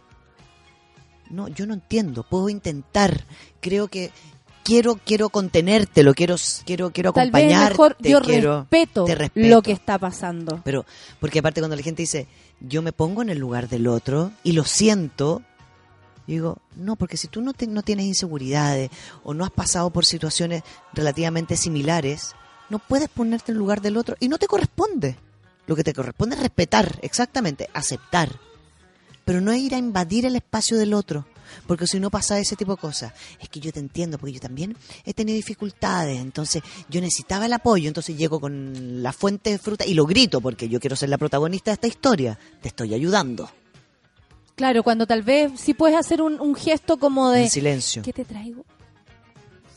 [1.30, 3.24] No, yo no entiendo, puedo intentar,
[3.60, 4.10] creo que
[4.62, 9.48] quiero quiero contenértelo, quiero quiero quiero tal vez acompañarte, mejor yo quiero respeto, te respeto.
[9.48, 10.84] lo que está pasando Pero,
[11.20, 12.26] porque aparte cuando la gente dice,
[12.60, 15.42] yo me pongo en el lugar del otro y lo siento,
[16.26, 18.90] digo, no, porque si tú no, te- no tienes inseguridades
[19.22, 22.34] o no has pasado por situaciones relativamente similares,
[22.70, 25.16] no puedes ponerte en el lugar del otro y no te corresponde.
[25.66, 28.38] Lo que te corresponde es respetar, exactamente, aceptar.
[29.24, 31.26] Pero no es ir a invadir el espacio del otro,
[31.66, 33.12] porque si no pasa ese tipo de cosas.
[33.40, 37.52] Es que yo te entiendo, porque yo también he tenido dificultades, entonces yo necesitaba el
[37.52, 41.08] apoyo, entonces llego con la fuente de fruta y lo grito, porque yo quiero ser
[41.08, 42.38] la protagonista de esta historia.
[42.60, 43.50] Te estoy ayudando.
[44.56, 48.02] claro cuando tal vez sí puedes hacer un, un gesto como de En silencio.
[48.02, 48.64] ¿qué te traigo?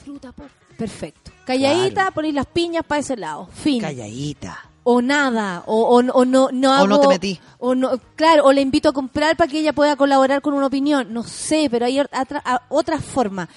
[0.03, 4.69] fruta por perfecto calladita ponéis las piñas para ese lado fin Calladita.
[4.89, 7.39] O nada, o, o, o no, no hago, O no te metí.
[7.59, 10.68] o no, claro, o le invito a comprar para que ella pueda colaborar con una
[10.68, 12.26] opinión, no sé, pero hay otra,
[12.69, 13.49] otra forma.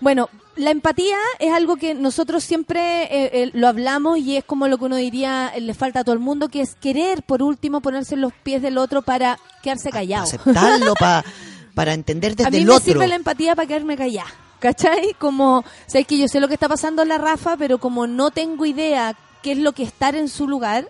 [0.00, 4.68] Bueno, la empatía es algo que nosotros siempre eh, eh, lo hablamos y es como
[4.68, 7.42] lo que uno diría eh, le falta a todo el mundo, que es querer, por
[7.42, 10.22] último, ponerse en los pies del otro para quedarse callado.
[10.24, 11.24] Aceptarlo pa-
[11.74, 12.84] para entender desde a mí el me otro.
[12.84, 14.30] sirve la empatía para quedarme callada.
[14.60, 15.14] ¿Cachai?
[15.18, 18.30] Como, sabes que yo sé lo que está pasando en la Rafa, pero como no
[18.30, 20.88] tengo idea qué es lo que estar en su lugar,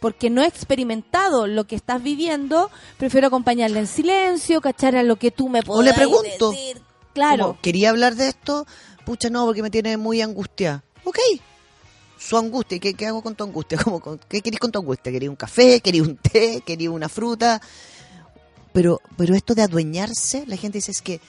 [0.00, 5.16] porque no he experimentado lo que estás viviendo, prefiero acompañarle en silencio, cachar a lo
[5.16, 6.52] que tú me O puedes le pregunto.
[7.14, 7.44] Claro.
[7.48, 8.66] como, ¿Quería hablar de esto?
[9.06, 10.84] Pucha, no, porque me tiene muy angustiada.
[11.04, 11.18] Ok.
[12.18, 12.76] su angustia.
[12.76, 13.78] ¿Y qué, qué hago con tu angustia?
[13.82, 15.10] Como, con- ¿Qué querís con tu angustia?
[15.12, 15.80] ¿Querís un café?
[15.80, 16.62] ¿Querís un té?
[16.66, 17.60] ¿Querís una fruta?
[18.72, 21.20] Pero, pero esto de adueñarse, la gente dice es que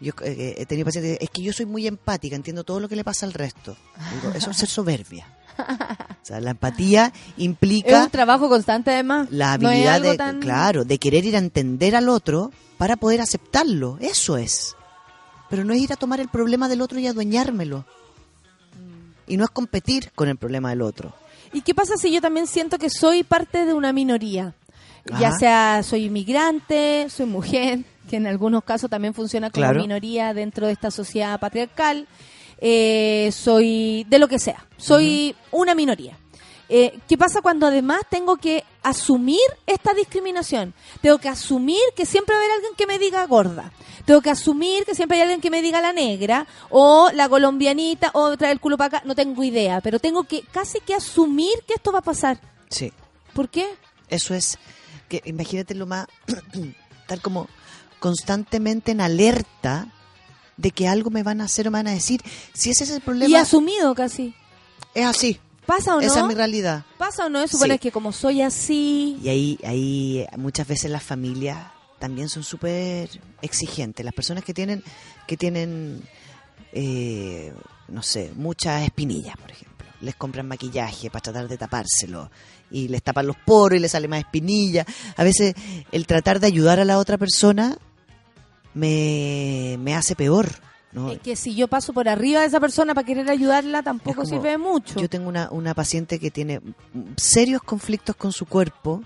[0.00, 2.96] yo eh, he tenido pacientes, es que yo soy muy empática, entiendo todo lo que
[2.96, 3.76] le pasa al resto.
[4.22, 5.26] Digo, eso es ser soberbia.
[5.58, 9.28] O sea, la empatía Es implica un trabajo constante además.
[9.30, 13.98] la habilidad de, tan- claro, de querer ir a entender al otro para poder aceptarlo.
[14.00, 14.74] Eso es.
[15.50, 17.84] Pero no es ir a tomar el problema del otro y adueñármelo.
[19.26, 21.12] Y no es competir con el problema del otro.
[21.52, 24.54] ¿Y qué pasa si yo también siento que soy parte de una minoría?
[25.20, 29.80] Ya sea soy inmigrante, soy mujer, que en algunos casos también funciona como Claro.
[29.80, 32.06] minoría dentro de esta sociedad patriarcal,
[32.58, 36.18] eh, soy de lo que sea, soy una minoría.
[36.68, 40.72] Eh, ¿Qué pasa cuando además tengo que asumir esta discriminación?
[41.02, 43.70] Tengo que asumir que siempre va a haber alguien que me diga gorda.
[44.06, 48.10] Tengo que asumir que siempre hay alguien que me diga la negra o la colombianita
[48.14, 49.06] o traer el culo para acá.
[49.06, 52.40] No tengo idea, pero tengo que casi que asumir que esto va a pasar.
[52.70, 52.92] Sí.
[53.34, 53.66] ¿Por qué?
[54.08, 54.58] Eso es
[55.08, 56.06] que imagínate lo más
[57.02, 57.48] estar como
[57.98, 59.88] constantemente en alerta
[60.56, 62.20] de que algo me van a hacer o me van a decir.
[62.52, 63.30] Si ese es el problema.
[63.30, 64.34] Y asumido casi.
[64.94, 65.40] Es así.
[65.66, 66.06] ¿Pasa o no?
[66.06, 66.84] Esa es mi realidad.
[66.98, 67.46] ¿Pasa o no?
[67.48, 67.78] Sí.
[67.78, 69.18] que como soy así...
[69.22, 71.58] Y ahí, ahí muchas veces las familias
[71.98, 73.08] también son súper
[73.40, 74.04] exigentes.
[74.04, 74.84] Las personas que tienen,
[75.26, 76.02] que tienen
[76.74, 77.52] eh,
[77.88, 79.86] no sé, muchas espinillas, por ejemplo.
[80.00, 82.30] Les compran maquillaje para tratar de tapárselo
[82.70, 84.84] y les tapan los poros y les sale más espinilla.
[85.16, 85.54] A veces
[85.92, 87.78] el tratar de ayudar a la otra persona
[88.74, 90.48] me, me hace peor.
[90.92, 91.10] ¿no?
[91.10, 94.26] Es que si yo paso por arriba de esa persona para querer ayudarla, tampoco como-
[94.28, 95.00] sirve de mucho.
[95.00, 96.60] Yo tengo una, una paciente que tiene
[97.16, 99.02] serios conflictos con su cuerpo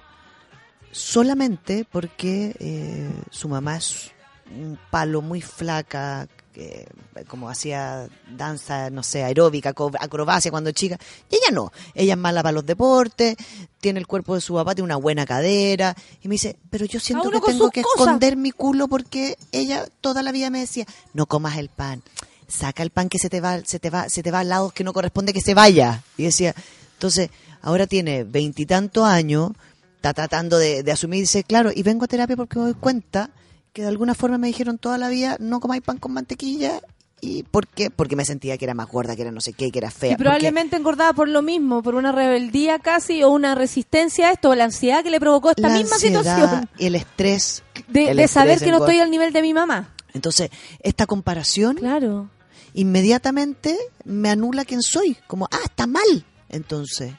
[0.92, 4.10] solamente porque eh, su mamá es
[4.50, 6.26] un palo muy flaca,
[6.58, 6.88] que,
[7.28, 10.98] como hacía danza, no sé, aeróbica, acrobacia cuando chica.
[11.30, 13.36] Y ella no, ella es mala para los deportes,
[13.80, 15.94] tiene el cuerpo de su papá, tiene una buena cadera.
[16.20, 18.00] Y me dice, pero yo siento que tengo que cosas.
[18.00, 22.02] esconder mi culo porque ella toda la vida me decía, no comas el pan,
[22.48, 24.70] saca el pan que se te va, se te va, se te va al lado
[24.70, 26.02] que no corresponde que se vaya.
[26.16, 26.56] Y decía,
[26.94, 27.30] entonces,
[27.62, 29.52] ahora tiene veintitantos años,
[29.94, 33.30] está tratando de, de asumir, dice, claro, y vengo a terapia porque me doy cuenta
[33.72, 36.80] que de alguna forma me dijeron toda la vida, no comáis pan con mantequilla.
[37.20, 37.90] ¿Y por qué?
[37.90, 40.10] Porque me sentía que era más gorda, que era no sé qué, que era fea.
[40.10, 44.32] Y porque- probablemente engordada por lo mismo, por una rebeldía casi o una resistencia a
[44.32, 47.64] esto, o la ansiedad que le provocó esta la misma ansiedad situación y el estrés.
[47.88, 49.94] de, el de saber que no estoy al nivel de mi mamá.
[50.14, 50.50] Entonces,
[50.80, 52.30] esta comparación claro.
[52.72, 55.16] inmediatamente me anula quién soy.
[55.26, 56.24] Como, ah, está mal.
[56.48, 57.14] Entonces,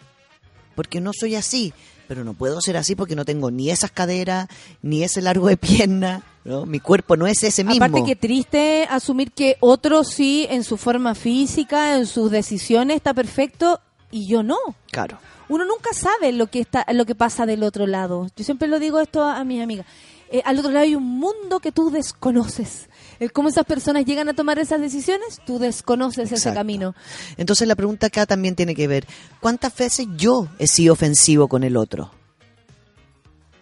[0.76, 1.74] porque no soy así.
[2.10, 4.48] Pero no puedo ser así porque no tengo ni esas caderas,
[4.82, 6.24] ni ese largo de pierna.
[6.44, 6.66] ¿no?
[6.66, 7.86] Mi cuerpo no es ese mismo.
[7.86, 13.14] Aparte que triste asumir que otro sí en su forma física, en sus decisiones está
[13.14, 13.80] perfecto
[14.10, 14.58] y yo no.
[14.90, 15.20] Claro.
[15.50, 18.28] Uno nunca sabe lo que está lo que pasa del otro lado.
[18.36, 19.86] Yo siempre lo digo esto a, a mis amigas.
[20.32, 22.88] Eh, al otro lado hay un mundo que tú desconoces.
[23.20, 26.94] El cómo esas personas llegan a tomar esas decisiones, tú desconoces ese camino.
[27.38, 29.08] Entonces la pregunta acá también tiene que ver,
[29.42, 32.12] ¿cuántas veces yo he sido ofensivo con el otro?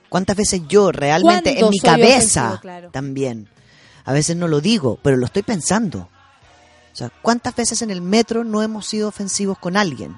[0.09, 2.61] ¿Cuántas veces yo realmente en ¿Cuándo mi cabeza ofensivo?
[2.61, 2.89] Claro.
[2.91, 3.49] también?
[4.05, 6.09] A veces no lo digo, pero lo estoy pensando.
[6.93, 10.17] O sea, ¿cuántas veces en el metro no hemos sido ofensivos con alguien?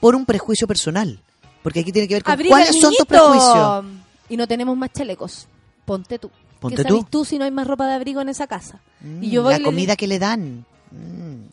[0.00, 1.20] Por un prejuicio personal.
[1.62, 3.84] Porque aquí tiene que ver con cuáles son tus prejuicios.
[4.30, 5.46] Y no tenemos más chalecos.
[5.84, 6.30] Ponte tú.
[6.60, 6.94] Ponte ¿Qué tú.
[6.96, 8.80] sabes tú si no hay más ropa de abrigo en esa casa?
[9.00, 10.64] Mm, y yo voy y la le comida que le dan.
[10.90, 11.46] Mm,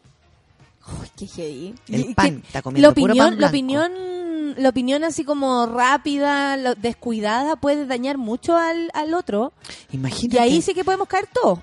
[1.17, 1.75] qué heavy.
[1.89, 3.91] El Y- y pan, está comiendo la puro opinión, pan la opinión,
[4.57, 9.53] la opinión así como rápida, descuidada, puede dañar mucho al, al otro.
[9.91, 10.35] Imagínate.
[10.37, 11.59] Y ahí sí que podemos caer todos.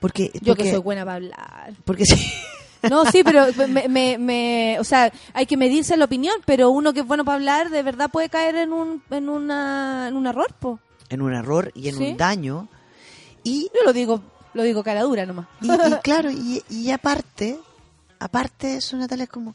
[0.00, 1.74] Porque, Yo que porque- soy buena para hablar.
[1.84, 2.14] Porque sí.
[2.90, 6.92] No, sí, pero me, me, me- o sea, hay que medirse la opinión, pero uno
[6.92, 10.26] que es bueno para hablar, de verdad puede caer en un, en una, en un
[10.26, 10.78] error, po.
[11.08, 12.04] en un error y en Sí.
[12.12, 12.68] un daño.
[13.44, 14.20] Y, Yo lo digo,
[14.54, 15.46] lo digo cara dura nomás.
[15.60, 17.58] y, y claro, y, y aparte,
[18.18, 19.54] aparte eso, Natalia, es como,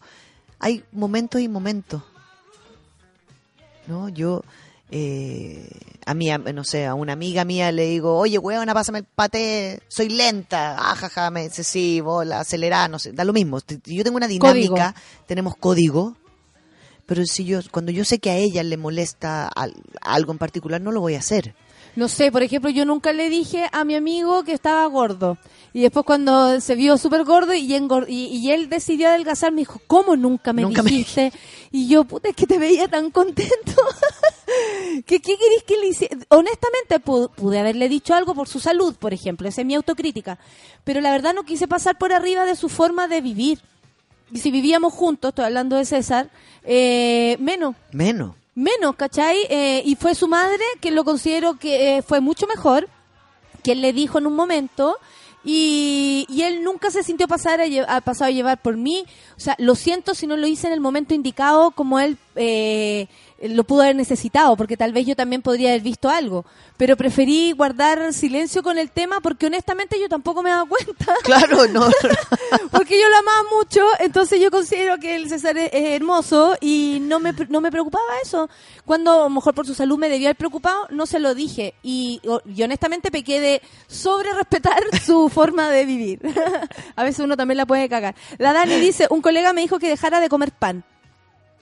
[0.59, 2.01] hay momentos y momentos.
[3.87, 4.07] ¿No?
[4.09, 4.43] Yo,
[4.95, 5.67] eh,
[6.05, 9.81] a mí, no sé, a una amiga mía le digo, oye, weona, pásame el paté,
[9.87, 10.75] soy lenta.
[10.77, 13.57] Ah, jaja, me dice, sí, bola, acelerá, no sé, da lo mismo.
[13.85, 14.93] Yo tengo una dinámica,
[15.25, 16.15] tenemos código,
[17.07, 20.79] pero si yo, cuando yo sé que a ella le molesta al- algo en particular,
[20.79, 21.55] no lo voy a hacer.
[21.95, 25.37] No sé, por ejemplo, yo nunca le dije a mi amigo que estaba gordo.
[25.73, 29.61] Y después cuando se vio súper gordo y, engor- y, y él decidió adelgazar, me
[29.61, 31.31] dijo, ¿cómo nunca me Nunca me dijiste?
[31.71, 33.73] Y yo, puta, es que te veía tan contento.
[35.05, 36.17] ¿Qué, ¿Qué querés que le hiciera?
[36.29, 39.47] Honestamente, pu- pude haberle dicho algo por su salud, por ejemplo.
[39.47, 40.37] Esa es mi autocrítica.
[40.83, 43.59] Pero la verdad no quise pasar por arriba de su forma de vivir.
[44.31, 46.29] y si vivíamos juntos, estoy hablando de César,
[46.63, 47.75] eh, menos.
[47.91, 48.35] Menos.
[48.55, 49.37] Menos, ¿cachai?
[49.49, 52.87] Eh, y fue su madre, que lo considero que eh, fue mucho mejor,
[53.63, 54.97] que él le dijo en un momento,
[55.43, 59.05] y, y él nunca se sintió pasar a pasado a llevar por mí.
[59.37, 63.07] O sea, lo siento si no lo hice en el momento indicado como él eh,
[63.49, 66.45] lo pudo haber necesitado, porque tal vez yo también podría haber visto algo.
[66.77, 71.13] Pero preferí guardar silencio con el tema porque honestamente yo tampoco me daba cuenta.
[71.23, 71.87] Claro, no.
[72.71, 76.99] porque yo lo amaba mucho, entonces yo considero que el César es, es hermoso y
[77.01, 78.49] no me, no me preocupaba eso.
[78.85, 81.73] Cuando a lo mejor por su salud me debía haber preocupado, no se lo dije.
[81.81, 86.19] Y, y honestamente pequé de sobre respetar su forma de vivir.
[86.95, 88.15] a veces uno también la puede cagar.
[88.37, 90.83] La Dani dice, un colega me dijo que dejara de comer pan.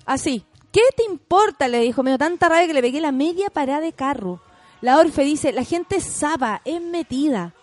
[0.05, 0.43] Así.
[0.71, 1.67] ¿Qué te importa?
[1.67, 4.41] Le dijo, me dio tanta rabia que le pegué la media parada de carro.
[4.81, 7.53] La Orfe dice, la gente es saba, es metida.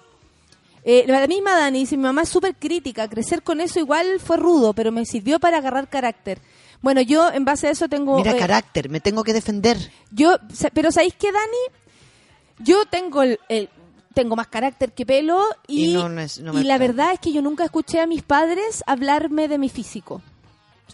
[0.85, 4.37] Eh, la misma Dani dice, mi mamá es súper crítica, crecer con eso igual fue
[4.37, 6.41] rudo, pero me sirvió para agarrar carácter.
[6.81, 8.17] Bueno, yo en base a eso tengo...
[8.17, 9.77] Mira, eh, carácter, me tengo que defender.
[10.13, 10.37] yo,
[10.73, 12.61] pero ¿sabéis qué, Dani?
[12.61, 13.69] Yo tengo el, el-
[14.15, 17.13] tengo más carácter que pelo y, Y no- no es- no me y la verdad
[17.13, 20.23] es que yo nunca escuché a mis padres hablarme de mi físico.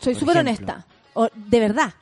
[0.00, 1.94] Soy súper honesta, o- de verdad.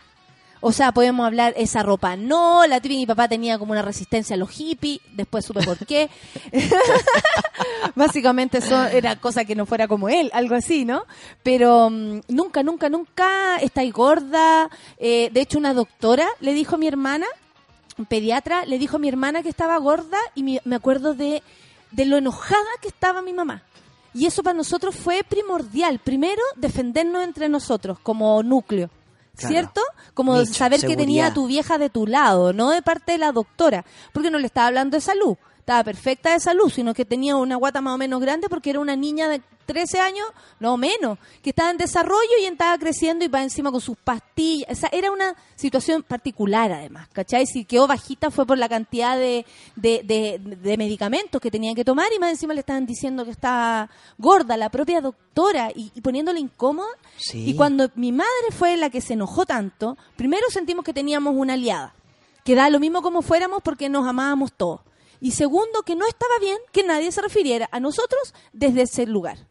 [0.65, 4.35] O sea, podemos hablar esa ropa no, la típica mi papá tenía como una resistencia
[4.35, 6.09] a los hippies, después supe por qué.
[7.95, 11.05] Básicamente eso era cosa que no fuera como él, algo así, ¿no?
[11.43, 14.71] Pero mm, nunca, nunca, nunca estáis gorda.
[14.99, 17.27] Eh, de hecho, una doctora le dijo a mi hermana,
[17.99, 21.43] un pediatra, le dijo a mi hermana que estaba gorda y me acuerdo de,
[21.91, 23.63] de lo enojada que estaba mi mamá.
[24.15, 25.99] Y eso para nosotros fue primordial.
[25.99, 28.91] Primero, defendernos entre nosotros como núcleo.
[29.37, 29.53] Claro.
[29.53, 29.81] ¿Cierto?
[30.15, 33.19] Como Nicho, saber que tenía a tu vieja de tu lado, no de parte de
[33.19, 37.05] la doctora, porque no le estaba hablando de salud, estaba perfecta de salud, sino que
[37.05, 39.41] tenía una guata más o menos grande porque era una niña de
[39.73, 40.27] 13 años,
[40.61, 44.71] no menos, que estaba en desarrollo y estaba creciendo y va encima con sus pastillas.
[44.71, 47.47] O sea, era una situación particular además, ¿cachai?
[47.47, 49.45] Si quedó bajita fue por la cantidad de,
[49.77, 53.31] de, de- de medicamentos que tenían que tomar y más encima le estaban diciendo que
[53.31, 53.89] estaba
[54.19, 56.89] gorda, la propia doctora, y, y poniéndole incómoda.
[57.17, 57.49] Sí.
[57.51, 61.55] Y cuando mi madre fue la que se enojó tanto, primero sentimos que teníamos una
[61.55, 61.95] aliada,
[62.45, 64.81] que da lo mismo como fuéramos porque nos amábamos todos.
[65.21, 69.47] Y segundo, que no estaba bien que nadie se refiriera a nosotros desde ese lugar.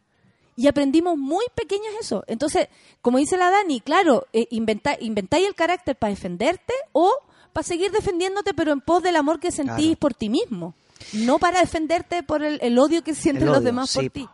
[0.56, 2.24] Y aprendimos muy pequeños eso.
[2.26, 2.68] Entonces,
[3.00, 7.10] como dice la Dani, claro, eh, inventa- inventáis el carácter para defenderte o
[7.52, 9.98] para seguir defendiéndote, pero en pos del amor que sentís Claro.
[9.98, 10.74] por ti mismo.
[11.14, 14.28] No para defenderte por el, el odio que sienten los demás sí, por ti.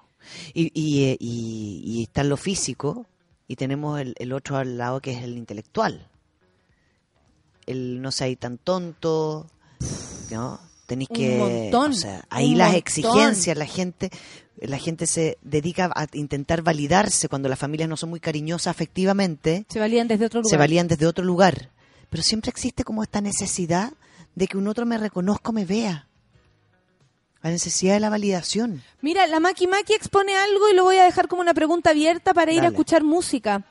[0.55, 3.07] Y, y, eh, y- y está lo físico
[3.47, 6.09] y tenemos el, el otro al lado que es el intelectual.
[7.67, 9.47] El no seas tan tonto,
[10.31, 10.61] ¿no?
[10.89, 11.37] Tenéis Un que...
[11.37, 12.79] montón, o sea, ahí un las montón.
[12.79, 14.11] exigencias, la gente
[14.61, 19.67] la gente se dedica a intentar validarse cuando las familias no son muy cariñosas afectivamente.
[19.69, 20.51] Se valían desde otro lugar.
[20.51, 21.71] Se valían desde otro lugar.
[22.11, 23.93] Pero siempre existe como esta necesidad
[24.35, 26.09] de que un otro me reconozca me vea.
[27.43, 28.83] La necesidad de la validación.
[29.01, 32.35] Mira, la Maki Maki expone algo y lo voy a dejar como una pregunta abierta
[32.35, 33.65] para ir a escuchar música.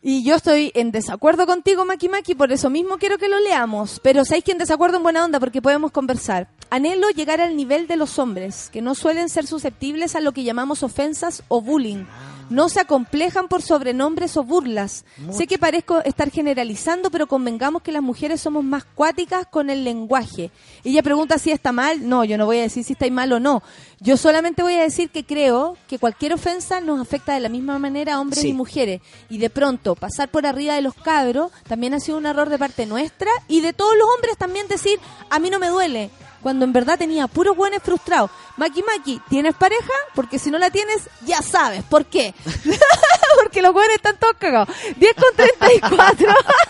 [0.00, 4.00] Y yo estoy en desacuerdo contigo, Maki Maki, por eso mismo quiero que lo leamos.
[4.00, 6.48] Pero sabéis que en desacuerdo en buena onda porque podemos conversar.
[6.70, 10.44] Anhelo llegar al nivel de los hombres, que no suelen ser susceptibles a lo que
[10.44, 12.04] llamamos ofensas o bullying.
[12.50, 15.04] No se acomplejan por sobrenombres o burlas.
[15.30, 19.84] Sé que parezco estar generalizando, pero convengamos que las mujeres somos más cuáticas con el
[19.84, 20.50] lenguaje.
[20.84, 22.08] Ella pregunta si está mal.
[22.08, 23.62] No, yo no voy a decir si está mal o no.
[24.00, 27.78] Yo solamente voy a decir que creo que cualquier ofensa nos afecta de la misma
[27.78, 28.48] manera a hombres Sí.
[28.48, 29.00] y mujeres.
[29.28, 32.58] Y de pronto, pasar por arriba de los cabros también ha sido un error de
[32.58, 34.98] parte nuestra y de todos los hombres también decir,
[35.30, 36.10] a mí no me duele.
[36.42, 38.30] Cuando en verdad tenía puros buenos frustrados.
[38.56, 39.92] Maki Maki, ¿tienes pareja?
[40.14, 41.82] Porque si no la tienes, ya sabes.
[41.84, 42.34] ¿Por qué?
[43.42, 44.68] Porque los buenos están todos cagados.
[44.96, 46.26] 10 con 34.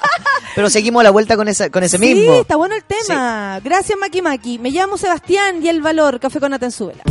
[0.55, 2.35] Pero seguimos la vuelta con, esa, con ese sí, mismo.
[2.35, 3.61] está bueno el tema.
[3.63, 4.59] Gracias, Maki Maki.
[4.59, 6.19] Me llamo Sebastián y el valor.
[6.21, 7.03] Café con Atenzuela.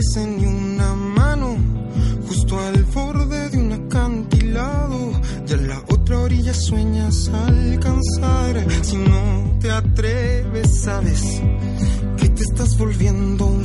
[0.00, 1.56] Aparece ni una mano,
[2.26, 5.20] justo al borde de un acantilado.
[5.46, 8.66] Y a la otra orilla sueñas alcanzar.
[8.82, 11.42] Si no te atreves, sabes
[12.16, 13.64] que te estás volviendo un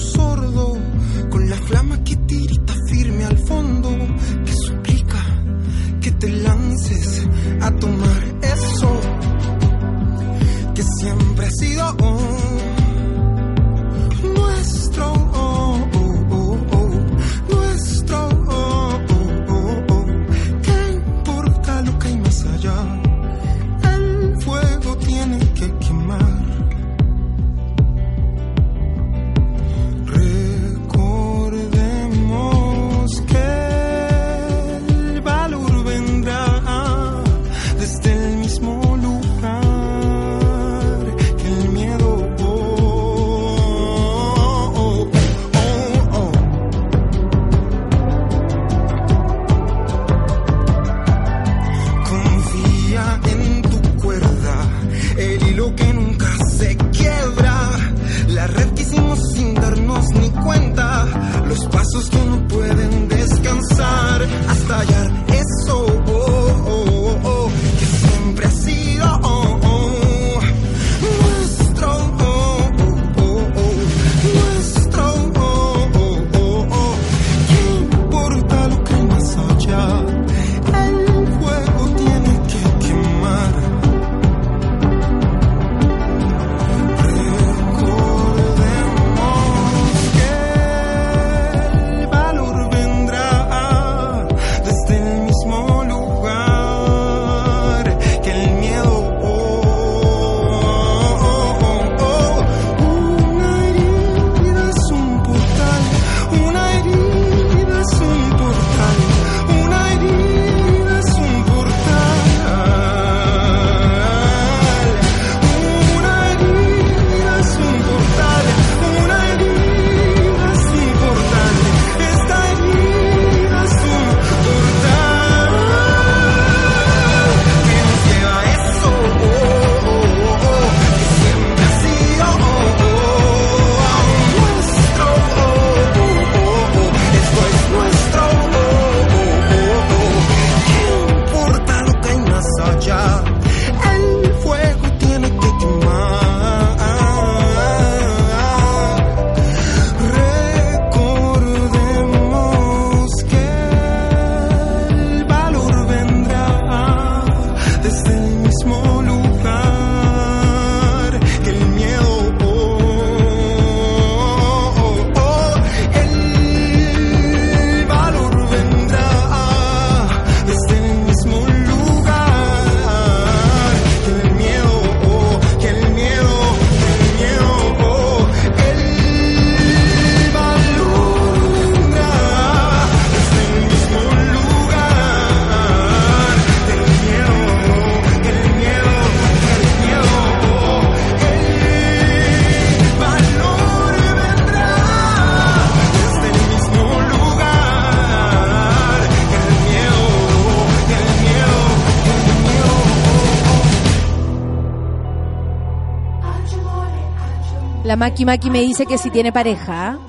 [207.85, 209.99] La Maki Maki me dice que si tiene pareja.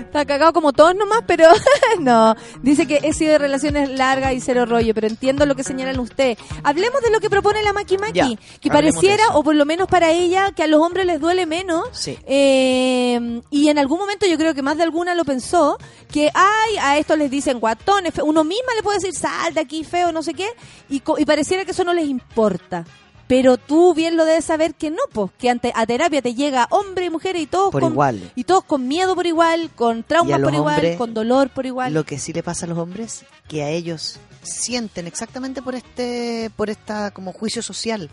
[0.00, 1.46] Está cagado como todos nomás, pero
[2.00, 2.34] no.
[2.60, 6.00] Dice que he sido de relaciones largas y cero rollo, pero entiendo lo que señalan
[6.00, 6.36] usted.
[6.64, 8.12] Hablemos de lo que propone la Maki Maki.
[8.14, 8.28] Ya,
[8.60, 11.88] que pareciera, o por lo menos para ella, que a los hombres les duele menos.
[11.92, 12.18] Sí.
[12.26, 15.78] Eh, y en algún momento yo creo que más de alguna lo pensó,
[16.10, 19.84] que ay, a esto les dicen guatones, uno misma le puede decir sal de aquí
[19.84, 20.48] feo, no sé qué,
[20.88, 22.84] y, y pareciera que eso no les importa.
[23.30, 26.66] Pero tú bien lo debes saber que no, pues, que ante, a terapia te llega
[26.70, 28.32] hombre y mujer y todos Por con, igual.
[28.34, 31.94] y todos con miedo por igual, con traumas por igual, hombres, con dolor por igual.
[31.94, 36.50] Lo que sí le pasa a los hombres, que a ellos sienten exactamente por este,
[36.56, 38.10] por esta como juicio social.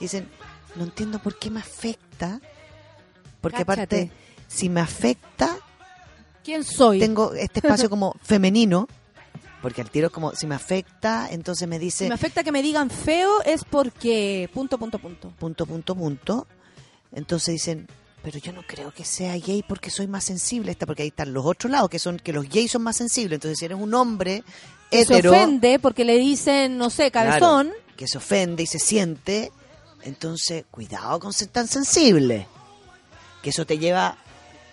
[0.00, 0.28] Dicen,
[0.74, 2.40] no entiendo por qué me afecta,
[3.40, 3.72] porque Cáchate.
[3.82, 4.10] aparte,
[4.48, 5.58] si me afecta,
[6.42, 6.98] ¿Quién soy?
[6.98, 8.88] tengo este espacio como femenino,
[9.62, 12.52] porque al tiro es como, si me afecta, entonces me dice, Si me afecta que
[12.52, 15.30] me digan feo es porque punto, punto, punto.
[15.38, 16.46] punto, punto, punto.
[17.12, 17.88] Entonces dicen,
[18.22, 20.70] pero yo no creo que sea gay porque soy más sensible.
[20.72, 23.36] Esta, porque ahí están los otros lados, que son que los gays son más sensibles.
[23.36, 24.44] Entonces, si eres un hombre
[24.90, 27.68] Que se ofende porque le dicen, no sé, cabezón.
[27.68, 29.52] claro, que se ofende y se siente,
[30.02, 32.46] entonces cuidado con ser tan sensible.
[33.42, 34.16] Que eso te lleva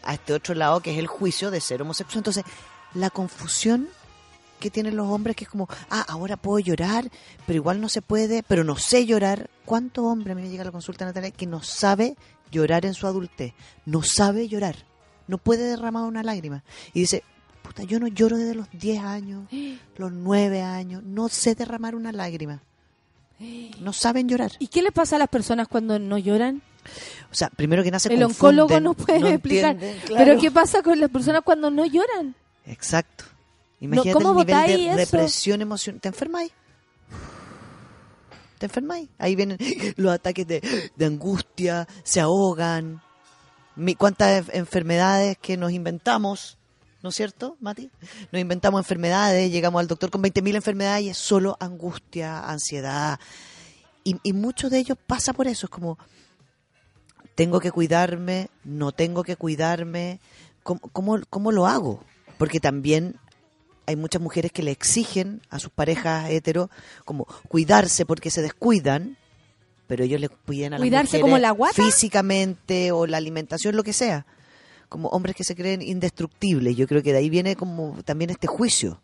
[0.03, 2.19] a este otro lado que es el juicio de ser homosexual.
[2.19, 2.43] Entonces,
[2.93, 3.89] la confusión
[4.59, 7.09] que tienen los hombres que es como, ah, ahora puedo llorar,
[7.45, 9.49] pero igual no se puede, pero no sé llorar.
[9.65, 12.15] ¿Cuántos hombres, a mí me llega a la consulta Natalia, que no sabe
[12.51, 13.53] llorar en su adultez?
[13.85, 14.75] No sabe llorar,
[15.27, 16.63] no puede derramar una lágrima.
[16.93, 17.23] Y dice,
[17.63, 19.47] puta, yo no lloro desde los 10 años,
[19.97, 22.61] los 9 años, no sé derramar una lágrima.
[23.79, 24.53] No saben llorar.
[24.59, 26.63] ¿Y qué le pasa a las personas cuando no lloran?
[27.31, 29.71] O sea, primero que nace El oncólogo no puede explicar.
[29.73, 30.25] entienden, claro.
[30.25, 32.34] Pero ¿qué pasa con las personas cuando no lloran?
[32.65, 33.25] Exacto.
[33.80, 35.18] No, Imagínate ¿cómo el nivel de eso?
[35.18, 36.02] represión emocional.
[36.02, 36.52] ¿Te enfermáis?
[38.58, 39.08] ¿Te enfermáis?
[39.18, 39.58] Ahí vienen
[39.98, 43.02] los ataques de, de angustia, se ahogan.
[43.98, 46.58] ¿Cuántas en- enfermedades que nos inventamos?
[47.04, 47.91] ¿No es cierto, Mati?
[48.32, 53.20] Nos inventamos enfermedades, llegamos al doctor con 20.000 enfermedades y es solo angustia, ansiedad.
[54.04, 55.68] Y, y mucho de ellos pasa por eso.
[55.68, 55.99] Es como,
[57.36, 60.20] tengo que cuidarme, no tengo que cuidarme.
[60.64, 62.04] ¿Cómo, cómo, cómo lo hago?
[62.40, 63.20] Porque también
[63.88, 66.69] hay muchas mujeres que le exigen a sus parejas hetero
[67.05, 69.18] como cuidarse porque se descuidan,
[69.88, 71.73] pero ellos le piden a las ¿Cuidarse mujeres como la guata?
[71.73, 74.26] físicamente o la alimentación, lo que sea.
[74.89, 76.76] Como hombres que se creen indestructibles.
[76.76, 79.01] Yo creo que de ahí viene como también este juicio.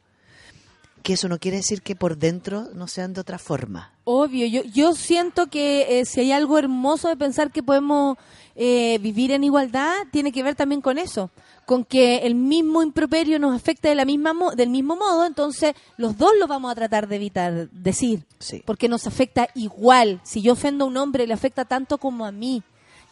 [1.02, 3.94] Que eso no quiere decir que por dentro no sean de otra forma.
[4.04, 8.18] Obvio, yo, yo siento que eh, si hay algo hermoso de pensar que podemos
[8.56, 11.30] eh, vivir en igualdad, tiene que ver también con eso,
[11.66, 15.74] con que el mismo improperio nos afecta de la misma mo- del mismo modo, entonces
[15.98, 18.24] los dos lo vamos a tratar de evitar decir,
[18.66, 20.20] porque nos afecta igual.
[20.24, 22.62] Si yo ofendo a un hombre, le afecta tanto como a mí.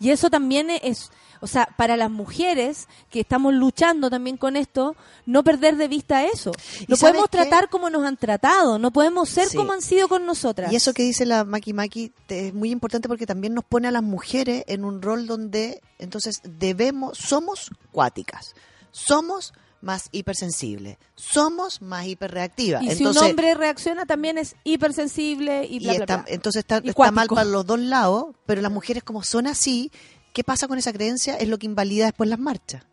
[0.01, 1.11] Y eso también es,
[1.41, 4.95] o sea, para las mujeres que estamos luchando también con esto,
[5.27, 6.51] no perder de vista eso.
[6.87, 7.37] No podemos qué?
[7.37, 9.55] tratar como nos han tratado, no podemos ser Sí.
[9.57, 10.73] como han sido con nosotras.
[10.73, 13.91] Y eso que dice la Maki Maki es muy importante porque también nos pone a
[13.91, 18.55] las mujeres en un rol donde entonces debemos, somos cuáticas,
[18.91, 22.83] somos más hipersensibles, somos más hiperreactivas.
[22.83, 26.25] Y si un hombre reacciona también es hipersensible y y bla, está- bla.
[26.27, 29.91] entonces está, Y está mal para los dos lados, pero las mujeres como son así,
[30.33, 31.35] ¿qué pasa con esa creencia?
[31.37, 32.83] Es lo que invalida después las marchas.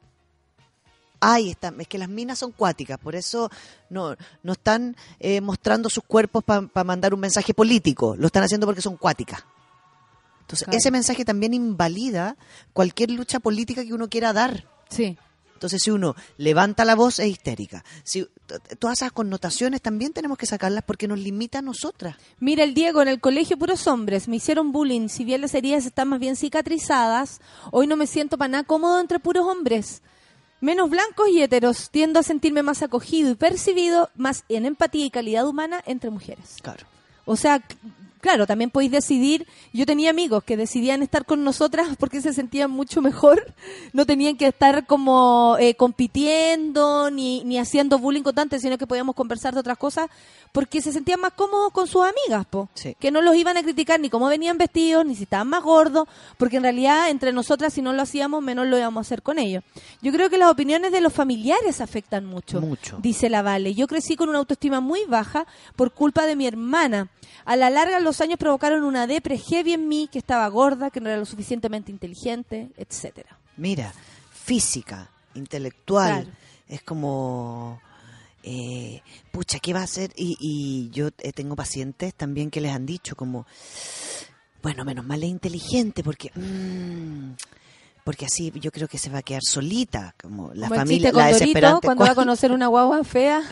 [1.20, 3.50] Ay, está, es que las minas son cuáticas, por eso
[3.90, 8.66] no, no están eh, mostrando sus cuerpos para mandar un mensaje político, lo están haciendo
[8.68, 9.44] porque son cuáticas.
[10.42, 10.78] Entonces, Claro.
[10.78, 12.36] ese mensaje también invalida
[12.72, 14.64] cualquier lucha política que uno quiera dar.
[14.88, 15.18] Sí.
[15.58, 17.84] Entonces, si uno levanta la voz, es histérica.
[18.04, 18.24] Si,
[18.78, 22.14] todas esas connotaciones también tenemos que sacarlas porque nos limita a nosotras.
[22.38, 25.08] Mira, el Diego, en el colegio puros hombres, me hicieron bullying.
[25.08, 27.40] Si bien las heridas están más bien cicatrizadas,
[27.72, 30.00] hoy no me siento para nada cómodo entre puros hombres.
[30.60, 35.10] Menos blancos y heteros, tiendo a sentirme más acogido y percibido, más en empatía y
[35.10, 36.58] calidad humana entre mujeres.
[36.62, 36.86] Claro.
[37.24, 37.64] O sea,
[38.20, 39.46] claro, también podéis decidir.
[39.72, 43.54] Yo tenía amigos que decidían estar con nosotras porque se sentían mucho mejor.
[43.92, 49.14] No tenían que estar como eh, compitiendo ni, ni haciendo bullying constante, sino que podíamos
[49.14, 50.08] conversar de otras cosas
[50.52, 52.68] porque se sentían más cómodos con sus amigas, po.
[52.74, 52.96] Sí.
[52.98, 56.08] Que no los iban a criticar ni cómo venían vestidos, ni si estaban más gordos,
[56.36, 59.38] porque en realidad entre nosotras si no lo hacíamos, menos lo íbamos a hacer con
[59.38, 59.62] ellos.
[60.02, 62.60] Yo creo que las opiniones de los familiares afectan mucho.
[62.60, 62.98] Mucho.
[63.00, 63.74] Dice la Vale.
[63.74, 65.46] Yo crecí con una autoestima muy baja
[65.76, 67.08] por culpa de mi hermana.
[67.44, 71.00] A la larga los años provocaron una depre heavy en mí, que estaba gorda, que
[71.00, 73.38] no era lo suficientemente inteligente, etcétera.
[73.56, 73.92] Mira,
[74.32, 76.36] física, intelectual, Claro.
[76.68, 77.80] es como,
[78.42, 79.02] eh,
[79.32, 80.12] pucha, ¿qué va a hacer?
[80.16, 83.46] Y, y yo eh, tengo pacientes también que les han dicho como,
[84.62, 86.30] bueno, menos mal es inteligente porque...
[86.34, 87.32] mm,
[88.08, 90.96] porque así yo creo que se va a quedar solita, como la Como el familia,
[91.08, 91.86] chiste con la Dorito desesperante.
[91.86, 93.42] cuando va a conocer una guagua fea.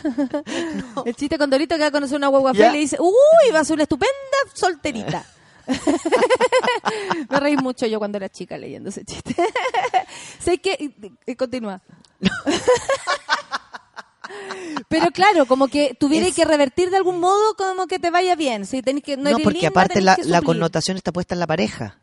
[1.05, 3.51] El chiste con Dorito que va a conocer una guagua fea y le dice, uy,
[3.53, 4.15] va a ser una estupenda
[4.55, 5.23] solterita.
[7.29, 9.35] Me reí mucho yo cuando era chica leyendo ese chiste.
[10.39, 10.91] sé que...
[11.27, 11.79] eh, Continúa.
[14.89, 18.35] Pero claro, como que tuviera Es- que revertir de algún modo como que te vaya
[18.35, 18.65] bien.
[18.65, 21.99] Si tenés que, no, No, porque aparte la, connotación está puesta en la pareja.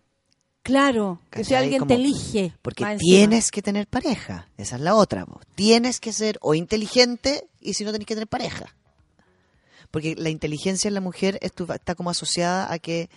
[0.64, 2.52] Claro, que si alguien Como- te elige.
[2.62, 2.98] Porque encima.
[2.98, 4.48] tienes que tener pareja.
[4.56, 5.26] Esa es la otra.
[5.26, 5.38] po.
[5.54, 8.74] Tienes que ser o inteligente y si no tenés que tener pareja.
[9.90, 13.08] Porque la inteligencia en la mujer está como asociada a que,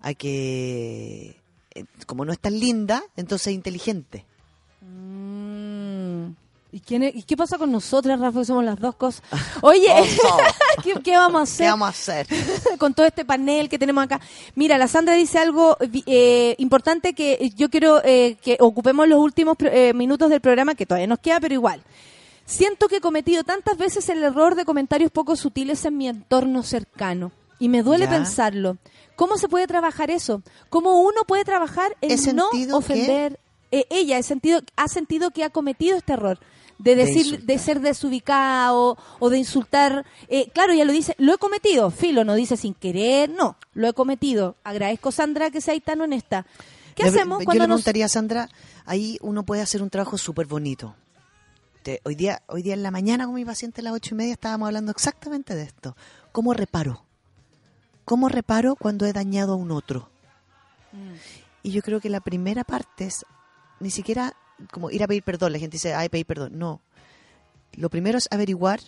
[0.00, 1.36] a que
[1.74, 4.24] eh, como no es tan linda, entonces es inteligente.
[4.80, 5.81] Mm.
[6.74, 9.22] ¿Y, quién es- ¿Y qué pasa con nosotras, Rafa, que somos las dos cosas?
[9.60, 9.86] Oye.
[10.82, 11.66] ¿qué, qué vamos a hacer?
[11.66, 12.26] ¿Qué vamos a hacer?
[12.78, 14.20] con todo este panel que tenemos acá.
[14.54, 15.76] Mira, la Sandra dice algo
[16.06, 20.86] eh, importante que yo quiero eh, que ocupemos los últimos eh, minutos del programa, que
[20.86, 21.82] todavía nos queda, pero igual.
[22.46, 26.62] Siento que he cometido tantas veces el error de comentarios poco sutiles en mi entorno
[26.62, 27.32] cercano.
[27.58, 28.10] Y me duele Ya.
[28.10, 28.78] pensarlo.
[29.14, 30.42] ¿Cómo se puede trabajar eso?
[30.70, 33.38] ¿Cómo uno puede trabajar en no ofender?
[33.70, 36.40] Eh, ella sentido, ha sentido que ha cometido este error
[36.82, 37.46] de De decir, insultar.
[37.46, 40.04] de ser desubicado o de insultar.
[40.28, 41.90] Eh, claro, ya lo dice, lo he cometido.
[41.90, 44.56] Filo no dice sin querer, no, lo he cometido.
[44.64, 46.44] Agradezco, Sandra, que sea tan honesta.
[46.94, 47.76] ¿Qué hacemos Yo cuando le nos...
[47.82, 48.48] preguntaría Sandra,
[48.84, 50.94] ahí uno puede hacer un trabajo súper bonito.
[52.04, 54.34] Hoy, día, hoy día en la mañana con mi paciente a las ocho y media
[54.34, 55.96] estábamos hablando exactamente de esto.
[56.30, 57.04] ¿Cómo reparo?
[58.04, 60.08] ¿Cómo reparo cuando he dañado a un otro?
[60.92, 61.14] Mm.
[61.64, 63.24] Y yo creo que la primera parte es
[63.80, 64.36] ni siquiera
[64.70, 65.52] como ir a pedir perdón.
[65.52, 66.58] La gente dice, ay, pedir perdón.
[66.58, 66.80] No.
[67.74, 68.80] Lo primero es averiguar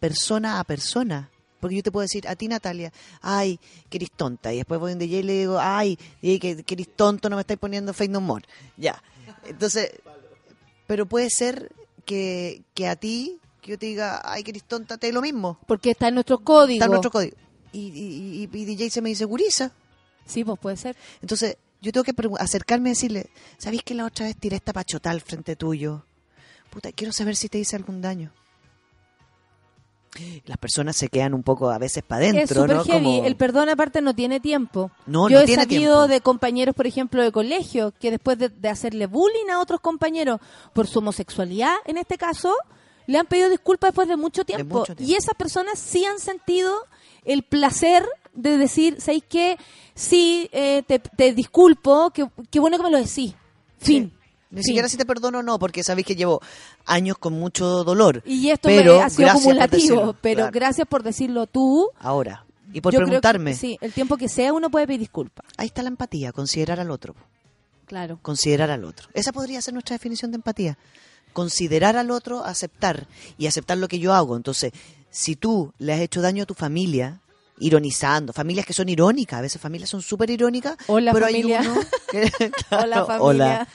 [0.00, 1.30] persona a persona.
[1.60, 4.52] Porque yo te puedo decir a ti, Natalia, ay, que eres tonta.
[4.52, 7.42] Y después voy donde ella y le digo, ay, que, que eres tonto, no me
[7.42, 8.44] estáis poniendo fake no more.
[8.76, 9.00] Ya.
[9.44, 9.92] Entonces,
[10.88, 11.70] pero puede ser
[12.04, 15.22] que, que a ti, que yo te diga, ay, que eres tonta, te dé lo
[15.22, 15.56] mismo.
[15.68, 16.74] Porque está en nuestro código.
[16.74, 17.36] Está en nuestro código.
[17.70, 19.70] Y, y, y, y DJ se me dice, gurisa.
[20.26, 20.96] Sí, pues puede ser.
[21.20, 25.10] Entonces, yo tengo que acercarme y decirle, ¿sabéis que la otra vez tiré esta pachota
[25.10, 26.04] al frente tuyo?
[26.70, 28.32] Puta, quiero saber si te hice algún daño.
[30.44, 32.84] Las personas se quedan un poco a veces para Es adentro, ¿no?
[32.84, 33.02] heavy.
[33.04, 34.90] Como- El perdón aparte no tiene tiempo.
[35.06, 36.08] No, Yo no he tiene sabido tiempo.
[36.08, 40.38] de compañeros, por ejemplo, de colegio, que después de, de hacerle bullying a otros compañeros
[40.74, 42.54] por su homosexualidad, en este caso,
[43.06, 44.80] le han pedido disculpas después de mucho tiempo.
[44.80, 45.10] mucho tiempo.
[45.10, 46.74] Y esas personas sí han sentido
[47.24, 49.56] el placer de decir, ¿sabéis qué?
[49.94, 53.34] Sí, eh, te, te disculpo, qué qué bueno que me lo decís.
[53.78, 54.12] Fin.
[54.52, 56.42] Ni siquiera si te perdono no, porque sabéis que llevo
[56.84, 58.22] años con mucho dolor.
[58.26, 60.52] Y esto pero me ha sido acumulativo, decirlo, pero claro.
[60.52, 61.88] gracias por decirlo tú.
[61.98, 62.44] Ahora.
[62.74, 63.54] Y por Yo que preguntarme.
[63.54, 65.46] sí, el tiempo que sea uno puede pedir disculpas.
[65.56, 67.14] Ahí está la empatía, considerar al otro.
[67.86, 68.18] Claro.
[68.20, 69.08] Considerar al otro.
[69.14, 70.78] Esa podría ser nuestra definición de empatía.
[71.32, 73.06] Considerar al otro, aceptar.
[73.38, 74.36] Y aceptar lo que yo hago.
[74.36, 74.72] Entonces,
[75.08, 77.21] si tú le has hecho daño a tu familia,
[77.58, 81.60] ironizando, familias que son irónicas, a veces familias son súper irónicas, Hola, pero familia.
[81.60, 81.80] hay uno
[82.10, 83.20] que- Hola, familia.
[83.20, 83.68] hola.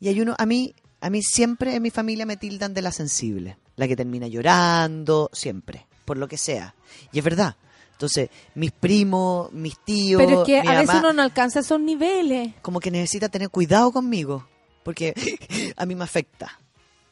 [0.00, 2.92] Y hay uno, a mí, a mí siempre en mi familia me tildan de la
[2.92, 6.74] sensible, la que termina llorando, siempre, por lo que sea.
[7.12, 7.56] Y es verdad.
[7.92, 11.80] Entonces, mis primos, mis tíos, Pero es que mi a veces uno no alcanza esos
[11.80, 12.54] niveles.
[12.62, 14.46] como que necesita tener cuidado conmigo,
[14.84, 15.14] porque
[15.76, 16.60] a mí me afecta.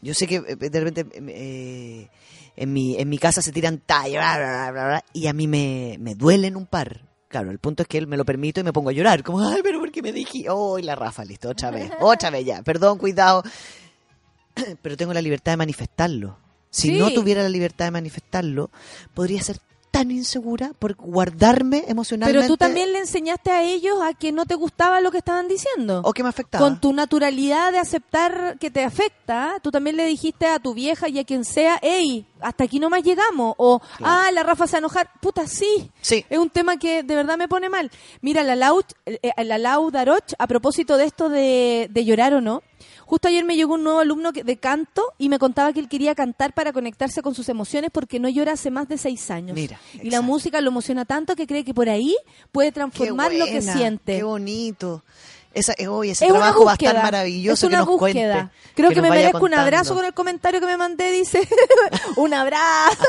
[0.02, 2.09] Yo sé que eh, de repente eh,
[2.56, 6.66] en, mi, en mi casa se tiran tallas y a mí me, me duelen un
[6.66, 7.02] par.
[7.28, 9.23] Claro, el punto es que él me lo permite y me pongo a llorar.
[9.24, 10.47] Como, ay, pero ¿por qué me dije?
[10.48, 12.62] Oh, y la Rafa, listo, otra vez, otra vez ya.
[12.62, 13.43] Perdón, cuidado.
[14.82, 16.39] Pero tengo la libertad de manifestarlo.
[16.70, 16.98] Si Sí.
[16.98, 18.70] no tuviera la libertad de manifestarlo,
[19.14, 19.59] podría ser
[19.90, 22.40] tan insegura por guardarme emocionalmente.
[22.40, 25.48] Pero tú también le enseñaste a ellos a que no te gustaba lo que estaban
[25.48, 26.02] diciendo.
[26.04, 26.64] O que me afectaba.
[26.64, 31.08] Con tu naturalidad de aceptar que te afecta, tú también le dijiste a tu vieja
[31.08, 33.54] y a quien sea, hey, hasta aquí nomás llegamos.
[33.58, 35.10] O, ah, la Rafa se va a enojar.
[35.20, 35.90] Puta, sí.
[36.00, 36.24] Sí.
[36.28, 37.90] Es un tema que de verdad me pone mal.
[38.20, 42.34] Mira, la Lau, eh, eh, la Lau Daroch, a propósito de esto de, de llorar
[42.34, 42.62] o no,
[43.06, 46.14] justo ayer me llegó un nuevo alumno de canto y me contaba que él quería
[46.14, 49.54] cantar para conectarse con sus emociones porque no llora hace más de seis años.
[49.54, 52.14] Mira, y la música lo emociona tanto que cree que por ahí
[52.52, 54.16] puede transformar lo que siente.
[54.16, 55.02] Qué bonito.
[55.54, 58.34] Esa, oye, ese Es una trabajo va a estar maravilloso es que una nos búsqueda.
[58.34, 58.74] cuente.
[58.74, 61.48] Creo que, me merezco un abrazo con el comentario que me mandé, dice.
[62.16, 63.02] un abrazo.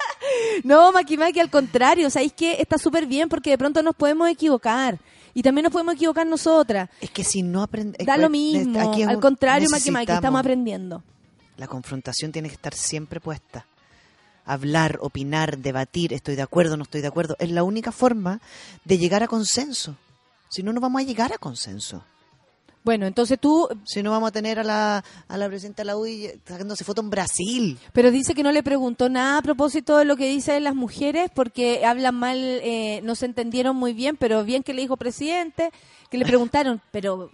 [0.64, 4.30] no, Maki Maki, al contrario, ¿sabéis que Está súper bien porque de pronto nos podemos
[4.30, 4.98] equivocar.
[5.34, 6.90] Y también nos podemos equivocar nosotras.
[7.00, 8.06] Es que si no aprendemos...
[8.06, 8.92] Da lo mismo.
[9.08, 11.02] Al contrario, Maki Maki, estamos aprendiendo.
[11.56, 13.66] La confrontación tiene que estar siempre puesta.
[14.44, 17.36] Hablar, opinar, debatir, estoy de acuerdo, no estoy de acuerdo.
[17.38, 18.40] Es la única forma
[18.84, 19.96] de llegar a consenso.
[20.48, 22.04] Si no, no vamos a llegar a consenso.
[22.84, 23.68] Bueno, entonces tú...
[23.84, 27.00] Si no vamos a tener a la, a la presidenta de la UDI sacándose foto
[27.00, 27.78] en Brasil.
[27.92, 31.30] Pero dice que no le preguntó nada a propósito de lo que dicen las mujeres
[31.34, 35.70] porque hablan mal, eh, no se entendieron muy bien, pero bien que le dijo presidente,
[36.10, 37.30] que le preguntaron, pero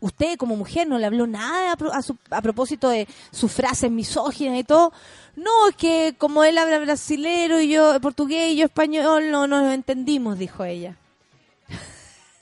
[0.00, 4.58] usted como mujer no le habló nada a, su- a propósito de sus frases misóginas
[4.58, 4.92] y todo.
[5.36, 9.72] No, es que como él habla brasilero y yo portugués y yo español, no nos
[9.72, 10.96] entendimos, dijo ella.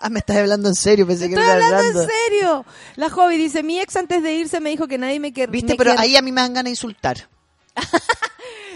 [0.03, 2.15] Ah, me estás hablando en serio, pensé que Estoy me estabas hablando en hablando.
[2.29, 2.65] serio.
[2.97, 5.51] La joven dice, mi ex antes de irse me dijo que nadie me quería.
[5.53, 7.29] Viste, pero ahí a mí me dan ganas de insultar.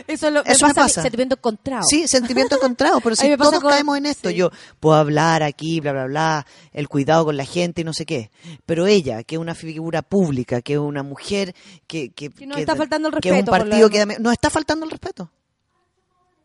[0.06, 1.82] Eso, lo, Eso me pasa, sentimiento encontrado.
[1.88, 5.92] Sí, sentimiento encontrado, pero si todos con- caemos en esto, yo puedo hablar aquí, bla,
[5.92, 8.30] bla, bla, el cuidado con la gente y no sé qué,
[8.66, 11.54] pero ella, que es una figura pública, que es una mujer
[11.88, 12.10] que...
[12.10, 13.98] Que, Que nos está faltando el que es un respeto, partido que...
[13.98, 14.20] demás.
[14.20, 15.30] No está faltando el respeto.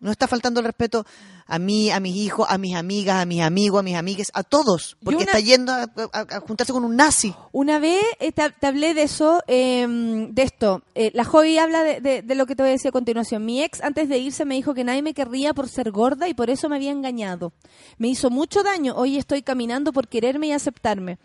[0.01, 1.05] No está faltando el respeto
[1.47, 4.41] a mí, a mis hijos, a mis amigas, a mis amigos, a mis amigues, a
[4.43, 7.33] todos, porque una- está yendo a, a- a juntarse con un nazi.
[7.51, 10.81] Una vez eh, te, te hablé de eso, eh, de esto.
[10.95, 13.45] Eh, la Joy habla de, de- de lo que te voy a decir a continuación.
[13.45, 16.33] Mi ex, antes de irse, me dijo que nadie me querría por ser gorda y
[16.33, 17.53] por eso me había engañado.
[17.99, 18.95] Me hizo mucho daño.
[18.95, 21.19] Hoy estoy caminando por quererme y aceptarme.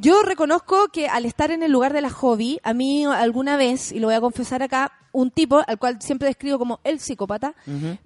[0.00, 3.90] Yo reconozco que al estar en el lugar de la hobby, a mí alguna vez,
[3.90, 7.56] y lo voy a confesar acá, un tipo al cual siempre describo como el psicópata,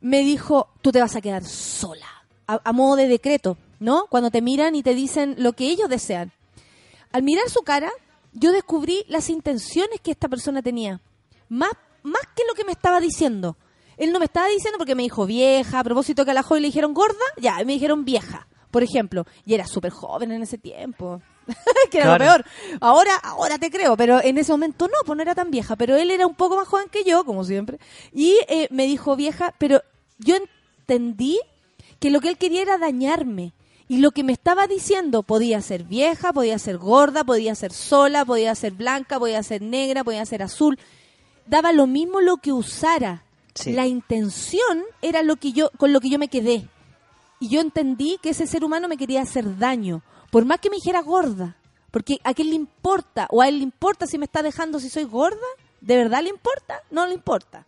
[0.00, 2.06] me dijo, tú te vas a quedar sola,
[2.46, 4.06] a, a modo de decreto, ¿no?
[4.08, 6.32] Cuando te miran y te dicen lo que ellos desean.
[7.12, 7.90] Al mirar su cara,
[8.32, 10.98] yo descubrí las intenciones que esta persona tenía,
[11.50, 13.58] más, más que lo que me estaba diciendo.
[13.98, 16.62] Él no me estaba diciendo porque me dijo vieja, a propósito que a la joven
[16.62, 20.56] le dijeron gorda, ya, me dijeron vieja, por ejemplo, y era súper joven en ese
[20.56, 21.20] tiempo.
[21.90, 22.24] que era Claro.
[22.24, 22.44] lo peor.
[22.80, 25.76] Ahora, ahora te creo, pero en ese momento no, pues no era tan vieja.
[25.76, 27.78] Pero él era un poco más joven que yo, como siempre.
[28.12, 29.82] Y eh, me dijo vieja, pero
[30.18, 31.38] yo entendí
[31.98, 33.52] que lo que él quería era dañarme.
[33.88, 38.24] Y lo que me estaba diciendo podía ser vieja, podía ser gorda, podía ser sola,
[38.24, 40.78] podía ser blanca, podía ser negra, podía ser azul.
[41.46, 43.24] Daba lo mismo lo que usara.
[43.54, 43.72] Sí.
[43.72, 46.68] La intención era lo que yo, con lo que yo me quedé.
[47.38, 50.02] Y yo entendí que ese ser humano me quería hacer daño.
[50.32, 51.58] Por más que me dijera gorda.
[51.90, 53.26] Porque a quién le importa.
[53.28, 55.46] O a él le importa si me está dejando si soy gorda.
[55.82, 56.80] ¿De verdad le importa?
[56.90, 57.66] No le importa.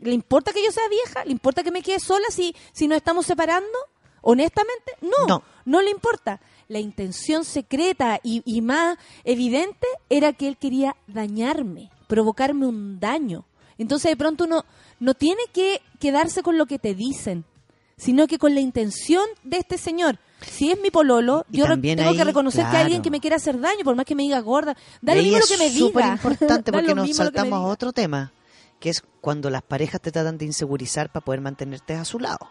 [0.00, 1.24] ¿Le importa que yo sea vieja?
[1.24, 3.78] ¿Le importa que me quede sola si, si nos estamos separando?
[4.20, 5.80] Honestamente, no, no.
[5.80, 6.40] le importa.
[6.66, 13.44] La intención secreta y, y más evidente era que él quería dañarme, provocarme un daño.
[13.78, 14.64] Entonces de pronto uno
[14.98, 17.44] no tiene que quedarse con lo que te dicen,
[17.96, 20.18] sino que con la intención de este señor.
[20.46, 23.36] Si es mi pololo, Y yo tengo que reconocer que hay alguien que me quiere
[23.36, 24.76] hacer daño, por más que me diga gorda.
[25.00, 26.14] Da Y lo ahí mismo lo es que me súper diga.
[26.14, 27.72] importante porque nos que me saltamos a diga.
[27.72, 28.32] otro tema,
[28.80, 32.48] que es cuando las parejas te tratan de insegurizar para poder mantenerte a su lado.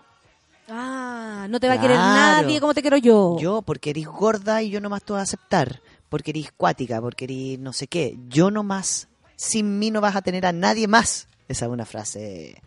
[0.70, 3.38] Ah, no te va a querer nadie como te quiero yo.
[3.40, 5.82] Yo, porque eres gorda y yo nomás te voy a aceptar.
[6.08, 8.18] Porque eres cuática, porque eres no sé qué.
[8.30, 11.28] Yo nomás, sin mí no vas a tener a nadie más.
[11.48, 12.62] Esa es una frase.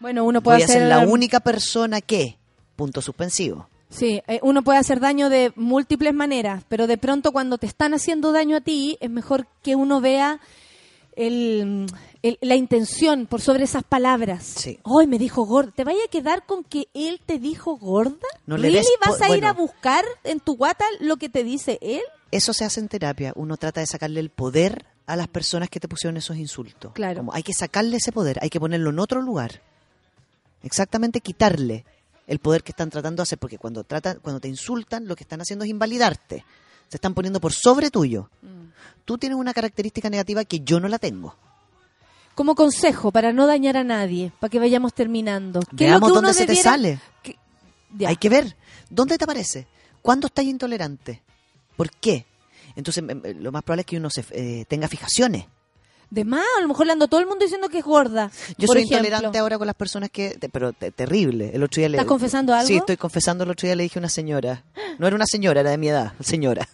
[0.00, 2.38] Bueno, uno puede Voy a hacer ser la única persona que.
[2.74, 3.68] Punto suspensivo.
[3.90, 7.92] Sí, eh, uno puede hacer daño de múltiples maneras, pero de pronto cuando te están
[7.92, 10.40] haciendo daño a ti, es mejor que uno vea
[11.16, 11.86] el,
[12.22, 14.44] el- la intención por sobre esas palabras.
[14.44, 14.78] Sí.
[14.84, 15.72] Hoy me dijo gorda.
[15.72, 18.26] ¿Te vaya a quedar con que él te dijo gorda?
[18.46, 21.78] No le ¿Really vas a ir a buscar en tu guata lo que te dice
[21.82, 22.00] él?
[22.30, 23.32] Eso se hace en terapia.
[23.34, 26.92] Uno trata de sacarle el poder a las personas que te pusieron esos insultos.
[26.92, 27.18] Claro.
[27.18, 29.60] Como hay que sacarle ese poder, hay que ponerlo en otro lugar.
[30.62, 31.84] Exactamente quitarle
[32.30, 35.24] el poder que están tratando de hacer, porque cuando tratan, cuando te insultan, lo que
[35.24, 36.44] están haciendo es invalidarte.
[36.88, 38.30] Se están poniendo por sobre tuyo.
[38.42, 38.70] Mm.
[39.04, 41.34] Tú tienes una característica negativa que yo no la tengo.
[42.36, 45.58] Como consejo para no dañar a nadie, para que vayamos terminando.
[45.76, 47.00] ¿Qué es lo Veamos que uno dónde se te sale.
[47.98, 48.10] Ya.
[48.10, 48.56] Hay que ver
[48.88, 49.66] dónde te aparece.
[50.00, 51.24] ¿Cuándo estás intolerante?
[51.76, 52.26] ¿Por qué?
[52.76, 53.02] Entonces,
[53.40, 55.46] lo más probable es que uno se, eh, tenga fijaciones.
[56.10, 58.30] De más, a lo mejor le ando todo el mundo diciendo que es gorda.
[58.58, 58.98] Yo por soy ejemplo.
[59.06, 60.36] intolerante ahora con las personas que...
[60.52, 61.52] pero te- terrible.
[61.54, 62.66] El otro día le- ¿Estás confesando algo?
[62.66, 63.44] Sí, estoy confesando.
[63.44, 64.64] El otro día le dije a una señora.
[64.98, 66.12] No era una señora, era de mi edad.
[66.20, 66.68] Señora.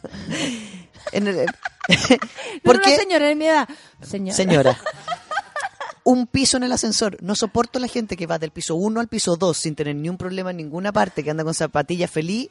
[1.12, 1.46] En el-
[2.64, 3.68] No era una señora de mi edad.
[4.02, 4.34] Señora.
[4.36, 4.80] Señora.
[6.04, 7.18] Un piso en el ascensor.
[7.20, 10.08] No soporto la gente que va del piso 1 al piso 2 sin tener ni
[10.08, 12.48] un problema en ninguna parte, que anda con zapatillas feliz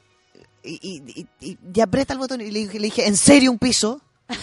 [0.62, 3.57] y, y, y- y- aprieta el botón y le dije, le dije, ¿en serio un
[3.57, 4.02] piso?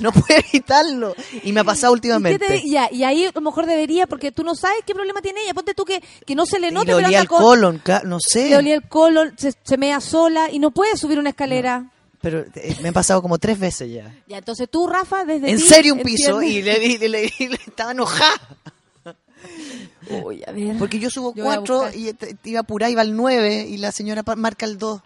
[0.00, 1.14] no puedo evitarlo.
[1.42, 2.46] Y me ha pasado ¿Y, últimamente.
[2.46, 5.42] te- ya, y ahí a lo mejor debería, porque tú no sabes qué problema tiene
[5.42, 5.54] ella.
[5.54, 8.08] Ponte tú que, que no se le Y note, le pero olía el colon, claro,
[8.08, 8.48] no sé.
[8.50, 11.86] Le olía el colon, se, se mea sola y no puede subir una escala.
[12.20, 14.14] Pero eh, me han pasado como tres veces ya.
[14.28, 17.56] Ya, entonces tú, Rafa, desde en serio un piso y le, le, le- y le-
[17.66, 18.40] estaba enojada.
[20.08, 20.78] Uy, a ver.
[20.78, 24.22] Porque yo subo Yo cuatro y te- iba apurada, iba al nueve y la señora
[24.36, 25.00] marca el dos.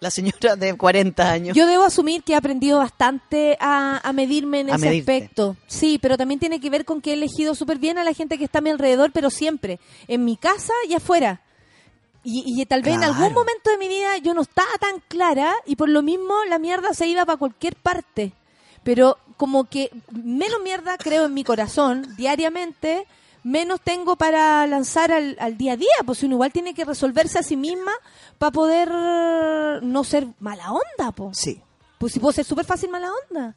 [0.00, 1.56] La señora de 40 años.
[1.56, 5.12] Yo debo asumir que he aprendido bastante a, a medirme en A ese medirte.
[5.12, 5.56] aspecto.
[5.66, 8.38] Sí, pero también tiene que ver con que he elegido súper bien a la gente
[8.38, 9.78] que está a mi alrededor, pero siempre,
[10.08, 11.42] en mi casa y afuera.
[12.24, 15.52] Y, y tal vez en algún momento de mi vida yo no estaba tan clara
[15.64, 18.32] y por lo mismo la mierda se iba para cualquier parte.
[18.82, 23.06] Pero como que menos mierda creo en mi corazón diariamente,
[23.42, 25.88] menos tengo para lanzar al, al día a día.
[26.04, 27.92] Pues uno igual tiene que resolverse a sí misma
[28.38, 28.88] para poder
[29.82, 31.32] no ser mala onda, po.
[31.34, 31.60] Sí.
[31.98, 33.56] Pues si puedo ser súper fácil mala onda.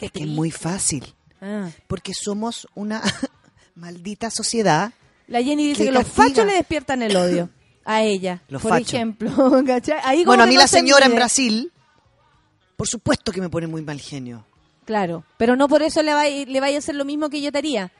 [0.00, 1.14] Es que es muy fácil.
[1.40, 1.68] Ah.
[1.86, 3.02] Porque somos una
[3.74, 4.92] maldita sociedad.
[5.26, 7.48] La Jenny dice que que los fachos le despiertan el odio
[7.84, 8.92] a ella, Los por fachos.
[8.94, 9.30] ejemplo.
[10.24, 11.14] Bueno, a mí no la se señora en.
[11.14, 11.72] Brasil,
[12.76, 14.44] por supuesto que me pone muy mal genio.
[14.84, 17.52] Claro, pero no por eso le, va, le vaya a hacer lo mismo que yo
[17.52, 17.92] te haría.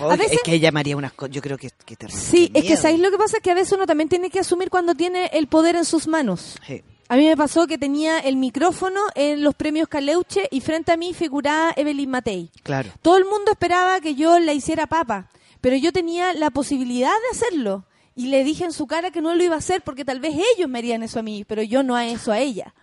[0.00, 2.20] Oye, veces- Es que ella me haría unas cosas, yo creo que, que terrible.
[2.20, 2.76] Sí, es que.
[2.76, 3.36] ¿sabéis lo que pasa?
[3.38, 6.06] Es que a veces uno también tiene que asumir cuando tiene el poder en sus
[6.06, 6.56] manos.
[6.66, 6.82] Sí.
[7.08, 10.96] A mí me pasó que tenía el micrófono en los premios Caleuche y frente a
[10.96, 12.50] mí figuraba Evelyn Matei.
[12.64, 12.90] Claro.
[13.00, 17.38] Todo el mundo esperaba que yo la hiciera papa, pero yo tenía la posibilidad de
[17.38, 17.84] hacerlo.
[18.16, 20.34] Y le dije en su cara que no lo iba a hacer porque tal vez
[20.56, 22.74] ellos me harían eso a mí, pero yo no a eso a ella.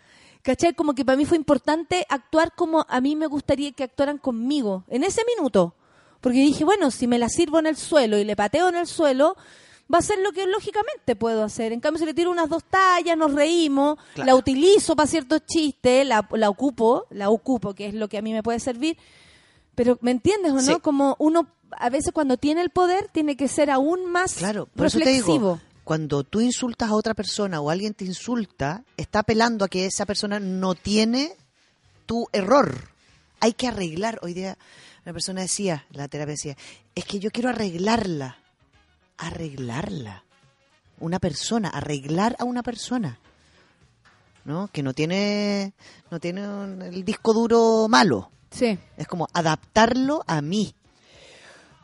[0.41, 0.73] ¿Cachai?
[0.73, 4.84] Como que para mí fue importante actuar como a mí me gustaría que actuaran conmigo,
[4.90, 5.73] en ese minuto.
[6.23, 8.87] Porque dije, bueno, si me la sirvo en el suelo y le pateo en el
[8.87, 9.35] suelo,
[9.93, 11.73] va a ser lo que lógicamente puedo hacer.
[11.73, 14.27] En cambio, si le tiro unas dos tallas, nos reímos, Claro.
[14.27, 18.21] la utilizo para ciertos chistes, la, la ocupo, la ocupo, que es lo que a
[18.21, 18.97] mí me puede servir.
[19.75, 20.61] Pero, ¿me entiendes o no?
[20.61, 20.75] Sí.
[20.81, 24.85] Como uno, a veces cuando tiene el poder, tiene que ser aún más Claro, por
[24.87, 25.33] eso te reflexivo.
[25.33, 29.85] digo, cuando tú insultas a otra persona o alguien te insulta, está apelando a que
[29.87, 31.35] esa persona no tiene
[32.05, 32.87] tu error.
[33.41, 34.19] Hay que arreglar.
[34.21, 34.57] Hoy día
[35.05, 36.57] una persona decía, la terapia decía,
[36.95, 38.38] es que yo quiero arreglarla.
[39.17, 40.23] Arreglarla.
[40.99, 43.19] Una persona, arreglar a una persona.
[44.45, 44.67] ¿No?
[44.67, 45.73] Que no tiene,
[46.11, 48.30] no tiene un- el disco duro malo.
[48.51, 48.77] Sí.
[48.97, 50.75] Es como adaptarlo a mí.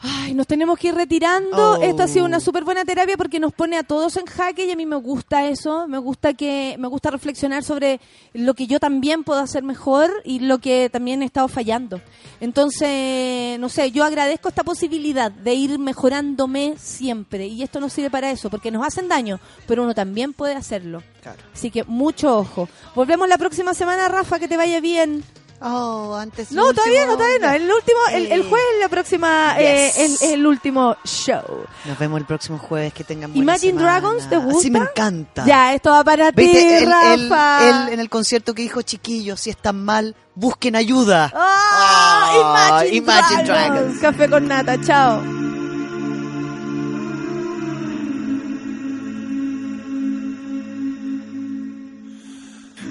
[0.01, 1.73] Ay, nos tenemos que ir retirando.
[1.73, 1.81] Oh.
[1.81, 4.71] Esto ha sido una súper buena terapia porque nos pone a todos en jaque y
[4.71, 5.87] a mí me gusta eso.
[5.87, 7.99] Me gusta que me gusta reflexionar sobre
[8.33, 11.99] lo que yo también puedo hacer mejor y lo que también he estado fallando.
[12.39, 18.09] Entonces, no sé, yo agradezco esta posibilidad de ir mejorándome siempre y esto nos sirve
[18.09, 21.03] para eso porque nos hacen daño, pero uno también puede hacerlo.
[21.21, 21.39] Claro.
[21.53, 22.69] Así que mucho ojo.
[22.95, 25.25] Volvemos la próxima semana, Rafa, que te vaya bien.
[25.61, 27.49] Oh, antes No, todavía no, todavía no.
[27.51, 29.97] El último, el, el Eh, jueves, la próxima, Yes.
[29.97, 31.65] eh, el, el último show.
[31.85, 32.93] Nos vemos el próximo jueves.
[32.93, 33.99] Que tengan buena Imagine semana.
[33.99, 34.61] Dragons, ¿te gusta?
[34.61, 35.45] Sí, me encanta.
[35.45, 37.69] Ya, esto va para ti, Rafa.
[37.87, 41.31] él en el concierto que dijo, chiquillos, si están mal, busquen ayuda.
[41.35, 43.75] Ah, Ah, Imagine, Imagine Dragons.
[43.75, 43.99] Dragons.
[43.99, 45.21] Café con nata, chao.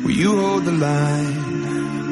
[0.04, 1.57] Will you hold the line